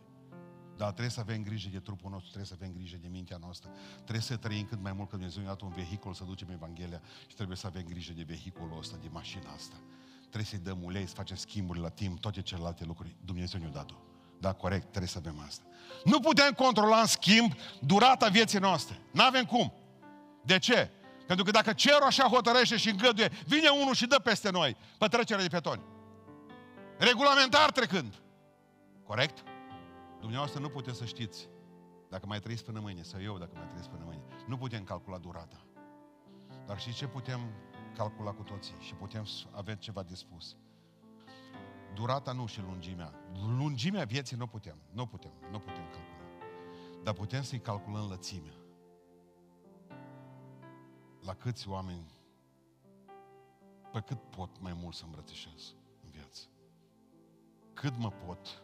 Dar 0.76 0.88
trebuie 0.88 1.10
să 1.10 1.20
avem 1.20 1.42
grijă 1.42 1.68
de 1.68 1.80
trupul 1.80 2.10
nostru, 2.10 2.28
trebuie 2.28 2.50
să 2.50 2.56
avem 2.60 2.72
grijă 2.72 2.96
de 2.96 3.08
mintea 3.08 3.36
noastră. 3.36 3.70
Trebuie 3.94 4.20
să 4.20 4.36
trăim 4.36 4.66
cât 4.66 4.82
mai 4.82 4.92
mult, 4.92 5.08
că 5.08 5.16
Dumnezeu 5.16 5.42
ne-a 5.42 5.50
dat 5.50 5.60
un 5.60 5.72
vehicul 5.72 6.14
să 6.14 6.24
ducem 6.24 6.48
Evanghelia 6.50 7.00
și 7.26 7.34
trebuie 7.34 7.56
să 7.56 7.66
avem 7.66 7.82
grijă 7.82 8.12
de 8.12 8.22
vehiculul 8.22 8.78
ăsta, 8.78 8.96
de 8.96 9.08
mașina 9.08 9.50
asta 9.50 9.76
trebuie 10.30 10.44
să-i 10.44 10.58
dăm 10.58 10.82
ulei, 10.82 11.06
să 11.06 11.14
facem 11.14 11.36
schimburi 11.36 11.80
la 11.80 11.88
timp, 11.88 12.20
toate 12.20 12.42
celelalte 12.42 12.84
lucruri. 12.84 13.16
Dumnezeu 13.24 13.60
ne-a 13.60 13.70
dat-o. 13.70 13.94
Da, 14.38 14.52
corect, 14.52 14.86
trebuie 14.88 15.08
să 15.08 15.18
avem 15.18 15.42
asta. 15.46 15.64
Nu 16.04 16.20
putem 16.20 16.52
controla 16.52 17.00
în 17.00 17.06
schimb 17.06 17.52
durata 17.80 18.28
vieții 18.28 18.58
noastre. 18.58 18.98
Nu 19.12 19.22
avem 19.22 19.44
cum. 19.44 19.72
De 20.44 20.58
ce? 20.58 20.90
Pentru 21.30 21.44
că 21.44 21.50
dacă 21.50 21.72
cerul 21.72 22.02
așa 22.02 22.24
hotărăște 22.24 22.76
și 22.76 22.88
îngăduie, 22.88 23.30
vine 23.46 23.68
unul 23.68 23.94
și 23.94 24.06
dă 24.06 24.18
peste 24.18 24.50
noi 24.50 24.76
pe 24.98 25.06
trecerea 25.06 25.42
de 25.42 25.48
petoni. 25.48 25.82
Regulamentar 26.98 27.70
trecând. 27.70 28.22
Corect? 29.04 29.42
Dumneavoastră 30.20 30.60
nu 30.60 30.68
puteți 30.68 30.98
să 30.98 31.04
știți 31.04 31.48
dacă 32.08 32.26
mai 32.26 32.38
trăiți 32.38 32.64
până 32.64 32.80
mâine, 32.80 33.02
sau 33.02 33.22
eu 33.22 33.38
dacă 33.38 33.50
mai 33.54 33.66
trăiesc 33.66 33.88
până 33.88 34.02
mâine. 34.06 34.22
Nu 34.46 34.56
putem 34.56 34.84
calcula 34.84 35.18
durata. 35.18 35.64
Dar 36.66 36.80
și 36.80 36.94
ce 36.94 37.06
putem 37.06 37.40
calcula 37.96 38.30
cu 38.30 38.42
toții 38.42 38.74
și 38.80 38.94
putem 38.94 39.26
avea 39.50 39.74
ceva 39.74 40.02
de 40.02 40.14
spus. 40.14 40.56
Durata 41.94 42.32
nu 42.32 42.46
și 42.46 42.60
lungimea. 42.60 43.14
Lungimea 43.58 44.04
vieții 44.04 44.36
nu 44.36 44.46
putem. 44.46 44.76
Nu 44.92 45.06
putem. 45.06 45.32
Nu 45.50 45.58
putem 45.58 45.84
calcula. 45.90 46.28
Dar 47.02 47.14
putem 47.14 47.42
să-i 47.42 47.60
calculăm 47.60 48.08
lățimea. 48.08 48.59
La 51.24 51.34
câți 51.34 51.68
oameni 51.68 52.12
pe 53.92 54.00
cât 54.00 54.20
pot 54.30 54.60
mai 54.60 54.72
mult 54.72 54.94
să 54.94 55.04
îmbrățișez 55.04 55.74
în 56.04 56.10
viață. 56.10 56.48
Cât 57.72 57.96
mă 57.96 58.10
pot 58.10 58.62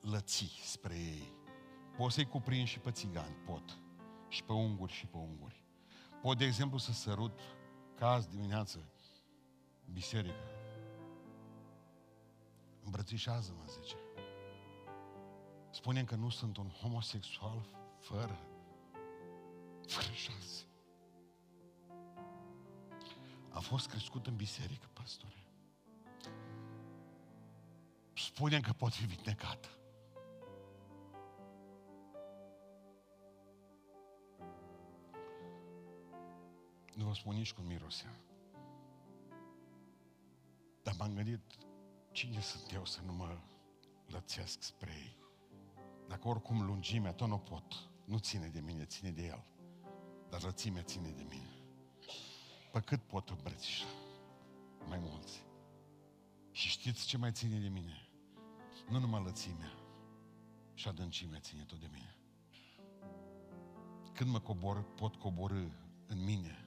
lăți 0.00 0.60
spre 0.64 0.94
ei. 0.94 1.32
Pot 1.96 2.12
să-i 2.12 2.26
cuprind 2.26 2.66
și 2.66 2.78
pe 2.78 2.90
țigani, 2.90 3.34
pot. 3.34 3.78
Și 4.28 4.44
pe 4.44 4.52
unguri 4.52 4.92
și 4.92 5.06
pe 5.06 5.16
unguri. 5.16 5.64
Pot, 6.20 6.38
de 6.38 6.44
exemplu, 6.44 6.78
să 6.78 6.92
sărut 6.92 7.38
ca 7.94 8.10
azi 8.10 8.28
dimineață, 8.28 8.92
biserică. 9.92 10.44
Îmbrățișează-mă, 12.84 13.64
zice. 13.66 13.96
Spunem 15.70 16.04
că 16.04 16.14
nu 16.14 16.28
sunt 16.28 16.56
un 16.56 16.68
homosexual 16.68 17.68
fără, 17.98 18.38
fără 19.86 20.12
șanse. 20.12 20.64
A 23.52 23.60
fost 23.60 23.88
crescut 23.88 24.26
în 24.26 24.36
biserică, 24.36 24.88
pastore. 24.92 25.46
Spunem 28.14 28.60
că 28.60 28.72
pot 28.72 28.92
fi 28.92 29.04
vindecată. 29.04 29.68
Nu 36.94 37.04
vă 37.04 37.14
spun 37.14 37.34
nici 37.34 37.52
cum 37.52 37.64
mirosea. 37.64 38.16
Dar 40.82 40.94
m-am 40.98 41.14
gândit, 41.14 41.40
cine 42.12 42.40
sunt 42.40 42.72
eu 42.72 42.84
să 42.84 43.00
nu 43.04 43.12
mă 43.12 43.38
lățesc 44.06 44.62
spre 44.62 44.92
ei? 44.92 45.16
Dacă 46.08 46.28
oricum 46.28 46.66
lungimea 46.66 47.12
tot 47.12 47.28
nu 47.28 47.38
pot, 47.38 47.90
nu 48.04 48.18
ține 48.18 48.48
de 48.48 48.60
mine, 48.60 48.84
ține 48.84 49.10
de 49.10 49.26
el. 49.26 49.44
Dar 50.28 50.42
lățimea 50.42 50.82
ține 50.82 51.10
de 51.10 51.22
mine. 51.22 51.51
Pe 52.72 52.80
cât 52.80 53.00
pot 53.02 53.28
îmbrățișa? 53.28 53.86
mai 54.88 54.98
mulți. 55.00 55.46
Și 56.50 56.68
știți 56.68 57.06
ce 57.06 57.16
mai 57.16 57.32
ține 57.32 57.58
de 57.58 57.68
mine? 57.68 58.08
Nu 58.88 58.98
numai 58.98 59.22
lățimea 59.24 59.72
și 60.74 60.88
adâncimea 60.88 61.38
ține 61.40 61.62
tot 61.62 61.80
de 61.80 61.88
mine. 61.92 62.16
Când 64.12 64.30
mă 64.30 64.38
cobor, 64.38 64.82
pot 64.82 65.16
coborâ 65.16 65.64
în 66.06 66.24
mine, 66.24 66.64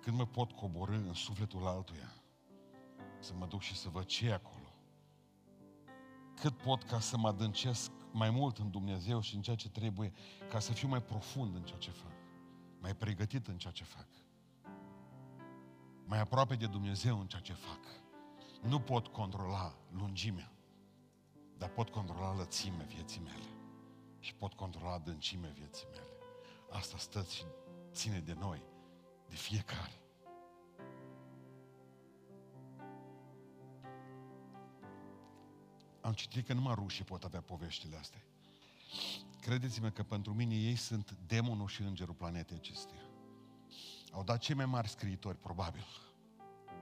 când 0.00 0.16
mă 0.16 0.26
pot 0.26 0.52
coborâ 0.52 0.96
în 0.96 1.14
sufletul 1.14 1.66
altuia, 1.66 2.12
să 3.20 3.34
mă 3.34 3.46
duc 3.46 3.60
și 3.60 3.76
să 3.76 3.88
văd 3.88 4.04
ce 4.04 4.26
e 4.26 4.32
acolo. 4.32 4.76
Cât 6.34 6.56
pot 6.56 6.82
ca 6.82 7.00
să 7.00 7.16
mă 7.16 7.28
adâncesc 7.28 7.90
mai 8.12 8.30
mult 8.30 8.58
în 8.58 8.70
Dumnezeu 8.70 9.20
și 9.20 9.34
în 9.34 9.42
ceea 9.42 9.56
ce 9.56 9.68
trebuie, 9.68 10.12
ca 10.48 10.58
să 10.58 10.72
fiu 10.72 10.88
mai 10.88 11.02
profund 11.02 11.54
în 11.54 11.62
ceea 11.62 11.78
ce 11.78 11.90
fac, 11.90 12.12
mai 12.80 12.96
pregătit 12.96 13.46
în 13.46 13.58
ceea 13.58 13.72
ce 13.72 13.84
fac, 13.84 14.06
mai 16.04 16.20
aproape 16.20 16.54
de 16.54 16.66
Dumnezeu 16.66 17.20
în 17.20 17.26
ceea 17.26 17.42
ce 17.42 17.52
fac. 17.52 17.80
Nu 18.62 18.80
pot 18.80 19.06
controla 19.06 19.74
lungimea, 19.90 20.52
dar 21.58 21.68
pot 21.68 21.88
controla 21.88 22.34
lățimea 22.34 22.86
vieții 22.86 23.20
mele 23.20 23.48
și 24.18 24.34
pot 24.34 24.52
controla 24.52 24.92
adâncimea 24.92 25.50
vieții 25.50 25.86
mele. 25.90 26.06
Asta 26.70 26.98
stă 26.98 27.22
și 27.22 27.44
ține 27.92 28.18
de 28.18 28.32
noi, 28.32 28.62
de 29.28 29.34
fiecare. 29.34 30.00
Am 36.00 36.12
citit 36.12 36.46
că 36.46 36.52
numai 36.52 36.74
rușii 36.74 37.04
pot 37.04 37.24
avea 37.24 37.40
poveștile 37.40 37.96
astea. 37.96 38.22
Credeți-mă 39.40 39.90
că 39.90 40.02
pentru 40.02 40.34
mine 40.34 40.54
ei 40.54 40.76
sunt 40.76 41.16
demonul 41.26 41.68
și 41.68 41.82
îngerul 41.82 42.14
planetei 42.14 42.56
acesteia. 42.56 43.01
Au 44.12 44.22
dat 44.22 44.38
cei 44.38 44.54
mai 44.54 44.66
mari 44.66 44.88
scriitori, 44.88 45.36
probabil, 45.38 45.86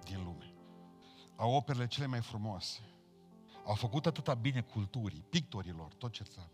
din 0.05 0.25
lume. 0.25 0.55
Au 1.37 1.53
operele 1.53 1.87
cele 1.87 2.07
mai 2.07 2.21
frumoase. 2.21 2.81
Au 3.65 3.75
făcut 3.75 4.07
atâta 4.07 4.35
bine 4.35 4.61
culturii, 4.63 5.25
pictorilor, 5.29 5.95
tot 5.95 6.13
ce 6.13 6.23
înseamnă. 6.27 6.53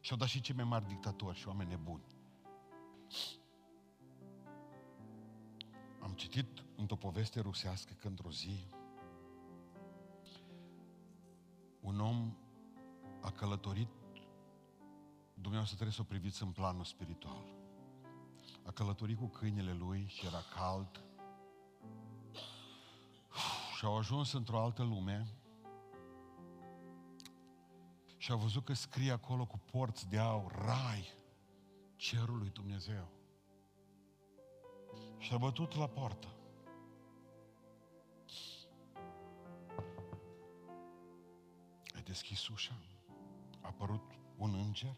Și 0.00 0.12
au 0.12 0.18
dat 0.18 0.28
și 0.28 0.40
cei 0.40 0.54
mai 0.54 0.64
mari 0.64 0.86
dictatori 0.86 1.38
și 1.38 1.48
oameni 1.48 1.70
nebuni. 1.70 2.06
Am 6.00 6.12
citit 6.12 6.64
într-o 6.76 6.96
poveste 6.96 7.40
rusească 7.40 7.92
că 8.00 8.06
într-o 8.08 8.30
zi 8.30 8.66
un 11.80 12.00
om 12.00 12.36
a 13.20 13.30
călătorit, 13.30 13.88
Dumnezeu 15.34 15.64
trebuie 15.64 15.90
să 15.90 16.00
o 16.00 16.04
priviți 16.04 16.42
în 16.42 16.50
planul 16.50 16.84
spiritual. 16.84 17.57
A 18.68 18.70
călătorit 18.70 19.18
cu 19.18 19.26
câinele 19.26 19.72
lui 19.72 20.06
și 20.08 20.26
era 20.26 20.42
cald 20.54 21.04
și 23.76 23.84
au 23.84 23.96
ajuns 23.96 24.32
într-o 24.32 24.60
altă 24.60 24.82
lume 24.82 25.26
și 28.16 28.30
au 28.30 28.38
văzut 28.38 28.64
că 28.64 28.72
scrie 28.72 29.10
acolo 29.10 29.46
cu 29.46 29.58
porți 29.58 30.08
de 30.08 30.18
aur, 30.18 30.52
rai, 30.52 31.14
cerul 31.96 32.38
lui 32.38 32.50
Dumnezeu. 32.50 33.08
Și 35.18 35.32
a 35.32 35.38
bătut 35.38 35.74
la 35.74 35.86
poartă. 35.86 36.28
A 41.96 42.00
deschis 42.04 42.48
ușa, 42.48 42.78
a 43.60 43.66
apărut 43.66 44.18
un 44.36 44.54
înger 44.54 44.96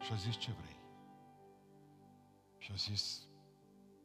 și 0.00 0.12
a 0.12 0.14
zis 0.14 0.36
ce 0.36 0.52
vrei. 0.52 0.79
Și 2.60 2.72
a 2.72 2.74
zis, 2.74 3.26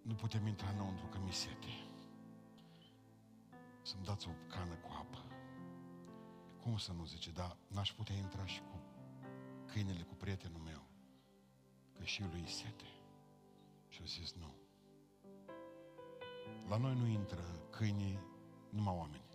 nu 0.02 0.14
putem 0.14 0.48
intra 0.48 0.70
înăuntru 0.70 1.06
că 1.06 1.18
mi 1.18 1.32
sete. 1.32 1.74
Să-mi 3.82 4.04
dați 4.04 4.28
o 4.28 4.32
cană 4.48 4.76
cu 4.76 4.90
apă. 5.00 5.24
Cum 6.62 6.78
să 6.78 6.92
nu 6.92 7.06
zice, 7.06 7.32
dar 7.32 7.58
n-aș 7.68 7.92
putea 7.92 8.16
intra 8.16 8.46
și 8.46 8.62
cu 8.62 8.82
câinele, 9.66 10.02
cu 10.02 10.14
prietenul 10.14 10.62
meu, 10.62 10.82
că 11.98 12.04
și 12.04 12.24
lui 12.24 12.48
sete. 12.48 12.86
Și 13.88 14.00
a 14.02 14.06
zis, 14.06 14.34
nu. 14.34 14.54
La 16.70 16.78
noi 16.78 16.96
nu 16.96 17.06
intră 17.06 17.44
câinii, 17.70 18.20
numai 18.70 18.96
oameni. 18.96 19.30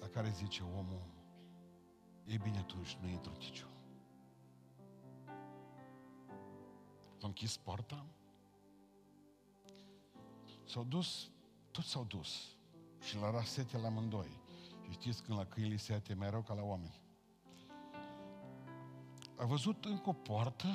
La 0.00 0.08
care 0.08 0.30
zice 0.30 0.62
omul, 0.62 1.02
e 2.24 2.36
bine 2.36 2.58
atunci, 2.58 2.98
nu 3.00 3.08
intru 3.08 3.32
nici 3.32 3.64
eu. 7.18 7.20
S-a 7.20 7.26
închis 7.26 7.56
poarta, 7.56 8.06
s-au 10.64 10.84
dus, 10.84 11.30
toți 11.70 11.88
s-au 11.88 12.04
dus. 12.04 12.56
Și 13.00 13.16
la 13.16 13.30
rasete 13.30 13.78
la 13.78 13.86
amândoi. 13.86 14.40
Și 14.84 14.92
știți 14.92 15.22
când 15.22 15.38
la 15.38 15.44
câini 15.44 15.68
li 15.68 15.78
sete 15.78 16.14
mai 16.14 16.30
rău 16.30 16.42
ca 16.42 16.54
la 16.54 16.62
oameni. 16.62 17.00
A 19.36 19.44
văzut 19.44 19.84
încă 19.84 20.08
o 20.08 20.12
poartă 20.12 20.66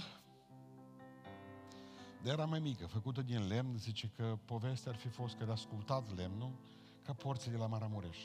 de 2.22 2.30
era 2.30 2.46
mai 2.46 2.60
mică, 2.60 2.88
făcută 2.88 3.22
din 3.22 3.48
lemn, 3.48 3.78
zice 3.78 4.12
că 4.16 4.38
povestea 4.46 4.92
ar 4.92 4.98
fi 4.98 5.08
fost 5.08 5.36
că 5.36 5.44
era 5.44 5.52
ascultat 5.52 6.16
lemnul 6.16 6.52
ca 7.02 7.14
porții 7.14 7.52
de 7.52 7.58
la 7.58 7.68
Maramureș. 7.68 8.18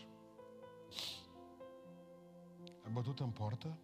A 2.84 2.88
bătut 2.88 3.20
în 3.20 3.30
poartă 3.30 3.78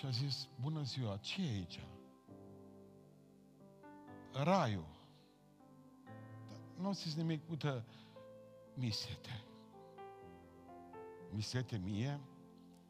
și 0.00 0.06
a 0.06 0.10
zis, 0.10 0.48
bună 0.60 0.82
ziua, 0.82 1.16
ce 1.16 1.42
e 1.42 1.50
aici? 1.50 1.80
Raiul. 4.32 4.86
nu 6.78 6.92
zis 6.92 7.14
nimic, 7.14 7.50
uite, 7.50 7.84
mi 8.74 8.90
sete. 8.90 9.44
Mi 11.30 11.40
sete 11.40 11.76
mie 11.76 12.20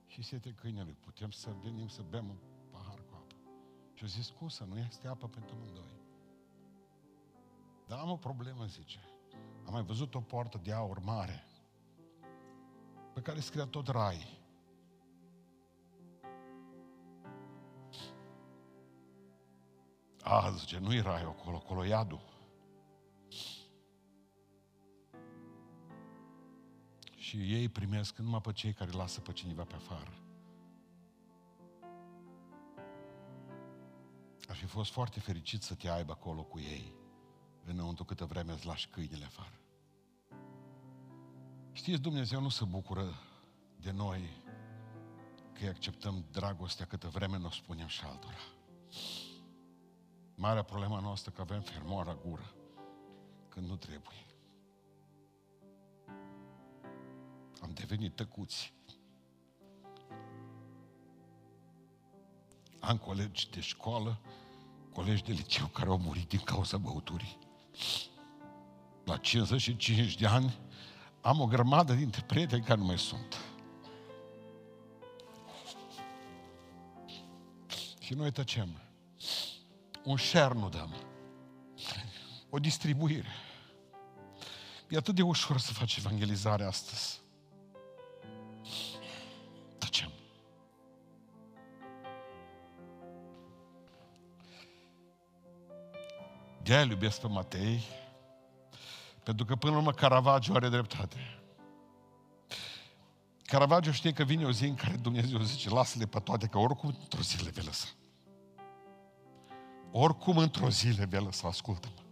și 0.07 0.23
sete 0.23 0.53
câinelui. 0.53 0.97
Putem 1.01 1.31
să 1.31 1.51
venim 1.63 1.89
să 1.89 2.03
bem 2.03 2.29
un 2.29 2.37
pahar 2.71 2.99
cu 2.99 3.15
apă. 3.15 3.35
Și 3.95 4.05
a 4.05 4.07
zis, 4.07 4.31
cum 4.31 4.49
să 4.49 4.65
nu 4.65 4.79
este 4.79 5.09
apă 5.09 5.29
pentru 5.29 5.55
amândoi? 5.55 6.03
Dar 7.87 7.99
am 7.99 8.11
o 8.11 8.17
problemă, 8.17 8.65
zice. 8.65 9.01
Am 9.67 9.73
mai 9.73 9.83
văzut 9.83 10.15
o 10.15 10.21
poartă 10.21 10.61
de 10.63 10.73
aur 10.73 10.99
mare 10.99 11.45
pe 13.15 13.21
care 13.21 13.41
scria 13.41 13.67
tot 13.67 13.89
rai. 13.89 14.40
A, 20.33 20.51
zice, 20.51 20.79
nu-i 20.79 21.01
rai 21.01 21.23
acolo, 21.23 21.57
acolo 21.57 21.85
iadul. 21.85 22.21
Și 27.17 27.37
ei 27.55 27.69
primesc 27.69 28.17
numai 28.19 28.41
pe 28.41 28.53
cei 28.53 28.73
care 28.73 28.91
lasă 28.91 29.21
pe 29.21 29.33
cineva 29.33 29.65
pe 29.65 29.75
afară. 29.75 30.13
Aș 34.49 34.59
fi 34.59 34.67
fost 34.67 34.93
foarte 34.93 35.21
fericit 35.21 35.63
să 35.63 35.75
te 35.75 35.89
aibă 35.89 36.13
acolo 36.13 36.43
cu 36.43 36.59
ei, 36.59 36.95
înăuntru 37.65 38.05
câtă 38.05 38.25
vreme 38.25 38.53
îți 38.53 38.67
lași 38.67 38.89
câinile 38.89 39.25
afară. 39.25 39.61
Știți, 41.73 42.01
Dumnezeu 42.01 42.41
nu 42.41 42.49
se 42.49 42.65
bucură 42.65 43.15
de 43.77 43.91
noi 43.91 44.43
că 45.53 45.61
îi 45.61 45.69
acceptăm 45.69 46.25
dragostea 46.31 46.87
câtă 46.87 47.09
vreme 47.09 47.39
ne 47.39 47.47
o 47.47 47.51
spunem 47.51 47.87
și 47.87 48.05
altora. 48.05 48.39
Marea 50.41 50.63
problema 50.63 51.01
noastră 51.01 51.31
că 51.31 51.41
avem 51.41 51.61
fermoara 51.61 52.19
gură 52.27 52.55
când 53.49 53.69
nu 53.69 53.77
trebuie. 53.77 54.27
Am 57.63 57.71
devenit 57.75 58.15
tăcuți. 58.15 58.73
Am 62.81 62.97
colegi 62.97 63.51
de 63.51 63.61
școală, 63.61 64.21
colegi 64.93 65.23
de 65.23 65.33
liceu 65.33 65.67
care 65.67 65.89
au 65.89 65.99
murit 65.99 66.29
din 66.29 66.41
cauza 66.41 66.77
băuturii. 66.77 67.39
La 69.05 69.17
55 69.17 70.17
de 70.17 70.27
ani 70.27 70.59
am 71.21 71.41
o 71.41 71.47
grămadă 71.47 71.95
dintre 71.95 72.23
prieteni 72.23 72.65
care 72.65 72.81
nu 72.81 72.87
mai 72.87 72.99
sunt. 72.99 73.39
Și 77.99 78.15
noi 78.15 78.33
tăcem. 78.33 78.90
Un 80.05 80.17
share 80.17 80.55
nu 80.55 80.69
dăm. 80.69 80.95
O 82.51 82.59
distribuire. 82.59 83.29
E 84.89 84.97
atât 84.97 85.15
de 85.15 85.23
ușor 85.23 85.59
să 85.59 85.73
faci 85.73 85.97
evangelizare 85.97 86.65
astăzi. 86.65 87.21
Tăcem. 89.79 90.11
De-aia 96.63 96.85
iubesc 96.85 97.21
pe 97.21 97.27
Matei, 97.27 97.83
pentru 99.23 99.45
că 99.45 99.57
până 99.57 99.73
la 99.73 99.79
urmă 99.79 99.93
Caravaggio 99.93 100.55
are 100.55 100.69
dreptate. 100.69 101.41
Caravaggio 103.43 103.93
știe 103.93 104.13
că 104.13 104.25
vine 104.25 104.45
o 104.45 104.53
zi 104.53 104.65
în 104.65 104.75
care 104.75 104.97
Dumnezeu 104.97 105.43
zice, 105.43 105.71
lasă-le 105.71 106.07
pe 106.07 106.19
toate, 106.19 106.47
că 106.47 106.59
oricum 106.59 106.97
într-o 107.01 107.23
zi 107.23 107.45
le 107.45 107.51
vei 107.51 107.65
lăsa. 107.65 107.87
Oricum 109.93 110.37
într-o 110.37 110.71
zi 110.71 110.89
le 110.89 111.05
vei 111.05 111.25
lăsa, 111.25 111.49
ascultă-mă. 111.49 112.03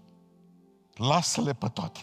Lasă-le 1.06 1.52
pe 1.52 1.68
toate. 1.68 2.00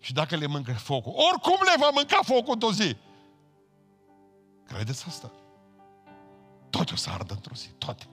Și 0.00 0.12
dacă 0.12 0.36
le 0.36 0.46
mâncă 0.46 0.72
focul, 0.72 1.12
oricum 1.32 1.58
le 1.64 1.74
va 1.80 1.90
mânca 1.94 2.18
focul 2.22 2.52
într-o 2.52 2.72
zi. 2.72 2.96
Credeți 4.64 5.04
asta? 5.06 5.32
Toate 6.70 6.92
o 6.92 6.96
să 6.96 7.10
ardă 7.10 7.32
într-o 7.32 7.54
zi, 7.54 7.68
toate. 7.68 8.06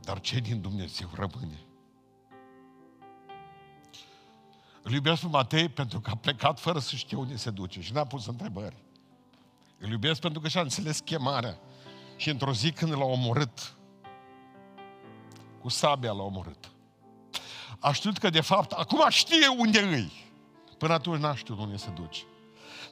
Dar 0.00 0.20
ce 0.20 0.38
din 0.38 0.60
Dumnezeu 0.60 1.08
rămâne? 1.14 1.60
Îl 4.82 4.92
iubesc 4.92 5.20
pe 5.20 5.26
Matei 5.26 5.68
pentru 5.68 6.00
că 6.00 6.10
a 6.10 6.16
plecat 6.16 6.60
fără 6.60 6.78
să 6.78 6.96
știe 6.96 7.16
unde 7.16 7.36
se 7.36 7.50
duce 7.50 7.80
și 7.80 7.92
n-a 7.92 8.04
pus 8.04 8.26
întrebări. 8.26 8.76
Îl 9.78 9.90
iubesc 9.90 10.20
pentru 10.20 10.40
că 10.40 10.48
și-a 10.48 10.60
înțeles 10.60 11.00
chemarea. 11.00 11.58
Și 12.22 12.30
într-o 12.30 12.52
zi 12.52 12.72
când 12.72 12.92
l-a 12.92 13.04
omorât, 13.04 13.76
cu 15.60 15.68
sabia 15.68 16.12
l-a 16.12 16.22
omorât. 16.22 16.72
A 17.78 17.92
știut 17.92 18.18
că 18.18 18.30
de 18.30 18.40
fapt 18.40 18.72
acum 18.72 19.08
știe 19.08 19.48
unde 19.58 19.80
îi. 19.80 20.12
Până 20.78 20.92
atunci 20.92 21.20
n-a 21.20 21.34
știut 21.34 21.58
unde 21.58 21.76
se 21.76 21.90
duce. 21.90 22.22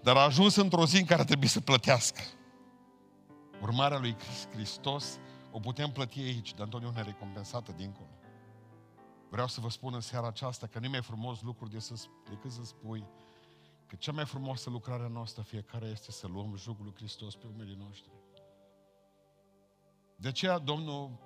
Dar 0.02 0.16
a 0.16 0.20
ajuns 0.20 0.56
într-o 0.56 0.86
zi 0.86 0.96
în 0.98 1.04
care 1.04 1.24
trebuie 1.24 1.48
să 1.48 1.60
plătească. 1.60 2.20
Urmarea 3.62 3.98
lui 3.98 4.16
Hristos 4.52 5.18
o 5.50 5.58
putem 5.58 5.90
plăti 5.90 6.20
aici, 6.20 6.54
dar 6.54 6.64
întotdeauna 6.64 7.02
recompensată 7.02 7.72
dincolo. 7.76 8.10
Vreau 9.28 9.46
să 9.46 9.60
vă 9.60 9.68
spun 9.70 9.94
în 9.94 10.00
seara 10.00 10.26
aceasta 10.26 10.66
că 10.66 10.78
nu 10.78 10.88
mai 10.88 11.02
frumos 11.02 11.42
lucru 11.42 11.68
de 11.68 11.78
să, 11.78 11.94
decât 12.28 12.50
să 12.50 12.64
spui 12.64 13.06
că 13.86 13.96
cea 13.96 14.12
mai 14.12 14.24
frumoasă 14.24 14.70
lucrare 14.70 15.02
a 15.02 15.08
noastră 15.08 15.42
fiecare 15.42 15.86
este 15.86 16.12
să 16.12 16.26
luăm 16.26 16.56
jugul 16.56 16.84
lui 16.84 16.94
Hristos 16.94 17.34
pe 17.34 17.46
umerii 17.54 17.78
noștri. 17.86 18.19
De 20.20 20.28
aceea 20.28 20.58
Domnul 20.58 21.18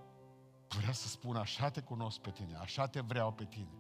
vrea 0.69 0.93
să 0.93 1.09
spună, 1.09 1.39
așa 1.39 1.71
te 1.71 1.81
cunosc 1.81 2.19
pe 2.19 2.31
tine, 2.31 2.57
așa 2.57 2.87
te 2.87 3.01
vreau 3.01 3.33
pe 3.33 3.45
tine. 3.45 3.79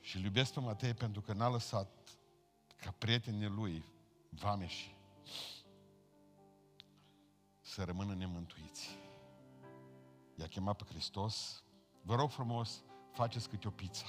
Și 0.00 0.16
îl 0.16 0.22
iubesc 0.22 0.52
pe 0.52 0.60
Matei 0.60 0.94
pentru 0.94 1.20
că 1.20 1.32
n-a 1.32 1.48
lăsat 1.48 1.88
ca 2.76 2.94
prietenii 2.98 3.46
lui, 3.46 3.84
vameși, 4.28 4.96
să 7.60 7.84
rămână 7.84 8.14
nemântuiți. 8.14 8.98
I-a 10.34 10.46
chemat 10.46 10.76
pe 10.76 10.84
Hristos. 10.88 11.64
Vă 12.02 12.14
rog 12.14 12.30
frumos, 12.30 12.82
faceți 13.12 13.48
câte 13.48 13.68
o 13.68 13.70
pizza. 13.70 14.06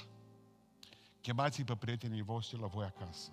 Chemați-i 1.20 1.64
pe 1.64 1.76
prietenii 1.76 2.22
voștri 2.22 2.60
la 2.60 2.66
voi 2.66 2.84
acasă. 2.84 3.30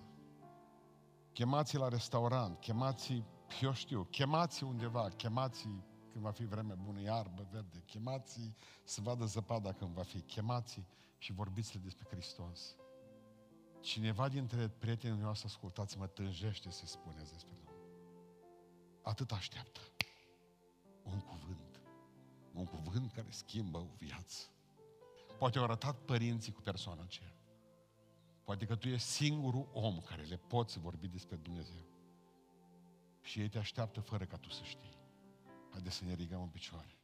Chemați-i 1.32 1.78
la 1.78 1.88
restaurant, 1.88 2.60
chemați-i, 2.60 3.24
eu 3.60 3.72
știu, 3.72 4.04
chemați-i 4.04 4.66
undeva, 4.66 5.08
chemați-i 5.08 5.82
când 6.12 6.24
va 6.24 6.30
fi 6.30 6.44
vreme 6.44 6.74
bună, 6.74 7.00
iarbă 7.00 7.46
verde, 7.50 7.82
chemați-i 7.86 8.54
să 8.84 9.00
vadă 9.00 9.24
zăpada 9.24 9.72
când 9.72 9.94
va 9.94 10.02
fi, 10.02 10.20
chemați 10.20 10.82
și 11.18 11.32
vorbiți-le 11.32 11.80
despre 11.82 12.06
Hristos. 12.10 12.76
Cineva 13.80 14.28
dintre 14.28 14.68
prietenii 14.68 15.20
noastre, 15.20 15.46
ascultați-mă, 15.46 16.06
tânjește 16.06 16.70
să 16.70 16.86
spuneți 16.86 17.32
despre 17.32 17.54
Domnul. 17.64 17.84
Atât 19.02 19.32
așteaptă. 19.32 19.80
Un 21.02 21.20
cuvânt. 21.20 21.80
Un 22.52 22.64
cuvânt 22.64 23.12
care 23.12 23.30
schimbă 23.30 23.78
o 23.78 23.94
viață. 23.96 24.48
Poate 25.38 25.58
au 25.58 25.64
arătat 25.64 25.96
părinții 25.96 26.52
cu 26.52 26.60
persoana 26.60 27.02
aceea. 27.02 27.34
Poate 28.44 28.66
că 28.66 28.76
tu 28.76 28.88
ești 28.88 29.08
singurul 29.08 29.68
om 29.72 30.00
care 30.00 30.22
le 30.22 30.36
poți 30.36 30.78
vorbi 30.78 31.08
despre 31.08 31.36
Dumnezeu. 31.36 31.93
Și 33.24 33.40
ei 33.40 33.48
te 33.48 33.58
așteaptă 33.58 34.00
fără 34.00 34.24
ca 34.24 34.36
tu 34.36 34.48
să 34.48 34.62
știi. 34.64 34.96
Haideți 35.70 35.96
să 35.96 36.04
ne 36.04 36.14
ridicăm 36.14 36.42
în 36.42 36.48
picioare. 36.48 36.98